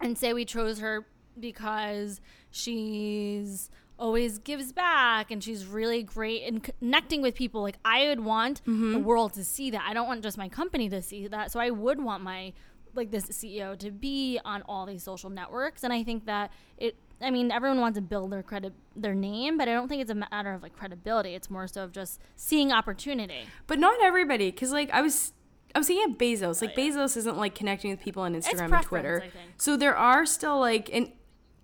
and 0.00 0.18
say 0.18 0.32
we 0.32 0.44
chose 0.44 0.80
her 0.80 1.06
because 1.38 2.20
she's 2.50 3.70
always 4.02 4.38
gives 4.38 4.72
back 4.72 5.30
and 5.30 5.44
she's 5.44 5.64
really 5.64 6.02
great 6.02 6.42
in 6.42 6.58
connecting 6.58 7.22
with 7.22 7.36
people. 7.36 7.62
Like 7.62 7.78
i 7.84 8.08
would 8.08 8.20
want 8.20 8.60
the 8.64 8.70
mm-hmm. 8.72 9.04
world 9.04 9.32
to 9.34 9.44
see 9.44 9.70
that. 9.70 9.84
I 9.88 9.94
don't 9.94 10.08
want 10.08 10.22
just 10.24 10.36
my 10.36 10.48
company 10.48 10.88
to 10.88 11.00
see 11.00 11.28
that. 11.28 11.52
So 11.52 11.60
i 11.60 11.70
would 11.70 12.02
want 12.02 12.22
my 12.24 12.52
like 12.94 13.10
this 13.10 13.26
ceo 13.26 13.78
to 13.78 13.90
be 13.90 14.38
on 14.44 14.62
all 14.62 14.86
these 14.86 15.04
social 15.04 15.30
networks. 15.30 15.84
And 15.84 15.92
i 15.92 16.02
think 16.02 16.26
that 16.26 16.50
it 16.78 16.96
i 17.20 17.30
mean 17.30 17.52
everyone 17.52 17.80
wants 17.80 17.96
to 17.96 18.02
build 18.02 18.32
their 18.32 18.42
credit 18.42 18.72
their 18.96 19.14
name 19.14 19.56
but 19.56 19.68
i 19.68 19.72
don't 19.72 19.88
think 19.88 20.02
it's 20.02 20.10
a 20.10 20.16
matter 20.16 20.52
of 20.52 20.64
like 20.64 20.76
credibility. 20.76 21.34
It's 21.36 21.48
more 21.48 21.68
so 21.68 21.84
of 21.84 21.92
just 21.92 22.20
seeing 22.34 22.72
opportunity. 22.72 23.44
But 23.68 23.78
not 23.78 24.02
everybody, 24.02 24.50
because 24.50 24.72
like 24.72 24.90
I 24.90 25.00
was, 25.00 25.32
I 25.76 25.78
was 25.78 25.86
thinking 25.86 26.10
of 26.10 26.18
Bezos. 26.18 26.60
Oh, 26.60 26.66
like 26.66 26.74
Bezos 26.74 27.16
isn't 27.16 27.38
like 27.38 27.54
connecting 27.54 27.92
with 27.92 28.00
people 28.00 28.24
on 28.24 28.34
Instagram 28.34 28.74
and 28.74 28.84
Twitter. 28.84 29.24
So 29.58 29.76
there 29.76 29.96
are 29.96 30.26
still 30.26 30.58
like, 30.58 30.90
and 30.92 31.12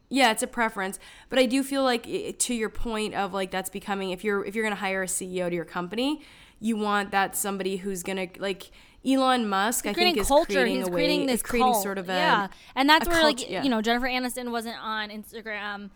yeah, 0.09 0.31
it's 0.31 0.43
a 0.43 0.47
preference. 0.47 0.99
But 1.29 1.39
I 1.39 1.47
do 1.47 1.63
feel 1.63 1.83
like 1.83 2.05
to 2.39 2.55
your 2.55 2.69
point 2.71 3.15
of 3.15 3.35
like 3.35 3.51
that's 3.51 3.71
becoming 3.71 4.11
if 4.11 4.25
you're 4.25 4.45
if 4.45 4.55
you're 4.55 4.65
gonna 4.65 4.77
hire 4.77 5.03
a 5.03 5.07
CEO 5.07 5.49
to 5.49 5.55
your 5.55 5.65
company, 5.65 6.23
you 6.61 6.77
want 6.77 7.11
that 7.11 7.37
somebody 7.37 7.79
who's 7.79 8.03
gonna 8.03 8.29
like 8.39 8.71
Elon 9.07 9.49
Musk. 9.49 9.87
I 9.87 9.93
think 9.93 10.17
is 10.17 10.29
culture. 10.29 10.55
creating 10.55 10.77
He's 10.77 10.89
a 10.89 10.91
way, 10.91 10.95
creating 10.95 11.21
is 11.23 11.27
this 11.27 11.43
creating 11.43 11.73
cult. 11.73 11.83
sort 11.83 11.99
of 11.99 12.09
a 12.09 12.15
yeah, 12.15 12.49
and 12.75 12.89
that's 12.89 13.07
where 13.07 13.21
cult- 13.21 13.41
like 13.41 13.51
yeah. 13.51 13.63
you 13.63 13.71
know 13.71 13.83
Jennifer 13.83 14.07
Aniston 14.07 14.51
wasn't 14.51 14.77
on 14.81 15.11
Instagram. 15.11 15.91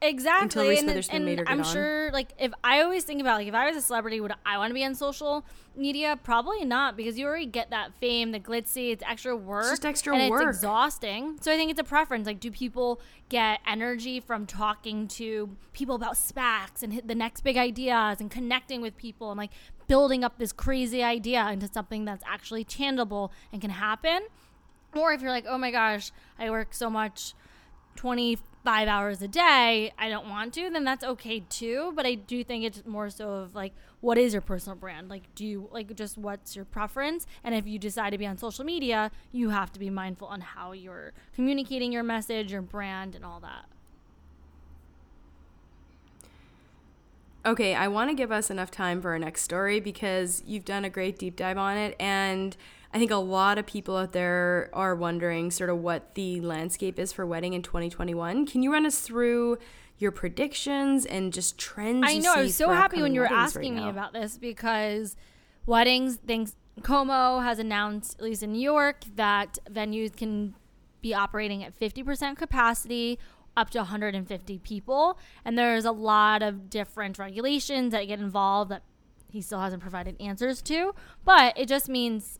Exactly, 0.00 0.44
Until 0.44 0.68
Reese 0.68 0.78
and, 0.78 0.88
Witherspoon 0.88 1.16
and 1.16 1.24
made 1.24 1.38
her 1.40 1.44
get 1.44 1.52
I'm 1.52 1.58
on. 1.60 1.64
sure, 1.64 2.10
like, 2.12 2.28
if 2.38 2.52
I 2.62 2.82
always 2.82 3.02
think 3.02 3.20
about, 3.20 3.38
like, 3.38 3.48
if 3.48 3.54
I 3.54 3.66
was 3.66 3.76
a 3.76 3.82
celebrity, 3.82 4.20
would 4.20 4.32
I 4.46 4.56
want 4.56 4.70
to 4.70 4.74
be 4.74 4.84
on 4.84 4.94
social 4.94 5.44
media? 5.74 6.16
Probably 6.22 6.64
not, 6.64 6.96
because 6.96 7.18
you 7.18 7.26
already 7.26 7.46
get 7.46 7.70
that 7.70 7.94
fame, 7.94 8.30
the 8.30 8.38
glitzy, 8.38 8.92
it's 8.92 9.02
extra 9.04 9.36
work, 9.36 9.62
It's 9.62 9.70
just 9.70 9.84
extra 9.84 10.16
and 10.16 10.30
work. 10.30 10.42
It's 10.42 10.58
exhausting. 10.58 11.38
So 11.40 11.52
I 11.52 11.56
think 11.56 11.72
it's 11.72 11.80
a 11.80 11.84
preference. 11.84 12.26
Like, 12.26 12.38
do 12.38 12.52
people 12.52 13.00
get 13.28 13.58
energy 13.66 14.20
from 14.20 14.46
talking 14.46 15.08
to 15.08 15.56
people 15.72 15.96
about 15.96 16.14
SPACs 16.14 16.84
and 16.84 16.92
hit 16.92 17.08
the 17.08 17.16
next 17.16 17.40
big 17.40 17.56
ideas 17.56 18.20
and 18.20 18.30
connecting 18.30 18.80
with 18.80 18.96
people 18.96 19.32
and 19.32 19.38
like 19.38 19.50
building 19.88 20.22
up 20.22 20.38
this 20.38 20.52
crazy 20.52 21.02
idea 21.02 21.48
into 21.50 21.66
something 21.66 22.04
that's 22.04 22.22
actually 22.24 22.62
tangible 22.62 23.32
and 23.52 23.60
can 23.60 23.70
happen? 23.70 24.20
Or 24.94 25.12
if 25.12 25.22
you're 25.22 25.30
like, 25.30 25.44
oh 25.48 25.58
my 25.58 25.72
gosh, 25.72 26.12
I 26.38 26.50
work 26.50 26.72
so 26.72 26.88
much 26.88 27.34
25 27.98 28.86
hours 28.86 29.20
a 29.22 29.26
day, 29.26 29.92
I 29.98 30.08
don't 30.08 30.28
want 30.28 30.54
to, 30.54 30.70
then 30.70 30.84
that's 30.84 31.02
okay 31.02 31.40
too. 31.40 31.92
But 31.96 32.06
I 32.06 32.14
do 32.14 32.44
think 32.44 32.64
it's 32.64 32.86
more 32.86 33.10
so 33.10 33.30
of 33.30 33.56
like, 33.56 33.72
what 34.00 34.16
is 34.16 34.32
your 34.32 34.40
personal 34.40 34.76
brand? 34.76 35.08
Like, 35.08 35.34
do 35.34 35.44
you 35.44 35.68
like 35.72 35.92
just 35.96 36.16
what's 36.16 36.54
your 36.54 36.64
preference? 36.64 37.26
And 37.42 37.56
if 37.56 37.66
you 37.66 37.76
decide 37.76 38.10
to 38.10 38.18
be 38.18 38.24
on 38.24 38.38
social 38.38 38.64
media, 38.64 39.10
you 39.32 39.50
have 39.50 39.72
to 39.72 39.80
be 39.80 39.90
mindful 39.90 40.28
on 40.28 40.40
how 40.40 40.70
you're 40.70 41.12
communicating 41.34 41.90
your 41.90 42.04
message, 42.04 42.52
your 42.52 42.62
brand, 42.62 43.16
and 43.16 43.24
all 43.24 43.40
that. 43.40 43.64
Okay, 47.44 47.74
I 47.74 47.88
want 47.88 48.10
to 48.10 48.14
give 48.14 48.30
us 48.30 48.48
enough 48.48 48.70
time 48.70 49.02
for 49.02 49.10
our 49.10 49.18
next 49.18 49.42
story 49.42 49.80
because 49.80 50.44
you've 50.46 50.64
done 50.64 50.84
a 50.84 50.90
great 50.90 51.18
deep 51.18 51.34
dive 51.34 51.58
on 51.58 51.76
it. 51.76 51.96
And 51.98 52.56
I 52.92 52.98
think 52.98 53.10
a 53.10 53.16
lot 53.16 53.58
of 53.58 53.66
people 53.66 53.96
out 53.96 54.12
there 54.12 54.70
are 54.72 54.94
wondering 54.94 55.50
sort 55.50 55.68
of 55.68 55.78
what 55.78 56.14
the 56.14 56.40
landscape 56.40 56.98
is 56.98 57.12
for 57.12 57.26
wedding 57.26 57.52
in 57.52 57.62
2021. 57.62 58.46
Can 58.46 58.62
you 58.62 58.72
run 58.72 58.86
us 58.86 59.00
through 59.00 59.58
your 59.98 60.10
predictions 60.10 61.04
and 61.04 61.32
just 61.32 61.58
trends? 61.58 62.04
I 62.06 62.18
know. 62.18 62.32
I 62.34 62.42
was 62.42 62.54
so 62.54 62.70
happy 62.70 63.02
when 63.02 63.14
you 63.14 63.20
were 63.20 63.26
weddings 63.26 63.38
right 63.38 63.44
asking 63.44 63.76
me 63.76 63.88
about 63.88 64.12
this 64.12 64.38
because 64.38 65.16
weddings, 65.66 66.16
things, 66.16 66.56
Cuomo 66.80 67.42
has 67.42 67.58
announced, 67.58 68.16
at 68.18 68.24
least 68.24 68.42
in 68.42 68.52
New 68.52 68.60
York, 68.60 69.04
that 69.16 69.58
venues 69.70 70.16
can 70.16 70.54
be 71.02 71.12
operating 71.12 71.62
at 71.62 71.78
50% 71.78 72.36
capacity 72.38 73.18
up 73.56 73.70
to 73.70 73.78
150 73.78 74.58
people. 74.60 75.18
And 75.44 75.58
there's 75.58 75.84
a 75.84 75.92
lot 75.92 76.42
of 76.42 76.70
different 76.70 77.18
regulations 77.18 77.92
that 77.92 78.06
get 78.06 78.20
involved 78.20 78.70
that 78.70 78.82
he 79.30 79.42
still 79.42 79.60
hasn't 79.60 79.82
provided 79.82 80.16
answers 80.20 80.62
to. 80.62 80.94
But 81.24 81.58
it 81.58 81.66
just 81.66 81.88
means 81.88 82.38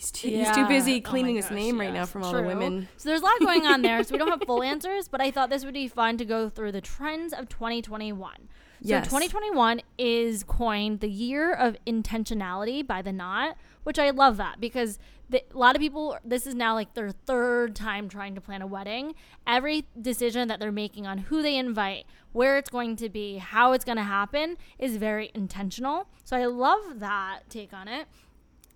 He's 0.00 0.10
too, 0.10 0.28
he's 0.28 0.50
too 0.52 0.66
busy 0.66 0.92
Yeah. 0.92 0.98
Oh 1.04 1.10
cleaning 1.10 1.36
his 1.36 1.44
gosh, 1.44 1.54
name 1.54 1.78
right 1.78 1.92
now 1.92 2.00
yes, 2.00 2.10
from 2.10 2.24
all 2.24 2.32
the 2.32 2.42
women. 2.42 2.88
So 2.96 3.10
there's 3.10 3.20
a 3.20 3.24
lot 3.24 3.38
going 3.40 3.66
on 3.66 3.82
there. 3.82 4.02
So 4.02 4.14
we 4.14 4.18
don't 4.18 4.30
have 4.30 4.42
full 4.46 4.62
answers, 4.72 5.08
but 5.08 5.20
I 5.20 5.30
thought 5.30 5.50
this 5.50 5.62
would 5.62 5.74
be 5.74 5.88
fun 5.88 6.16
to 6.16 6.24
go 6.24 6.48
through 6.48 6.72
the 6.72 6.80
trends 6.80 7.34
of 7.34 7.50
2021. 7.50 8.32
So 8.36 8.46
Yes. 8.80 9.04
2021 9.04 9.82
is 9.98 10.42
coined 10.44 11.00
the 11.00 11.10
year 11.10 11.52
of 11.52 11.76
intentionality 11.86 12.86
by 12.86 13.02
the 13.02 13.12
Knot, 13.12 13.58
which 13.82 13.98
I 13.98 14.08
love 14.08 14.38
that 14.38 14.58
because 14.58 14.98
the, 15.28 15.44
a 15.54 15.58
lot 15.58 15.76
of 15.76 15.82
people, 15.82 16.16
this 16.24 16.46
is 16.46 16.54
now 16.54 16.72
like 16.72 16.94
their 16.94 17.10
third 17.10 17.76
time 17.76 18.08
trying 18.08 18.34
to 18.36 18.40
plan 18.40 18.62
a 18.62 18.66
wedding. 18.66 19.14
Every 19.46 19.86
decision 20.00 20.48
that 20.48 20.60
they're 20.60 20.72
making 20.72 21.06
on 21.06 21.18
who 21.18 21.42
they 21.42 21.58
invite, 21.58 22.06
where 22.32 22.56
it's 22.56 22.70
going 22.70 22.96
to 22.96 23.10
be, 23.10 23.36
how 23.36 23.72
it's 23.72 23.84
going 23.84 23.98
to 23.98 24.02
happen 24.02 24.56
is 24.78 24.96
very 24.96 25.30
intentional. 25.34 26.08
So 26.24 26.38
I 26.38 26.46
love 26.46 27.00
that 27.00 27.40
take 27.50 27.74
on 27.74 27.86
it. 27.86 28.08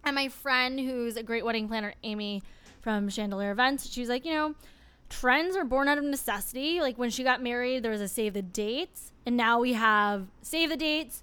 And 0.04 0.14
my 0.14 0.28
friend, 0.28 0.78
who's 0.78 1.16
a 1.16 1.22
great 1.22 1.44
wedding 1.44 1.66
planner, 1.68 1.94
Amy 2.02 2.42
from 2.80 3.08
Chandelier 3.08 3.52
Events, 3.52 3.90
she's 3.90 4.08
like, 4.08 4.24
you 4.24 4.32
know, 4.32 4.54
trends 5.08 5.56
are 5.56 5.64
born 5.64 5.88
out 5.88 5.98
of 5.98 6.04
necessity. 6.04 6.80
Like 6.80 6.98
when 6.98 7.10
she 7.10 7.24
got 7.24 7.42
married, 7.42 7.82
there 7.82 7.90
was 7.90 8.00
a 8.00 8.08
save 8.08 8.34
the 8.34 8.42
dates, 8.42 9.12
and 9.24 9.36
now 9.36 9.60
we 9.60 9.72
have 9.72 10.26
save 10.42 10.68
the 10.68 10.76
dates, 10.76 11.22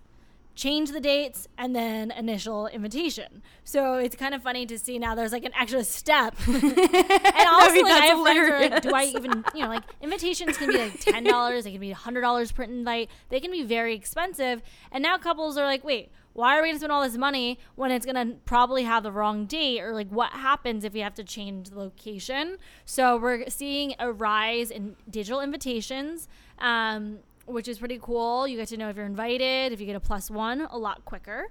change 0.56 0.92
the 0.92 1.00
dates, 1.00 1.48
and 1.60 1.76
then 1.76 2.10
initial 2.10 2.66
invitation. 2.68 3.44
So 3.64 3.96
it's 3.96 4.16
kind 4.16 4.34
of 4.34 4.42
funny 4.42 4.66
to 4.66 4.80
see 4.80 4.98
now 4.98 5.14
there's 5.14 5.32
like 5.32 5.46
an 5.46 5.54
extra 5.60 5.84
step. 5.84 6.36
and 6.48 6.56
also, 6.58 7.74
mean, 7.74 7.86
like, 7.86 8.02
I 8.02 8.06
have 8.08 8.22
friends 8.22 8.50
are 8.50 8.60
like, 8.62 8.82
do 8.82 8.96
I 8.96 9.04
even, 9.06 9.46
you 9.54 9.62
know, 9.62 9.70
like 9.70 9.84
invitations 10.02 10.58
can 10.58 10.70
be 10.70 10.78
like 10.80 11.00
ten 11.00 11.24
dollars, 11.24 11.66
they 11.66 11.72
can 11.72 11.82
be 11.82 11.92
hundred 11.92 12.22
dollars 12.22 12.52
per 12.52 12.64
invite, 12.64 13.10
they 13.30 13.40
can 13.40 13.52
be 13.52 13.64
very 13.64 13.94
expensive. 13.94 14.64
And 14.92 15.04
now 15.04 15.20
couples 15.20 15.56
are 15.58 15.66
like, 15.66 15.84
wait, 15.84 16.12
why 16.34 16.58
are 16.58 16.62
we 16.62 16.70
gonna 16.70 16.80
spend 16.80 16.92
all 16.92 17.04
this 17.04 17.18
money 17.18 17.60
when 17.76 17.92
it's 17.92 18.06
gonna 18.06 18.36
probably 18.46 18.84
have 18.84 19.04
the 19.04 19.12
wrong 19.12 19.46
date 19.46 19.82
or 19.82 19.94
like 19.94 20.10
what 20.10 20.32
happens 20.32 20.84
if 20.84 20.94
we 20.94 21.00
have 21.02 21.14
to 21.16 21.24
change 21.24 21.70
the 21.70 21.80
location? 21.80 22.58
So 22.86 23.18
we're 23.18 23.50
seeing 23.50 23.96
a 24.00 24.12
rise 24.12 24.72
in 24.72 24.96
digital 25.10 25.42
invitations. 25.42 26.28
Um, 26.60 27.20
which 27.48 27.68
is 27.68 27.80
pretty 27.80 28.00
cool. 28.02 28.48
You 28.48 28.56
get 28.56 28.68
to 28.70 28.78
know 28.78 28.88
if 28.90 28.96
you're 28.96 29.06
invited, 29.06 29.74
if 29.74 29.82
you 29.82 29.86
get 29.88 29.96
a 29.96 30.00
plus 30.00 30.30
one 30.30 30.62
a 30.62 30.78
lot 30.78 31.04
quicker. 31.06 31.48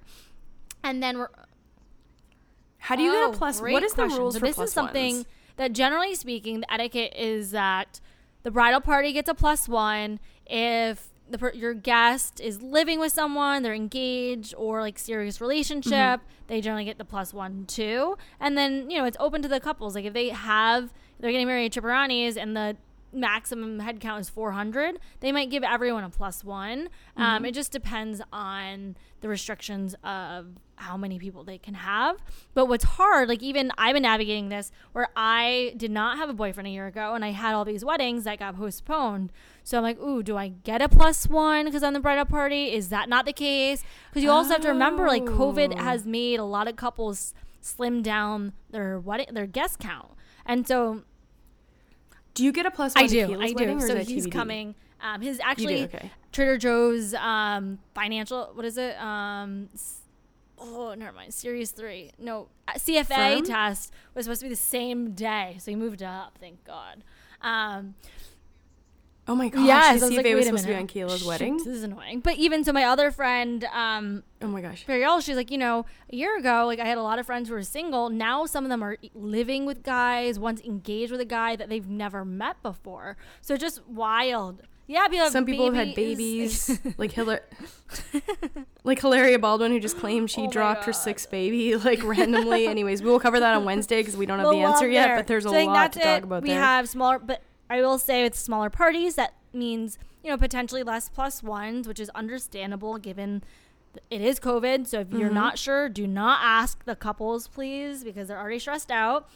And 0.83 1.03
then 1.03 1.17
we're 1.19 1.27
How 2.79 2.95
do 2.95 3.03
you 3.03 3.11
get 3.11 3.23
Oh, 3.23 3.31
a 3.31 3.35
plus? 3.35 3.59
great 3.59 3.73
What 3.73 3.83
is 3.83 3.91
the 3.93 4.03
question. 4.03 4.19
rules 4.19 4.33
so 4.35 4.39
for 4.39 4.45
this 4.47 4.55
plus 4.55 4.69
is 4.69 4.73
something 4.73 5.15
ones? 5.17 5.25
that 5.57 5.73
generally 5.73 6.15
speaking, 6.15 6.61
the 6.61 6.73
etiquette 6.73 7.13
is 7.15 7.51
that 7.51 7.99
the 8.43 8.49
bridal 8.49 8.81
party 8.81 9.11
gets 9.13 9.29
a 9.29 9.35
plus 9.35 9.67
one 9.69 10.19
if 10.47 11.09
the 11.31 11.37
per- 11.37 11.53
your 11.53 11.73
guest 11.73 12.39
is 12.39 12.61
living 12.61 12.99
with 12.99 13.11
someone, 13.11 13.63
they're 13.63 13.73
engaged 13.73 14.53
or 14.57 14.81
like 14.81 14.99
serious 14.99 15.39
relationship, 15.41 15.91
Mm-hmm. 16.21 16.47
they 16.47 16.61
generally 16.61 16.85
get 16.85 16.97
the 16.97 17.05
plus 17.05 17.33
one 17.33 17.65
too. 17.65 18.17
And 18.39 18.57
then 18.57 18.89
you 18.89 18.97
know 18.97 19.05
it's 19.05 19.17
open 19.19 19.41
to 19.41 19.47
the 19.47 19.59
couples. 19.59 19.95
Like 19.95 20.05
if 20.05 20.13
they 20.13 20.29
have 20.29 20.93
they're 21.19 21.31
getting 21.31 21.47
married 21.47 21.65
at 21.65 21.71
Cipriani's 21.83 22.35
and 22.37 22.55
the 22.57 22.75
maximum 23.13 23.79
headcount 23.81 24.21
is 24.21 24.29
400 24.29 24.97
they 25.19 25.33
might 25.33 25.49
give 25.49 25.63
everyone 25.63 26.03
a 26.05 26.09
plus 26.09 26.43
one 26.45 26.87
Mm-hmm. 27.17 27.21
um, 27.21 27.45
it 27.45 27.53
just 27.53 27.71
depends 27.73 28.21
on 28.31 28.95
the 29.19 29.27
restrictions 29.27 29.95
of 30.03 30.47
how 30.81 30.97
many 30.97 31.17
people 31.19 31.43
they 31.43 31.57
can 31.57 31.73
have 31.73 32.17
but 32.53 32.65
what's 32.67 32.83
hard 32.83 33.29
like 33.29 33.41
even 33.41 33.71
i've 33.77 33.93
been 33.93 34.03
navigating 34.03 34.49
this 34.49 34.71
where 34.91 35.07
i 35.15 35.73
did 35.77 35.91
not 35.91 36.17
have 36.17 36.29
a 36.29 36.33
boyfriend 36.33 36.67
a 36.67 36.71
year 36.71 36.87
ago 36.87 37.13
and 37.13 37.23
i 37.23 37.29
had 37.31 37.53
all 37.53 37.63
these 37.65 37.85
weddings 37.85 38.23
that 38.23 38.39
got 38.39 38.55
postponed 38.57 39.31
so 39.63 39.77
i'm 39.77 39.83
like 39.83 39.99
ooh 39.99 40.21
do 40.23 40.35
i 40.37 40.47
get 40.49 40.81
a 40.81 40.89
plus 40.89 41.27
one 41.27 41.65
because 41.65 41.83
i'm 41.83 41.93
the 41.93 41.99
bridal 41.99 42.25
party 42.25 42.73
is 42.73 42.89
that 42.89 43.07
not 43.07 43.25
the 43.25 43.33
case 43.33 43.83
because 44.09 44.23
you 44.23 44.29
also 44.31 44.51
have 44.53 44.61
to 44.61 44.67
remember 44.69 45.07
like 45.07 45.23
covid 45.23 45.73
Oh. 45.77 45.83
has 45.83 46.05
made 46.05 46.39
a 46.39 46.43
lot 46.43 46.67
of 46.67 46.75
couples 46.75 47.33
slim 47.61 48.01
down 48.01 48.53
their 48.71 48.99
wedding 48.99 49.27
their 49.33 49.45
guest 49.47 49.79
count 49.79 50.09
and 50.45 50.67
so 50.67 51.03
Do 52.33 52.43
you 52.43 52.51
get 52.51 52.65
a 52.65 52.71
plus 52.71 52.95
one? 52.95 53.03
I 53.03 53.07
do. 53.07 53.39
I 53.41 53.51
do. 53.53 53.79
So 53.81 53.95
he's 53.97 54.25
TBD? 54.27 54.31
coming. 54.31 54.75
Um, 55.01 55.21
his 55.21 55.39
actually 55.43 55.83
okay. 55.83 56.11
Trader 56.31 56.57
Joe's 56.57 57.13
um, 57.15 57.79
financial. 57.93 58.51
What 58.53 58.65
is 58.65 58.77
it? 58.77 58.95
Um, 59.01 59.67
s- 59.73 60.00
oh, 60.61 60.93
never 60.97 61.11
mind. 61.11 61.33
Series 61.33 61.71
three. 61.71 62.11
No, 62.19 62.47
uh, 62.67 62.73
CFA 62.73 63.37
Firm? 63.37 63.45
test 63.45 63.91
was 64.13 64.25
supposed 64.25 64.41
to 64.41 64.45
be 64.45 64.49
the 64.49 64.55
same 64.55 65.11
day, 65.11 65.57
so 65.59 65.71
he 65.71 65.75
moved 65.75 66.03
up. 66.03 66.37
Thank 66.39 66.63
God. 66.63 67.03
Um, 67.41 67.95
Oh 69.27 69.35
my 69.35 69.49
gosh! 69.49 69.65
yes, 69.65 69.93
his 69.93 70.03
I 70.03 70.05
was 70.07 70.17
like, 70.17 70.25
CFA 70.25 70.29
wait 70.29 70.35
was 70.35 70.45
supposed 70.47 70.63
to 70.63 70.69
be 70.69 70.75
on 70.75 70.87
Keela's 70.87 71.19
Shoot, 71.19 71.27
wedding. 71.27 71.57
This 71.57 71.67
is 71.67 71.83
annoying. 71.83 72.21
But 72.21 72.37
even 72.37 72.63
so, 72.63 72.73
my 72.73 72.85
other 72.85 73.11
friend, 73.11 73.63
um, 73.65 74.23
Oh 74.41 74.47
my 74.47 74.61
gosh! 74.61 74.83
Periel, 74.85 75.21
she's 75.23 75.35
like, 75.35 75.51
you 75.51 75.59
know, 75.59 75.85
a 76.11 76.15
year 76.15 76.37
ago, 76.37 76.65
like 76.65 76.79
I 76.79 76.85
had 76.85 76.97
a 76.97 77.03
lot 77.03 77.19
of 77.19 77.27
friends 77.27 77.47
who 77.47 77.53
were 77.53 77.61
single. 77.61 78.09
Now 78.09 78.47
some 78.47 78.65
of 78.65 78.69
them 78.69 78.83
are 78.83 78.97
living 79.13 79.65
with 79.67 79.83
guys, 79.83 80.39
one's 80.39 80.59
engaged 80.61 81.11
with 81.11 81.21
a 81.21 81.25
guy 81.25 81.55
that 81.55 81.69
they've 81.69 81.87
never 81.87 82.25
met 82.25 82.61
before. 82.63 83.15
So 83.41 83.55
just 83.57 83.87
wild. 83.87 84.63
Yeah, 84.87 85.07
people 85.07 85.23
have 85.23 85.31
Some 85.31 85.45
people 85.45 85.65
have 85.65 85.75
had 85.75 85.95
babies. 85.95 86.67
babies, 86.67 86.95
like 86.97 87.11
Hillary, 87.13 87.39
like 88.83 88.99
Hilaria 88.99 89.39
Baldwin, 89.39 89.71
who 89.71 89.79
just 89.79 89.97
claimed 89.97 90.29
she 90.29 90.41
Oh 90.41 90.49
dropped 90.51 90.85
her 90.85 90.93
sixth 90.93 91.29
baby 91.31 91.75
like 91.75 92.03
randomly. 92.03 92.67
Anyways, 92.75 93.01
we 93.01 93.09
will 93.09 93.19
cover 93.19 93.39
that 93.39 93.55
on 93.55 93.63
Wednesday 93.65 94.01
because 94.01 94.17
we 94.17 94.25
don't 94.25 94.39
have 94.39 94.49
the 94.49 94.55
We'll 94.57 94.67
answer 94.67 94.87
yet, 94.89 95.07
there. 95.07 95.15
but 95.17 95.27
there's 95.27 95.45
a 95.45 95.49
So 95.49 95.55
I 95.55 95.63
lot 95.63 95.93
to 95.93 95.99
talk 95.99 96.23
about 96.23 96.43
we 96.43 96.49
there. 96.49 96.59
have 96.59 96.89
smaller, 96.89 97.19
but 97.19 97.41
I 97.69 97.81
will 97.81 97.97
say 97.97 98.23
with 98.23 98.35
smaller 98.37 98.69
parties, 98.69 99.15
that 99.15 99.33
means 99.53 99.97
you 100.23 100.29
know 100.29 100.37
potentially 100.37 100.83
less 100.83 101.09
plus 101.09 101.41
ones, 101.43 101.87
which 101.87 101.99
is 101.99 102.09
understandable 102.09 102.97
given 102.97 103.43
it 104.09 104.21
is 104.21 104.39
COVID. 104.39 104.87
So 104.87 105.01
if 105.01 105.11
you're 105.11 105.29
Mhm. 105.29 105.33
not 105.33 105.59
sure, 105.59 105.89
do 105.89 106.07
not 106.07 106.39
ask 106.41 106.83
the 106.85 106.95
couples, 106.95 107.47
please, 107.47 108.03
because 108.03 108.27
they're 108.29 108.39
already 108.39 108.59
stressed 108.59 108.89
out. 108.91 109.27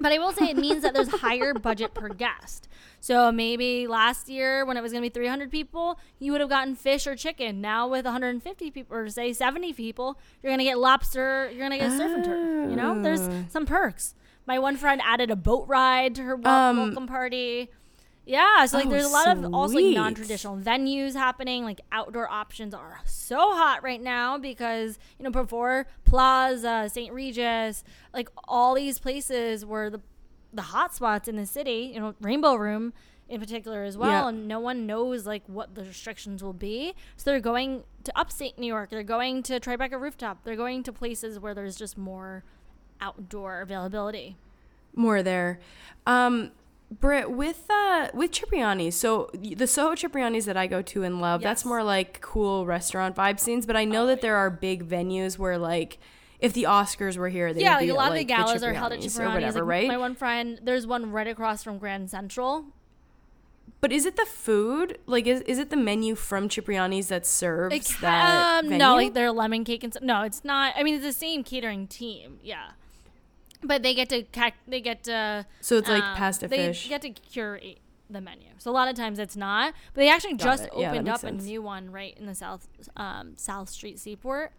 But 0.00 0.12
I 0.12 0.18
will 0.18 0.32
say 0.32 0.50
it 0.50 0.56
means 0.56 0.82
that 0.82 0.92
there's 0.92 1.08
higher 1.08 1.54
budget 1.54 1.94
per 1.94 2.08
guest. 2.08 2.68
So 3.00 3.30
maybe 3.30 3.86
last 3.86 4.28
year 4.28 4.64
when 4.64 4.76
it 4.76 4.82
was 4.82 4.90
going 4.92 5.02
to 5.04 5.08
be 5.08 5.12
300 5.12 5.50
people, 5.50 5.98
you 6.18 6.32
would 6.32 6.40
have 6.40 6.50
gotten 6.50 6.74
fish 6.74 7.06
or 7.06 7.14
chicken. 7.14 7.60
Now 7.60 7.86
with 7.86 8.04
150 8.04 8.70
people 8.72 8.96
or 8.96 9.08
say 9.08 9.32
70 9.32 9.72
people, 9.74 10.18
you're 10.42 10.50
going 10.50 10.58
to 10.58 10.64
get 10.64 10.78
lobster, 10.78 11.48
you're 11.50 11.68
going 11.68 11.78
to 11.78 11.78
get 11.78 11.92
surf 11.96 12.12
and 12.12 12.24
turf. 12.24 12.70
You 12.70 12.76
know, 12.76 13.00
there's 13.02 13.20
Oh. 13.20 13.44
some 13.48 13.66
perks. 13.66 14.14
My 14.46 14.58
one 14.58 14.76
friend 14.76 15.00
added 15.04 15.30
a 15.30 15.36
boat 15.36 15.66
ride 15.68 16.14
to 16.16 16.22
her 16.22 16.34
Um, 16.44 16.76
welcome 16.76 17.06
party. 17.06 17.70
Yeah, 18.26 18.64
so 18.64 18.78
like 18.78 18.86
oh, 18.86 18.90
there's 18.90 19.04
a 19.04 19.08
lot 19.08 19.28
of 19.28 19.52
also 19.54 19.74
like 19.76 19.94
non-traditional 19.94 20.56
venues 20.56 21.14
happening. 21.14 21.62
Like 21.64 21.80
outdoor 21.92 22.28
options 22.30 22.72
are 22.72 23.00
so 23.04 23.36
hot 23.36 23.82
right 23.82 24.00
now 24.00 24.38
because 24.38 24.98
you 25.18 25.24
know 25.24 25.30
before 25.30 25.86
Plaza, 26.04 26.88
St. 26.90 27.12
Regis, 27.12 27.84
like 28.14 28.30
all 28.48 28.74
these 28.74 28.98
places 28.98 29.64
were 29.66 29.90
the 29.90 30.00
the 30.54 30.62
hot 30.62 30.94
spots 30.94 31.28
in 31.28 31.36
the 31.36 31.44
city. 31.46 31.90
You 31.92 32.00
know, 32.00 32.14
Rainbow 32.20 32.54
Room 32.54 32.94
in 33.28 33.40
particular 33.40 33.84
as 33.84 33.96
well, 33.96 34.10
Yeah. 34.24 34.28
and 34.28 34.46
no 34.48 34.60
one 34.60 34.86
knows 34.86 35.26
like 35.26 35.42
what 35.46 35.74
the 35.74 35.82
restrictions 35.84 36.42
will 36.42 36.52
be. 36.52 36.94
So 37.16 37.30
they're 37.30 37.40
going 37.40 37.84
to 38.04 38.18
upstate 38.18 38.58
New 38.58 38.66
York. 38.66 38.90
They're 38.90 39.02
going 39.02 39.42
to 39.44 39.58
Tribeca 39.60 39.98
Rooftop. 40.00 40.44
They're 40.44 40.56
going 40.56 40.82
to 40.84 40.92
places 40.92 41.38
where 41.38 41.54
there's 41.54 41.76
just 41.76 41.96
more 41.98 42.44
outdoor 43.00 43.60
availability. 43.62 44.36
more 44.94 45.22
there. 45.22 45.58
Um, 46.06 46.52
Britt, 47.00 47.30
with 47.30 47.64
uh, 47.70 48.08
with 48.14 48.30
Cipriani's, 48.32 48.94
so 48.96 49.30
the 49.34 49.66
Soho 49.66 49.94
Cipriani's 49.94 50.44
that 50.46 50.56
I 50.56 50.66
go 50.66 50.82
to 50.82 51.02
and 51.02 51.20
love, 51.20 51.42
that's 51.42 51.64
more 51.64 51.82
like 51.82 52.20
cool 52.20 52.66
restaurant 52.66 53.16
vibe 53.16 53.40
scenes. 53.40 53.66
But 53.66 53.76
I 53.76 53.84
know 53.84 54.04
Oh, 54.04 54.06
that 54.08 54.20
there 54.20 54.36
are 54.36 54.50
big 54.50 54.88
venues 54.88 55.38
where 55.38 55.58
like. 55.58 55.98
If 56.40 56.52
the 56.52 56.64
Oscars 56.64 57.16
were 57.16 57.30
here, 57.30 57.54
they 57.54 57.62
yeah, 57.62 57.76
like 57.76 57.84
be 57.84 57.88
a 57.88 57.92
at, 57.92 57.96
lot 57.96 58.08
of 58.08 58.14
the 58.14 58.20
like, 58.20 58.28
galas 58.28 58.62
are 58.62 58.74
held 58.74 58.92
at 58.92 59.00
Cipriani's 59.00 59.18
or 59.18 59.28
whatever, 59.32 59.58
like, 59.60 59.68
right? 59.68 59.88
My 59.88 59.96
one 59.96 60.14
friend, 60.14 60.60
there's 60.62 60.86
one 60.86 61.10
right 61.10 61.26
across 61.28 61.62
from 61.62 61.78
Grand 61.78 62.10
Central. 62.10 62.66
But 63.80 63.92
is 63.92 64.04
it 64.04 64.16
the 64.16 64.26
food? 64.26 64.98
Like, 65.06 65.26
is, 65.26 65.40
is 65.42 65.58
it 65.58 65.70
the 65.70 65.76
menu 65.78 66.14
from 66.14 66.50
Cipriani's 66.50 67.08
that 67.08 67.24
serves 67.24 67.72
Like, 67.72 68.00
that 68.00 68.58
um, 68.58 68.64
venue? 68.68 68.78
no, 68.78 68.94
like 68.96 69.14
their 69.14 69.32
lemon 69.32 69.64
cake 69.64 69.84
and 69.84 69.92
stuff. 69.94 70.02
No, 70.02 70.20
it's 70.22 70.44
not. 70.44 70.74
I 70.76 70.82
mean, 70.82 70.96
it's 70.96 71.04
the 71.04 71.12
same 71.12 71.44
catering 71.44 71.86
team. 71.86 72.40
Yeah, 72.42 72.72
but 73.66 73.82
they 73.82 73.94
get 73.94 74.08
to 74.10 74.24
they 74.66 74.80
get 74.80 75.04
to 75.04 75.46
so 75.60 75.76
it's 75.78 75.88
like 75.88 76.02
um, 76.02 76.16
pasta 76.16 76.48
they 76.48 76.68
fish. 76.68 76.88
get 76.88 77.02
to 77.02 77.10
curate 77.10 77.80
the 78.10 78.20
menu. 78.20 78.48
So 78.58 78.70
a 78.70 78.72
lot 78.72 78.88
of 78.88 78.94
times 78.94 79.18
it's 79.18 79.36
not. 79.36 79.74
But 79.92 80.00
they 80.00 80.10
actually 80.10 80.34
Got 80.34 80.44
just 80.44 80.64
it. 80.64 80.70
Opened 80.72 81.06
makes 81.06 81.24
up 81.24 81.30
a 81.30 81.32
new 81.32 81.62
one 81.62 81.90
right 81.90 82.16
in 82.18 82.26
the 82.26 82.34
south 82.34 82.68
um, 82.96 83.34
South 83.36 83.68
Street 83.68 83.98
Seaport. 83.98 84.52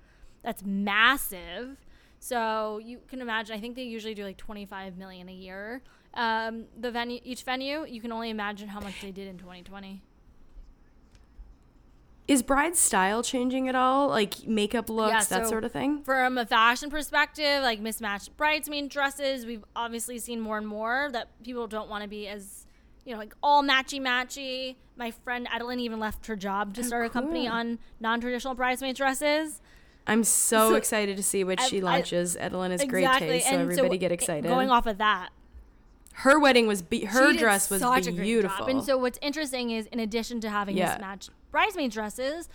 That's 0.43 0.63
massive. 0.63 1.77
So 2.19 2.79
you 2.83 2.99
can 3.07 3.21
imagine. 3.21 3.55
I 3.55 3.59
think 3.59 3.75
they 3.75 3.83
usually 3.83 4.13
do 4.13 4.23
like 4.23 4.37
25 4.37 4.97
million 4.97 5.29
a 5.29 5.33
year. 5.33 5.81
Um, 6.13 6.65
the 6.79 6.91
venue, 6.91 7.19
each 7.23 7.43
venue, 7.43 7.85
you 7.85 7.99
can 7.99 8.11
only 8.11 8.29
imagine 8.29 8.69
how 8.69 8.79
much 8.79 9.01
they 9.01 9.11
did 9.11 9.27
in 9.27 9.37
2020. 9.37 10.01
Is 12.27 12.41
bride's 12.41 12.79
style 12.79 13.21
changing 13.21 13.69
at 13.69 13.75
all? 13.75 14.07
Like 14.09 14.47
makeup 14.47 14.89
looks, 14.89 15.29
Yeah, 15.31 15.37
that 15.39 15.47
sort 15.47 15.63
of 15.63 15.71
thing? 15.71 16.01
From 16.03 16.37
a 16.39 16.45
fashion 16.45 16.89
perspective, 16.89 17.61
like 17.61 17.79
mismatched 17.79 18.35
bridesmaid 18.35 18.89
dresses, 18.89 19.45
we've 19.45 19.63
obviously 19.75 20.17
seen 20.17 20.39
more 20.39 20.57
and 20.57 20.67
more 20.67 21.09
that 21.11 21.27
people 21.43 21.67
don't 21.67 21.87
want 21.89 22.01
to 22.03 22.09
be 22.09 22.27
as, 22.27 22.65
you 23.05 23.13
know, 23.13 23.19
like 23.19 23.35
all 23.43 23.61
matchy 23.63 24.01
matchy. 24.01 24.75
My 24.97 25.11
friend 25.11 25.47
Adeline 25.51 25.79
even 25.81 25.99
left 25.99 26.25
her 26.25 26.35
job 26.35 26.73
to 26.75 26.81
oh, 26.81 26.83
start 26.85 27.05
a 27.05 27.09
company 27.09 27.47
Oh, 27.47 27.51
on 27.51 27.79
non-traditional 27.99 28.55
bridesmaid 28.55 28.95
dresses. 28.95 29.61
I'm 30.07 30.23
so, 30.23 30.69
So, 30.69 30.75
excited 30.75 31.17
to 31.17 31.23
see 31.23 31.43
what 31.43 31.59
I- 31.61 31.67
she 31.67 31.79
I- 31.79 31.83
launches. 31.83 32.35
Edelyn 32.35 32.71
has 32.71 32.83
great 32.85 33.07
taste, 33.19 33.47
so 33.47 33.53
and 33.53 33.61
everybody 33.61 33.97
get 33.99 34.11
excited. 34.11 34.45
Going 34.47 34.71
off 34.71 34.87
of 34.87 34.97
that, 34.97 35.29
her 36.19 36.39
wedding 36.39 36.65
was 36.65 36.81
be- 36.81 37.05
her 37.05 37.33
dress 37.33 37.69
was 37.69 37.81
beautiful. 38.07 38.65
And 38.67 38.83
so 38.83 38.97
what's 38.97 39.19
interesting 39.21 39.69
is 39.71 39.85
in 39.87 39.99
addition 39.99 40.39
to 40.41 40.49
having 40.49 40.77
Yeah. 40.77 40.93
mismatched 40.93 41.29
bridesmaid 41.55 41.89
dresses, 41.89 42.49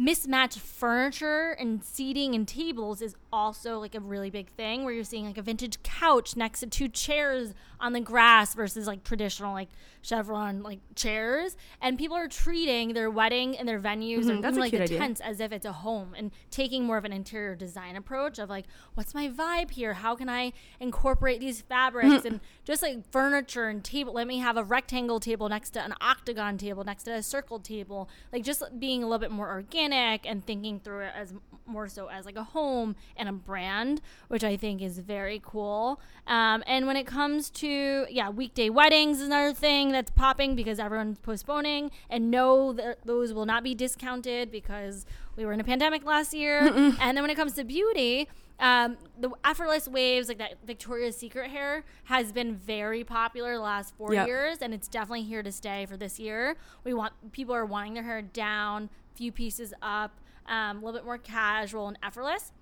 mismatched 0.00 0.60
furniture 0.60 1.50
and 1.58 1.82
seating 1.82 2.34
and 2.36 2.46
tables 2.46 3.02
is 3.02 3.16
also 3.32 3.80
like 3.80 3.96
a 3.96 4.00
really 4.00 4.30
big 4.30 4.48
thing 4.50 4.84
where 4.84 4.94
you're 4.94 5.02
seeing 5.02 5.26
like 5.26 5.36
a 5.36 5.42
vintage 5.42 5.82
couch 5.82 6.36
next 6.36 6.60
to 6.60 6.66
two 6.68 6.88
chairs 6.88 7.52
on 7.80 7.92
the 7.92 8.00
grass 8.00 8.54
versus 8.54 8.86
like 8.86 9.02
traditional 9.02 9.52
like 9.52 9.68
chevron 10.02 10.62
like 10.62 10.78
chairs. 10.94 11.56
And 11.82 11.98
people 11.98 12.16
are 12.16 12.28
treating 12.28 12.94
their 12.94 13.10
wedding 13.10 13.58
and 13.58 13.68
their 13.68 13.80
venues 13.80 14.24
Mhm, 14.26 14.38
or 14.38 14.42
that's 14.42 14.56
even 14.56 14.58
a 14.58 14.60
like 14.60 14.70
the 14.72 14.82
idea. 14.82 14.98
tents 14.98 15.20
as 15.20 15.40
if 15.40 15.50
it's 15.50 15.66
a 15.66 15.72
home 15.72 16.14
and 16.16 16.30
taking 16.52 16.84
more 16.84 16.96
of 16.96 17.04
an 17.04 17.12
interior 17.12 17.56
design 17.56 17.96
approach 17.96 18.38
of 18.38 18.48
like 18.48 18.66
what's 18.94 19.14
my 19.14 19.28
vibe 19.28 19.72
here? 19.72 19.94
How 19.94 20.14
can 20.14 20.28
i 20.28 20.52
incorporate 20.78 21.40
these 21.40 21.60
fabrics? 21.60 22.24
And 22.24 22.40
just 22.64 22.82
like 22.82 23.10
furniture 23.10 23.66
and 23.68 23.82
table 23.82 24.12
let 24.12 24.28
me 24.28 24.38
have 24.38 24.56
a 24.56 24.62
rectangle 24.62 25.18
table 25.18 25.48
next 25.48 25.70
to 25.70 25.82
an 25.84 25.94
octagon 26.00 26.56
table 26.56 26.84
next 26.84 27.02
to 27.04 27.12
a 27.14 27.22
circle 27.22 27.58
table 27.58 28.08
like 28.32 28.44
just 28.44 28.62
being 28.78 29.02
a 29.02 29.06
little 29.06 29.18
bit 29.18 29.32
more 29.32 29.48
organic 29.50 29.87
and 29.92 30.44
thinking 30.46 30.80
through 30.80 31.00
it 31.00 31.12
as 31.14 31.34
more 31.66 31.86
so 31.88 32.08
as 32.08 32.24
like 32.24 32.36
a 32.36 32.44
home 32.44 32.96
and 33.16 33.28
a 33.28 33.32
brand 33.32 34.00
which 34.28 34.42
i 34.42 34.56
think 34.56 34.80
is 34.80 34.98
very 35.00 35.40
cool. 35.44 36.00
Um, 36.26 36.62
and 36.66 36.86
when 36.86 36.96
it 36.96 37.06
comes 37.06 37.50
to 37.50 38.06
yeah 38.10 38.30
weekday 38.30 38.70
weddings 38.70 39.20
is 39.20 39.26
another 39.26 39.52
thing 39.54 39.92
that's 39.92 40.10
popping 40.10 40.54
because 40.56 40.78
everyone's 40.78 41.18
postponing. 41.18 41.90
And 42.10 42.30
no 42.30 42.72
that 42.72 43.04
those 43.04 43.32
will 43.32 43.46
not 43.46 43.62
be 43.64 43.74
discounted 43.74 44.50
because 44.50 45.04
we 45.36 45.44
were 45.46 45.52
in 45.52 45.60
a 45.60 45.64
pandemic 45.64 46.04
last 46.04 46.32
year. 46.34 46.60
And 47.00 47.16
then 47.16 47.22
when 47.22 47.30
it 47.30 47.36
comes 47.36 47.52
to 47.54 47.64
beauty 47.64 48.28
um, 48.60 48.98
the 49.16 49.30
effortless 49.44 49.86
waves 49.86 50.26
like 50.28 50.38
that 50.38 50.54
victoria's 50.66 51.16
secret 51.16 51.48
hair 51.50 51.84
has 52.04 52.32
been 52.32 52.56
very 52.56 53.04
popular 53.04 53.54
the 53.54 53.60
last 53.60 53.94
four 53.96 54.12
Yep. 54.12 54.26
years 54.26 54.58
and 54.60 54.74
it's 54.74 54.88
definitely 54.88 55.22
here 55.22 55.42
to 55.44 55.52
stay 55.52 55.86
for 55.86 55.96
this 55.96 56.18
year. 56.18 56.56
We 56.82 56.92
want 56.92 57.12
people 57.32 57.54
are 57.54 57.64
wanting 57.64 57.94
their 57.94 58.02
hair 58.02 58.20
down 58.20 58.90
few 59.18 59.32
pieces 59.32 59.74
up 59.82 60.18
um, 60.46 60.78
a 60.78 60.80
little 60.80 60.98
bit 60.98 61.04
more 61.04 61.18
casual 61.18 61.88
and 61.88 61.98
effortless 62.02 62.52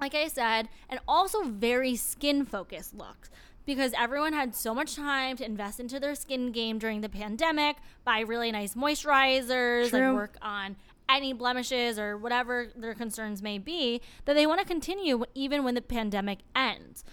like 0.00 0.14
I 0.14 0.28
said, 0.28 0.68
and 0.88 1.00
also 1.06 1.44
very 1.44 1.96
skin 1.96 2.44
focused 2.44 2.94
looks 2.94 3.30
because 3.66 3.92
everyone 3.96 4.32
had 4.32 4.54
so 4.54 4.74
much 4.74 4.96
time 4.96 5.36
to 5.38 5.44
invest 5.44 5.80
into 5.80 5.98
their 5.98 6.14
skin 6.14 6.52
game 6.52 6.78
during 6.78 7.00
the 7.00 7.08
pandemic, 7.08 7.76
buy 8.04 8.20
really 8.20 8.52
nice 8.52 8.74
moisturizers, 8.74 9.88
True. 9.88 10.08
like 10.08 10.14
work 10.14 10.36
on 10.42 10.76
any 11.08 11.32
blemishes 11.32 11.98
or 11.98 12.16
whatever 12.16 12.68
their 12.76 12.94
concerns 12.94 13.42
may 13.42 13.58
be, 13.58 14.00
that 14.26 14.34
they 14.34 14.46
want 14.46 14.60
to 14.60 14.66
continue 14.66 15.24
even 15.34 15.64
when 15.64 15.74
the 15.74 15.82
pandemic 15.82 16.40
ends. 16.54 17.04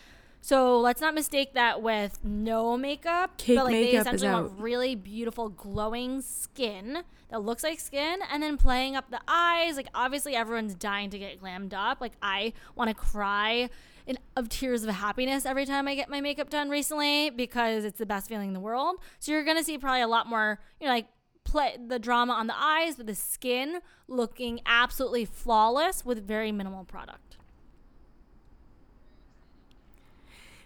So 0.41 0.79
let's 0.79 0.99
not 0.99 1.13
mistake 1.13 1.53
that 1.53 1.81
with 1.81 2.19
no 2.23 2.75
makeup. 2.75 3.37
Cake 3.37 3.57
but 3.57 3.65
like 3.65 3.73
they 3.73 3.83
makeup 3.85 3.99
is 4.01 4.01
essentially 4.07 4.29
out. 4.29 4.43
want 4.43 4.59
really 4.59 4.95
beautiful 4.95 5.49
glowing 5.49 6.21
skin 6.21 7.03
that 7.31 7.41
looks 7.41 7.63
like 7.63 7.79
skin 7.79 8.19
and 8.31 8.43
then 8.43 8.57
playing 8.57 8.95
up 8.95 9.09
the 9.09 9.21
eyes 9.27 9.77
like 9.77 9.87
obviously 9.95 10.35
everyone's 10.35 10.75
dying 10.75 11.09
to 11.09 11.17
get 11.17 11.41
glammed 11.41 11.73
up 11.73 11.99
like 12.01 12.13
i 12.21 12.53
want 12.75 12.89
to 12.89 12.93
cry 12.93 13.69
in, 14.05 14.17
of 14.35 14.49
tears 14.49 14.83
of 14.83 14.93
happiness 14.93 15.45
every 15.45 15.65
time 15.65 15.87
i 15.87 15.95
get 15.95 16.09
my 16.09 16.21
makeup 16.21 16.49
done 16.49 16.69
recently 16.69 17.29
because 17.29 17.85
it's 17.85 17.97
the 17.97 18.05
best 18.05 18.27
feeling 18.27 18.49
in 18.49 18.53
the 18.53 18.59
world 18.59 18.97
so 19.19 19.31
you're 19.31 19.45
gonna 19.45 19.63
see 19.63 19.77
probably 19.77 20.01
a 20.01 20.07
lot 20.07 20.27
more 20.27 20.59
you 20.79 20.87
know 20.87 20.93
like 20.93 21.07
play 21.43 21.75
the 21.87 21.97
drama 21.97 22.33
on 22.33 22.47
the 22.47 22.55
eyes 22.57 22.95
but 22.97 23.07
the 23.07 23.15
skin 23.15 23.79
looking 24.07 24.59
absolutely 24.65 25.25
flawless 25.25 26.05
with 26.05 26.27
very 26.27 26.51
minimal 26.51 26.83
product 26.83 27.30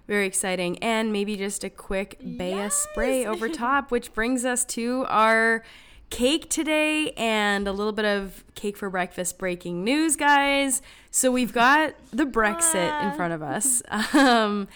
Very 0.08 0.28
exciting. 0.28 0.78
And 0.80 1.12
maybe 1.12 1.36
just 1.36 1.64
a 1.64 1.70
quick 1.70 2.18
Baya 2.22 2.49
Yes. 2.56 2.76
spray 2.76 3.26
over 3.32 3.49
top, 3.49 3.91
which 3.91 4.14
brings 4.14 4.45
us 4.45 4.64
to 4.66 5.06
our 5.10 5.64
cake 6.12 6.49
today 6.49 7.12
and 7.18 7.68
a 7.68 7.72
little 7.72 7.91
bit 7.91 8.06
of 8.06 8.43
cake 8.53 8.78
for 8.78 8.89
breakfast 8.89 9.39
breaking 9.39 9.84
news, 9.84 10.16
guys. 10.16 10.82
So 11.10 11.32
we've 11.32 11.51
got 11.53 11.95
the 12.12 12.26
Brexit 12.26 13.03
in 13.03 13.16
front 13.16 13.34
of 13.34 13.41
us. 13.41 13.82
Um, 14.14 14.68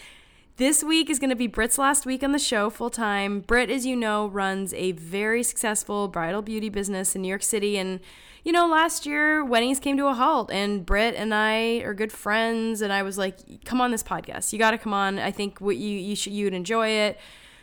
this 0.57 0.83
week 0.83 1.09
is 1.09 1.19
going 1.19 1.29
to 1.29 1.37
be 1.37 1.47
Britt's 1.47 1.77
last 1.77 2.05
week 2.05 2.21
on 2.21 2.33
the 2.33 2.39
show 2.39 2.69
full 2.69 2.89
time. 2.89 3.39
Britt, 3.39 3.69
as 3.69 3.85
you 3.85 3.95
know, 3.95 4.27
runs 4.27 4.73
a 4.73 4.91
very 4.91 5.41
successful 5.41 6.09
bridal 6.09 6.41
beauty 6.41 6.67
business 6.67 7.15
in 7.15 7.21
New 7.21 7.29
York 7.29 7.43
City. 7.43 7.77
And, 7.77 8.01
you 8.43 8.51
know, 8.51 8.67
last 8.67 9.05
year 9.05 9.43
weddings 9.43 9.79
came 9.79 9.97
to 9.97 10.07
a 10.07 10.13
halt, 10.13 10.51
and 10.51 10.85
Britt 10.85 11.15
and 11.15 11.33
I 11.33 11.79
are 11.79 11.93
good 11.93 12.11
friends. 12.11 12.81
And 12.81 12.91
I 12.91 13.03
was 13.03 13.17
like, 13.17 13.63
come 13.65 13.81
on 13.81 13.91
this 13.91 14.03
podcast. 14.03 14.53
You 14.53 14.59
got 14.59 14.71
to 14.71 14.77
come 14.77 14.93
on. 14.93 15.19
I 15.19 15.31
think 15.31 15.59
what 15.59 15.77
you, 15.77 15.97
you 15.97 16.15
should, 16.15 16.33
you'd 16.33 16.53
enjoy 16.53 16.89
it. 16.89 17.19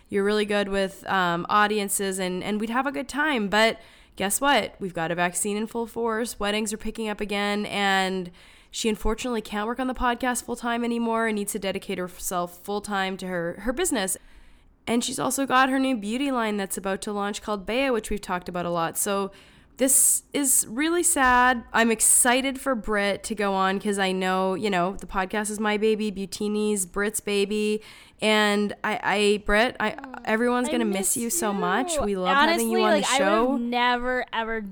You're 0.09 0.25
really 0.25 0.45
good 0.45 0.69
with 0.69 1.07
um, 1.09 1.47
audiences, 1.49 2.19
and, 2.19 2.45
and 2.45 2.61
we'd 2.61 2.71
have 2.71 2.87
a 2.87 2.93
good 2.93 3.09
time. 3.09 3.49
But 3.49 3.81
guess 4.17 4.41
what? 4.41 4.75
We've 4.79 4.95
got 4.95 5.11
a 5.11 5.15
vaccine 5.15 5.57
in 5.57 5.67
full 5.67 5.87
force. 5.87 6.39
Weddings 6.39 6.73
are 6.73 6.79
picking 6.79 7.09
up 7.09 7.21
again. 7.21 7.67
And, 7.67 8.31
she 8.77 8.91
unfortunately 8.91 9.41
can't 9.41 9.67
work 9.67 9.81
on 9.81 9.87
the 9.87 9.95
podcast 9.95 10.45
full 10.45 10.55
time 10.55 10.85
anymore 10.85 11.29
and 11.29 11.37
needs 11.37 11.53
to 11.53 11.59
dedicate 11.59 11.97
herself 11.97 12.59
full 12.63 12.83
time 12.83 13.17
to 13.17 13.27
her, 13.27 13.61
her 13.61 13.73
business. 13.73 14.19
And 14.87 15.03
she's 15.03 15.19
also 15.19 15.47
got 15.47 15.71
her 15.71 15.79
new 15.79 15.97
beauty 15.97 16.31
line 16.31 16.59
that's 16.59 16.77
about 16.77 17.01
to 17.03 17.13
launch 17.13 17.41
called 17.41 17.65
Bea, 17.65 17.89
which 17.89 18.11
we've 18.11 18.21
talked 18.21 18.51
about 18.51 18.67
a 18.67 18.71
lot. 18.71 18.99
So 18.99 19.31
this 19.77 20.23
is 20.33 20.67
really 20.69 21.03
sad. 21.03 21.65
I'm 21.73 21.91
excited 21.91 22.59
for 22.59 22.75
Britt 22.75 23.23
to 23.25 23.35
go 23.35 23.53
on 23.53 23.77
because 23.79 23.99
I 23.99 24.13
know, 24.13 24.55
you 24.55 24.71
know, 24.71 24.97
the 24.97 25.07
podcast 25.07 25.51
is 25.51 25.61
my 25.61 25.77
baby, 25.77 26.11
Butini's 26.11 26.87
Britt's 26.87 27.21
baby. 27.21 27.83
And 28.23 28.75
I, 28.83 29.01
I 29.03 29.43
Britt, 29.45 29.77
I 29.79 29.97
everyone's 30.25 30.69
I 30.69 30.73
gonna 30.73 30.87
miss, 30.87 31.17
you 31.17 31.29
so 31.29 31.53
much. 31.53 32.01
We 32.01 32.17
love 32.17 32.35
Honestly, 32.35 32.65
having 32.65 32.71
you 32.71 32.85
on 32.85 32.91
like, 32.93 33.05
the 33.05 33.11
I 33.11 33.19
would 33.19 33.19
show. 33.19 33.53
have 33.53 33.61
never 33.61 34.25
ever 34.33 34.65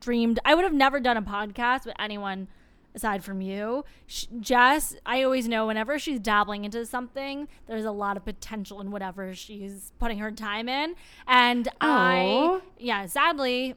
dreamed. 0.00 0.40
I 0.44 0.54
would 0.54 0.64
have 0.64 0.72
never 0.74 0.98
done 0.98 1.16
a 1.16 1.22
podcast 1.22 1.86
with 1.86 1.94
anyone 2.00 2.48
aside 2.92 3.22
from 3.22 3.40
you. 3.40 3.84
Sh- 4.08 4.26
Jess, 4.40 4.96
I 5.06 5.22
always 5.22 5.46
know 5.46 5.68
whenever 5.68 5.96
she's 6.00 6.18
dabbling 6.18 6.64
into 6.64 6.84
something, 6.86 7.46
there's 7.68 7.84
a 7.84 7.92
lot 7.92 8.16
of 8.16 8.24
potential 8.24 8.80
in 8.80 8.90
whatever 8.90 9.32
she's 9.32 9.92
putting 10.00 10.18
her 10.18 10.32
time 10.32 10.68
in. 10.68 10.96
And 11.28 11.68
I, 11.80 12.60
yeah, 12.78 13.06
sadly. 13.06 13.76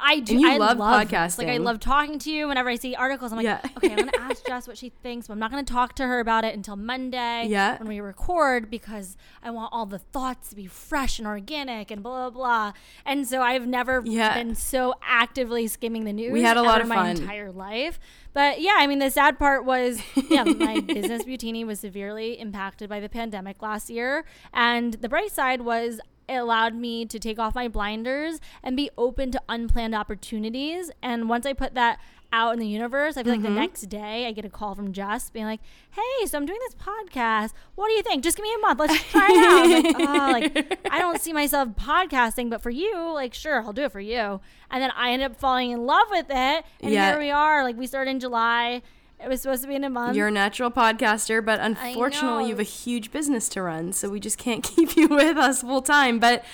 I 0.00 0.20
do. 0.20 0.32
And 0.34 0.40
you 0.42 0.50
I 0.50 0.56
love 0.58 0.78
podcasting. 0.78 1.38
Like 1.38 1.48
I 1.48 1.56
love 1.58 1.80
talking 1.80 2.18
to 2.20 2.30
you. 2.30 2.48
Whenever 2.48 2.68
I 2.68 2.76
see 2.76 2.94
articles, 2.94 3.32
I'm 3.32 3.36
like, 3.36 3.44
Yeah. 3.44 3.60
okay, 3.76 3.90
I'm 3.92 3.96
gonna 3.98 4.10
ask 4.18 4.46
Jess 4.46 4.66
what 4.68 4.76
she 4.78 4.90
thinks, 5.02 5.26
but 5.26 5.34
I'm 5.34 5.38
not 5.38 5.50
gonna 5.50 5.62
talk 5.62 5.94
to 5.96 6.06
her 6.06 6.20
about 6.20 6.44
it 6.44 6.54
until 6.54 6.76
Monday 6.76 7.46
Yeah. 7.48 7.78
when 7.78 7.88
we 7.88 8.00
record 8.00 8.70
because 8.70 9.16
I 9.42 9.50
want 9.50 9.70
all 9.72 9.86
the 9.86 9.98
thoughts 9.98 10.50
to 10.50 10.56
be 10.56 10.66
fresh 10.66 11.18
and 11.18 11.26
organic 11.28 11.90
and 11.90 12.02
blah 12.02 12.30
blah 12.30 12.30
blah. 12.30 12.72
And 13.06 13.26
so 13.26 13.42
I've 13.42 13.66
never 13.66 14.02
Yeah. 14.04 14.34
been 14.34 14.54
so 14.54 14.94
actively 15.02 15.66
skimming 15.66 16.04
the 16.04 16.12
news. 16.12 16.32
We 16.32 16.42
had 16.42 16.56
a 16.56 16.62
lot 16.62 16.80
of 16.80 16.88
my 16.88 16.96
fun. 16.96 17.16
entire 17.16 17.52
life. 17.52 17.98
But 18.32 18.60
yeah, 18.60 18.74
I 18.78 18.86
mean, 18.88 18.98
the 18.98 19.10
sad 19.10 19.38
part 19.38 19.64
was, 19.64 20.00
yeah, 20.28 20.42
my 20.44 20.80
business 20.80 21.22
Butini 21.22 21.64
was 21.64 21.78
severely 21.80 22.38
impacted 22.40 22.88
by 22.88 22.98
the 22.98 23.08
pandemic 23.08 23.62
last 23.62 23.88
year, 23.90 24.24
and 24.52 24.94
the 24.94 25.08
bright 25.08 25.30
side 25.32 25.60
was. 25.60 26.00
It 26.28 26.34
allowed 26.36 26.74
me 26.74 27.04
to 27.06 27.18
take 27.18 27.38
off 27.38 27.54
my 27.54 27.68
blinders 27.68 28.40
and 28.62 28.76
be 28.76 28.90
open 28.96 29.30
to 29.32 29.42
unplanned 29.48 29.94
opportunities. 29.94 30.90
And 31.02 31.28
once 31.28 31.44
I 31.46 31.52
put 31.52 31.74
that 31.74 31.98
out 32.32 32.52
in 32.52 32.58
the 32.58 32.66
universe, 32.66 33.16
I 33.16 33.22
feel 33.22 33.32
like 33.34 33.42
Mm-hmm. 33.42 33.54
the 33.54 33.60
next 33.60 33.82
day 33.82 34.26
I 34.26 34.32
get 34.32 34.44
a 34.44 34.48
call 34.50 34.74
from 34.74 34.92
Jess 34.92 35.30
being 35.30 35.44
like, 35.44 35.60
"Hey, 35.92 36.26
so 36.26 36.36
I'm 36.36 36.46
doing 36.46 36.58
this 36.66 36.74
podcast. 36.74 37.52
What 37.76 37.86
do 37.88 37.94
you 37.94 38.02
think? 38.02 38.24
Just 38.24 38.36
give 38.36 38.42
me 38.42 38.52
a 38.54 38.58
month. 38.58 38.80
Let's 38.80 39.00
try 39.04 39.28
it 39.30 39.44
out." 39.46 39.84
Like, 39.84 39.96
oh, 40.08 40.30
like 40.32 40.88
I 40.90 40.98
don't 40.98 41.20
see 41.20 41.32
myself 41.32 41.68
podcasting, 41.76 42.50
but 42.50 42.60
for 42.60 42.70
you, 42.70 43.12
like, 43.12 43.34
sure, 43.34 43.62
I'll 43.62 43.72
do 43.72 43.82
it 43.84 43.92
for 43.92 44.00
you. 44.00 44.40
And 44.70 44.82
then 44.82 44.90
I 44.96 45.12
end 45.12 45.22
up 45.22 45.36
falling 45.36 45.70
in 45.70 45.86
love 45.86 46.08
with 46.10 46.26
it, 46.28 46.64
and 46.80 46.92
Yeah. 46.92 47.10
here 47.10 47.18
we 47.20 47.30
are. 47.30 47.62
Like 47.62 47.76
we 47.76 47.86
started 47.86 48.10
in 48.10 48.18
July. 48.20 48.82
It 49.22 49.28
was 49.28 49.42
supposed 49.42 49.62
to 49.62 49.68
be 49.68 49.74
in 49.74 49.84
a 49.84 49.90
month. 49.90 50.16
You're 50.16 50.28
a 50.28 50.30
natural 50.30 50.70
podcaster, 50.70 51.44
but 51.44 51.58
unfortunately, 51.60 52.44
you 52.44 52.50
have 52.50 52.60
a 52.60 52.62
huge 52.62 53.10
business 53.10 53.48
to 53.50 53.62
run, 53.62 53.92
so 53.92 54.10
we 54.10 54.20
just 54.20 54.38
can't 54.38 54.62
keep 54.76 54.96
you 54.96 55.08
with 55.08 55.36
us 55.36 55.62
full 55.62 55.82
time. 55.82 56.18
But 56.18 56.44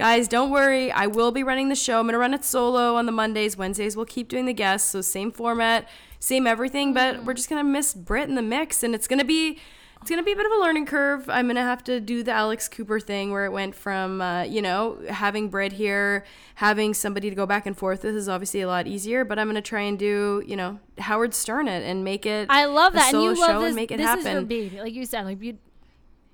Guys, 0.00 0.28
don't 0.28 0.50
worry. 0.50 0.90
I 0.90 1.06
will 1.08 1.30
be 1.30 1.42
running 1.42 1.68
the 1.68 1.74
show. 1.74 1.98
I'm 1.98 2.06
going 2.06 2.14
to 2.14 2.18
run 2.18 2.32
it 2.32 2.42
solo 2.42 2.96
on 2.96 3.04
the 3.04 3.12
Mondays. 3.12 3.58
Wednesdays, 3.58 3.96
we'll 3.96 4.06
keep 4.06 4.28
doing 4.28 4.46
the 4.46 4.54
guests. 4.54 4.90
So, 4.90 5.02
same 5.02 5.30
format, 5.30 5.86
same 6.18 6.46
everything, 6.46 6.94
but 6.94 7.16
mm. 7.16 7.24
we're 7.24 7.34
just 7.34 7.50
going 7.50 7.62
to 7.62 7.70
miss 7.70 7.92
Britt 7.92 8.26
in 8.26 8.34
the 8.34 8.40
mix. 8.40 8.82
And 8.82 8.94
it's 8.94 9.06
going 9.06 9.18
to 9.18 9.26
be. 9.26 9.58
It's 10.00 10.08
gonna 10.08 10.22
be 10.22 10.32
a 10.32 10.36
bit 10.36 10.46
of 10.46 10.52
a 10.52 10.60
learning 10.60 10.86
curve. 10.86 11.28
I'm 11.28 11.46
gonna 11.46 11.62
have 11.62 11.84
to 11.84 12.00
do 12.00 12.22
the 12.22 12.32
Alex 12.32 12.68
Cooper 12.68 13.00
thing 13.00 13.32
where 13.32 13.44
it 13.44 13.52
went 13.52 13.74
from, 13.74 14.22
uh, 14.22 14.44
you 14.44 14.62
know, 14.62 14.98
having 15.10 15.50
bread 15.50 15.72
here, 15.72 16.24
having 16.54 16.94
somebody 16.94 17.28
to 17.28 17.36
go 17.36 17.44
back 17.44 17.66
and 17.66 17.76
forth 17.76 18.00
This 18.02 18.14
is 18.14 18.28
obviously 18.28 18.62
a 18.62 18.66
lot 18.66 18.86
easier. 18.86 19.26
But 19.26 19.38
I'm 19.38 19.46
gonna 19.46 19.60
try 19.60 19.82
and 19.82 19.98
do, 19.98 20.42
you 20.46 20.56
know, 20.56 20.80
Howard 20.98 21.34
Stern 21.34 21.68
it 21.68 21.82
and 21.84 22.02
make 22.02 22.24
it. 22.24 22.46
I 22.48 22.64
love 22.64 22.94
that, 22.94 23.12
and 23.12 23.22
you 23.22 23.36
show 23.36 23.42
love 23.42 23.60
this. 23.60 23.66
and 23.68 23.76
make 23.76 23.90
it 23.90 23.98
this 23.98 24.06
happen. 24.06 24.50
is 24.50 24.72
your 24.72 24.84
like 24.84 24.94
you 24.94 25.04
said. 25.04 25.26
Like 25.26 25.42
you, 25.42 25.58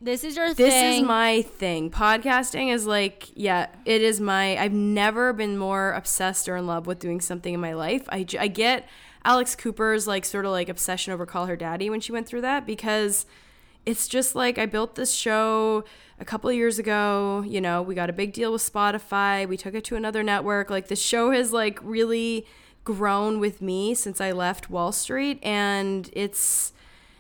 this 0.01 0.23
is 0.23 0.37
your 0.37 0.55
this 0.55 0.73
thing. 0.73 1.03
is 1.03 1.09
my 1.09 1.43
thing 1.43 1.91
podcasting 1.91 2.71
is 2.73 2.87
like 2.87 3.31
yeah 3.35 3.67
it 3.87 4.03
is 4.03 4.21
my 4.21 4.57
i've 4.59 4.73
never 4.73 5.33
been 5.33 5.57
more 5.57 5.93
obsessed 5.93 6.51
or 6.51 6.57
in 6.57 6.67
love 6.67 6.87
with 6.87 6.99
doing 6.99 7.19
something 7.19 7.55
in 7.55 7.61
my 7.61 7.73
life 7.73 8.07
I 8.11 8.23
get 8.23 8.87
alex 9.25 9.57
cooper's 9.57 10.07
like 10.07 10.27
sort 10.27 10.45
of 10.45 10.51
like 10.51 10.69
obsession 10.69 11.15
over 11.15 11.25
call 11.25 11.47
her 11.47 11.57
daddy 11.57 11.89
when 11.89 12.01
she 12.01 12.13
went 12.13 12.27
through 12.27 12.43
that 12.43 12.67
because 12.67 13.25
it's 13.87 14.09
just 14.09 14.35
like 14.35 14.59
i 14.59 14.67
built 14.67 14.97
this 14.97 15.15
show 15.15 15.85
a 16.19 16.25
couple 16.25 16.51
years 16.53 16.79
ago 16.79 17.43
you 17.47 17.61
know 17.61 17.81
we 17.81 17.95
got 17.95 18.11
a 18.11 18.13
big 18.13 18.33
deal 18.33 18.53
with 18.53 18.61
spotify 18.61 19.49
we 19.49 19.57
took 19.57 19.75
it 19.75 19.85
to 19.85 19.97
another 19.97 20.23
network. 20.23 20.69
Like 20.69 20.89
the 20.89 20.97
show 20.97 21.31
has 21.31 21.53
like 21.53 21.79
really 21.83 22.47
grown 22.85 23.41
with 23.41 23.63
me 23.63 23.95
since 23.95 24.21
i 24.21 24.31
left 24.33 24.71
wall 24.71 24.93
street 24.93 25.39
and 25.43 26.11
it's 26.13 26.73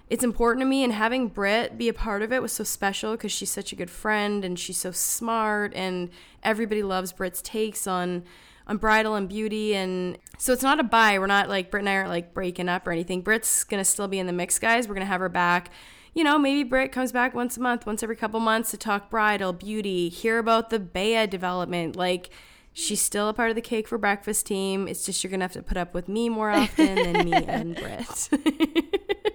it's 0.08 0.22
important 0.22 0.60
to 0.60 0.66
me 0.66 0.84
and 0.84 0.92
having 0.92 1.26
Britt 1.26 1.76
be 1.76 1.88
a 1.88 1.92
part 1.92 2.22
of 2.22 2.32
it 2.32 2.40
was 2.40 2.52
so 2.52 2.62
special 2.62 3.12
because 3.12 3.32
she's 3.32 3.50
such 3.50 3.72
a 3.72 3.76
good 3.76 3.90
friend 3.90 4.44
and 4.44 4.58
she's 4.58 4.76
so 4.76 4.92
smart 4.92 5.72
and 5.74 6.10
everybody 6.44 6.82
loves 6.82 7.12
Britt's 7.12 7.42
takes 7.42 7.86
on 7.86 8.22
on 8.68 8.76
bridal 8.76 9.14
and 9.14 9.28
beauty 9.28 9.74
and 9.74 10.18
so 10.38 10.52
it's 10.52 10.62
not 10.62 10.78
a 10.78 10.84
buy. 10.84 11.18
We're 11.18 11.26
not 11.26 11.48
like 11.48 11.70
Britt 11.70 11.82
and 11.82 11.88
I 11.88 11.96
aren't 11.96 12.08
like 12.08 12.34
breaking 12.34 12.68
up 12.68 12.86
or 12.86 12.92
anything. 12.92 13.20
Britt's 13.20 13.64
gonna 13.64 13.84
still 13.84 14.06
be 14.06 14.20
in 14.20 14.26
the 14.26 14.32
mix 14.32 14.60
guys. 14.60 14.86
We're 14.86 14.94
gonna 14.94 15.06
have 15.06 15.20
her 15.20 15.28
back 15.28 15.70
you 16.16 16.24
know 16.24 16.36
maybe 16.38 16.64
Britt 16.64 16.90
comes 16.90 17.12
back 17.12 17.32
once 17.34 17.56
a 17.56 17.60
month 17.60 17.86
once 17.86 18.02
every 18.02 18.16
couple 18.16 18.40
months 18.40 18.72
to 18.72 18.76
talk 18.76 19.08
bridal 19.10 19.52
beauty 19.52 20.08
hear 20.08 20.38
about 20.38 20.70
the 20.70 20.80
Bea 20.80 21.26
development 21.28 21.94
like 21.94 22.30
she's 22.72 23.00
still 23.00 23.28
a 23.28 23.32
part 23.34 23.50
of 23.50 23.54
the 23.54 23.62
cake 23.62 23.86
for 23.86 23.98
breakfast 23.98 24.46
team 24.46 24.88
it's 24.88 25.04
just 25.06 25.22
you're 25.22 25.30
gonna 25.30 25.44
have 25.44 25.52
to 25.52 25.62
put 25.62 25.76
up 25.76 25.94
with 25.94 26.08
me 26.08 26.28
more 26.28 26.50
often 26.50 26.94
than 26.96 27.24
me 27.24 27.32
and 27.46 27.76
Britt 27.76 28.28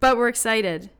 but 0.00 0.16
we're 0.16 0.28
excited. 0.28 0.90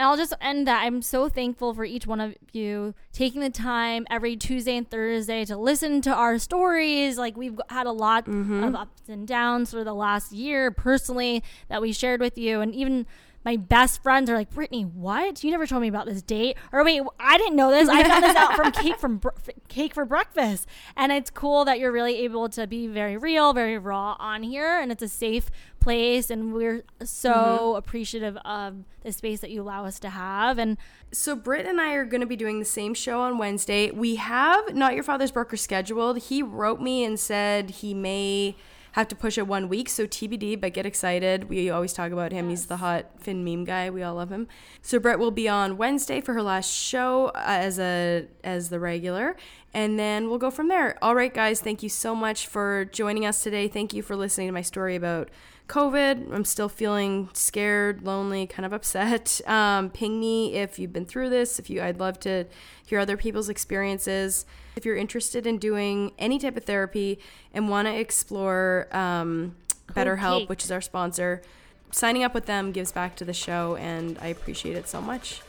And 0.00 0.06
I'll 0.06 0.16
just 0.16 0.32
end 0.40 0.68
that. 0.68 0.84
I'm 0.84 1.02
so 1.02 1.28
thankful 1.28 1.74
for 1.74 1.84
each 1.84 2.06
one 2.06 2.20
of 2.20 2.34
you 2.52 2.94
taking 3.12 3.40
the 3.40 3.50
time 3.50 4.06
every 4.08 4.36
Tuesday 4.36 4.76
and 4.76 4.88
Thursday 4.88 5.44
to 5.46 5.56
listen 5.56 6.00
to 6.02 6.14
our 6.14 6.38
stories. 6.38 7.18
Like, 7.18 7.36
we've 7.36 7.60
had 7.68 7.86
a 7.88 7.90
lot 7.92 8.26
Mm-hmm. 8.26 8.62
of 8.62 8.74
ups 8.76 9.02
and 9.08 9.26
downs 9.26 9.72
for 9.72 9.82
the 9.82 9.92
last 9.94 10.30
year 10.32 10.70
personally 10.70 11.42
that 11.68 11.82
we 11.82 11.92
shared 11.92 12.20
with 12.20 12.38
you. 12.38 12.60
And 12.60 12.72
even 12.76 13.06
my 13.48 13.56
best 13.56 14.02
friends 14.02 14.28
are 14.28 14.34
like, 14.34 14.50
Brittany, 14.50 14.82
what? 14.82 15.42
You 15.42 15.50
never 15.50 15.66
told 15.66 15.80
me 15.80 15.88
about 15.88 16.04
this 16.04 16.20
date. 16.20 16.58
Or 16.70 16.84
wait, 16.84 17.00
I 17.18 17.38
didn't 17.38 17.56
know 17.56 17.70
this. 17.70 17.88
I 17.88 18.04
found 18.04 18.22
this 18.22 18.36
out 18.36 18.54
from 18.54 18.72
Cake 18.82 18.98
from 18.98 19.16
Br- 19.16 19.30
Cake 19.68 19.94
for 19.94 20.04
Breakfast. 20.04 20.66
And 20.94 21.10
it's 21.12 21.30
cool 21.30 21.64
that 21.64 21.78
you're 21.78 21.90
really 21.90 22.16
able 22.24 22.50
to 22.50 22.66
be 22.66 22.86
very 22.86 23.16
real, 23.16 23.54
very 23.54 23.78
raw 23.78 24.16
on 24.18 24.42
here. 24.42 24.78
And 24.78 24.92
it's 24.92 25.02
a 25.02 25.08
safe 25.08 25.50
place. 25.80 26.28
And 26.28 26.52
we're 26.52 26.84
so 27.02 27.32
Mm-hmm. 27.32 27.76
appreciative 27.76 28.36
of 28.44 28.84
the 29.02 29.12
space 29.12 29.40
that 29.40 29.50
you 29.50 29.62
allow 29.62 29.86
us 29.86 29.98
to 30.00 30.10
have. 30.10 30.58
And 30.58 30.76
So 31.10 31.34
Britt 31.34 31.64
and 31.64 31.80
I 31.80 31.94
are 31.94 32.04
going 32.04 32.20
to 32.20 32.26
be 32.26 32.36
doing 32.36 32.58
the 32.58 32.66
same 32.66 32.92
show 32.92 33.20
on 33.20 33.38
Wednesday. 33.38 33.90
We 33.90 34.16
have 34.16 34.74
Not 34.74 34.92
Your 34.92 35.04
Father's 35.04 35.32
Broker 35.32 35.56
scheduled. 35.56 36.18
He 36.18 36.42
wrote 36.42 36.82
me 36.82 37.02
and 37.02 37.18
said 37.18 37.70
he 37.70 37.94
may 37.94 38.56
have 38.98 39.08
to 39.08 39.16
push 39.16 39.38
it 39.38 39.46
one 39.46 39.68
week, 39.68 39.88
so 39.88 40.06
TBD, 40.06 40.60
but 40.60 40.72
get 40.72 40.86
excited. 40.86 41.48
We 41.48 41.70
always 41.70 41.92
talk 41.92 42.12
about 42.12 42.32
him. 42.32 42.48
He's 42.48 42.66
the 42.66 42.78
hot 42.78 43.06
Finn 43.18 43.44
meme 43.44 43.64
guy. 43.64 43.90
We 43.90 44.02
all 44.02 44.14
love 44.14 44.30
him. 44.30 44.48
So 44.82 44.98
Brett 44.98 45.18
will 45.18 45.30
be 45.30 45.48
on 45.48 45.76
Wednesday 45.76 46.20
for 46.20 46.34
her 46.34 46.42
last 46.42 46.70
show 46.70 47.26
uh, 47.28 47.42
as 47.46 47.78
a 47.78 48.26
as 48.44 48.70
the 48.70 48.80
regular, 48.80 49.36
and 49.74 49.98
then 49.98 50.28
we'll 50.28 50.38
go 50.38 50.50
from 50.50 50.68
there. 50.68 50.96
All 51.02 51.14
right, 51.14 51.32
guys, 51.32 51.60
thank 51.60 51.82
you 51.82 51.88
so 51.88 52.14
much 52.14 52.46
for 52.46 52.86
joining 52.86 53.26
us 53.26 53.42
today. 53.42 53.68
Thank 53.68 53.92
you 53.92 54.02
for 54.02 54.16
listening 54.16 54.48
to 54.48 54.52
my 54.52 54.62
story 54.62 54.96
about 54.96 55.28
COVID. 55.68 56.32
I'm 56.32 56.44
still 56.44 56.68
feeling 56.68 57.28
scared, 57.34 58.02
lonely, 58.02 58.46
kind 58.46 58.66
of 58.66 58.72
upset. 58.72 59.40
Um, 59.48 59.90
ping 59.90 60.20
me 60.20 60.54
if 60.54 60.78
you've 60.78 60.92
been 60.92 61.04
through 61.06 61.30
this. 61.30 61.58
If 61.58 61.70
you, 61.70 61.82
I'd 61.82 61.98
love 61.98 62.20
to 62.20 62.44
hear 62.84 62.98
other 62.98 63.16
people's 63.16 63.48
experiences. 63.48 64.44
If 64.76 64.84
you're 64.84 64.96
interested 64.96 65.46
in 65.46 65.58
doing 65.58 66.12
any 66.18 66.38
type 66.38 66.56
of 66.56 66.64
therapy 66.64 67.18
and 67.52 67.68
want 67.68 67.88
to 67.88 67.94
explore 67.94 68.88
um, 68.92 69.56
BetterHelp, 69.92 70.48
which 70.48 70.64
is 70.64 70.70
our 70.70 70.80
sponsor, 70.80 71.42
signing 71.90 72.22
up 72.22 72.34
with 72.34 72.46
them 72.46 72.72
gives 72.72 72.92
back 72.92 73.16
to 73.16 73.24
the 73.24 73.32
show, 73.32 73.76
and 73.76 74.18
I 74.20 74.28
appreciate 74.28 74.76
it 74.76 74.88
so 74.88 75.00
much. 75.00 75.40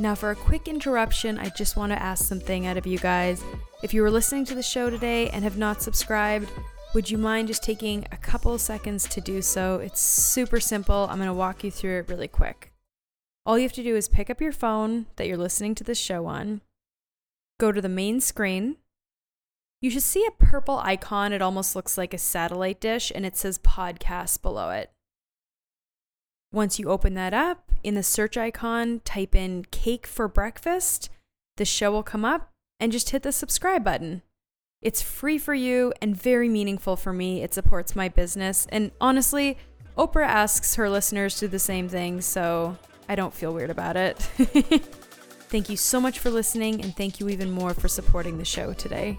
Now, 0.00 0.16
for 0.16 0.32
a 0.32 0.36
quick 0.36 0.66
interruption, 0.66 1.38
I 1.38 1.50
just 1.50 1.76
want 1.76 1.92
to 1.92 2.02
ask 2.02 2.24
something 2.24 2.66
out 2.66 2.76
of 2.76 2.86
you 2.86 2.98
guys. 2.98 3.44
If 3.84 3.94
you 3.94 4.02
were 4.02 4.10
listening 4.10 4.44
to 4.46 4.54
the 4.54 4.62
show 4.62 4.90
today 4.90 5.28
and 5.30 5.44
have 5.44 5.56
not 5.56 5.82
subscribed, 5.82 6.50
would 6.94 7.10
you 7.10 7.16
mind 7.16 7.46
just 7.46 7.62
taking 7.62 8.04
a 8.10 8.16
couple 8.16 8.58
seconds 8.58 9.06
to 9.08 9.20
do 9.20 9.40
so? 9.40 9.76
It's 9.76 10.00
super 10.00 10.58
simple. 10.58 11.06
I'm 11.08 11.18
going 11.18 11.28
to 11.28 11.32
walk 11.32 11.62
you 11.62 11.70
through 11.70 11.98
it 12.00 12.08
really 12.08 12.26
quick. 12.26 12.72
All 13.46 13.56
you 13.56 13.62
have 13.62 13.72
to 13.74 13.84
do 13.84 13.94
is 13.94 14.08
pick 14.08 14.30
up 14.30 14.40
your 14.40 14.52
phone 14.52 15.06
that 15.16 15.28
you're 15.28 15.36
listening 15.36 15.74
to 15.76 15.84
the 15.84 15.94
show 15.94 16.26
on, 16.26 16.60
go 17.60 17.70
to 17.70 17.80
the 17.80 17.88
main 17.88 18.20
screen. 18.20 18.76
You 19.80 19.90
should 19.90 20.02
see 20.02 20.26
a 20.26 20.44
purple 20.44 20.78
icon. 20.78 21.32
It 21.32 21.42
almost 21.42 21.76
looks 21.76 21.96
like 21.98 22.14
a 22.14 22.18
satellite 22.18 22.80
dish, 22.80 23.12
and 23.14 23.24
it 23.24 23.36
says 23.36 23.58
podcast 23.58 24.42
below 24.42 24.70
it. 24.70 24.90
Once 26.54 26.78
you 26.78 26.88
open 26.88 27.14
that 27.14 27.34
up, 27.34 27.72
in 27.82 27.96
the 27.96 28.02
search 28.02 28.36
icon, 28.36 29.00
type 29.04 29.34
in 29.34 29.64
cake 29.72 30.06
for 30.06 30.28
breakfast. 30.28 31.10
The 31.56 31.64
show 31.64 31.90
will 31.90 32.04
come 32.04 32.24
up 32.24 32.52
and 32.78 32.92
just 32.92 33.10
hit 33.10 33.24
the 33.24 33.32
subscribe 33.32 33.82
button. 33.82 34.22
It's 34.80 35.02
free 35.02 35.36
for 35.36 35.54
you 35.54 35.92
and 36.00 36.16
very 36.16 36.48
meaningful 36.48 36.94
for 36.94 37.12
me. 37.12 37.42
It 37.42 37.52
supports 37.52 37.96
my 37.96 38.08
business. 38.08 38.68
And 38.70 38.92
honestly, 39.00 39.58
Oprah 39.98 40.26
asks 40.26 40.76
her 40.76 40.88
listeners 40.88 41.34
to 41.34 41.46
do 41.46 41.48
the 41.48 41.58
same 41.58 41.88
thing, 41.88 42.20
so 42.20 42.78
I 43.08 43.16
don't 43.16 43.34
feel 43.34 43.52
weird 43.52 43.70
about 43.70 43.96
it. 43.96 44.18
thank 45.48 45.68
you 45.68 45.76
so 45.76 46.00
much 46.00 46.20
for 46.20 46.30
listening, 46.30 46.80
and 46.82 46.96
thank 46.96 47.18
you 47.18 47.28
even 47.30 47.50
more 47.50 47.74
for 47.74 47.88
supporting 47.88 48.38
the 48.38 48.44
show 48.44 48.72
today. 48.74 49.18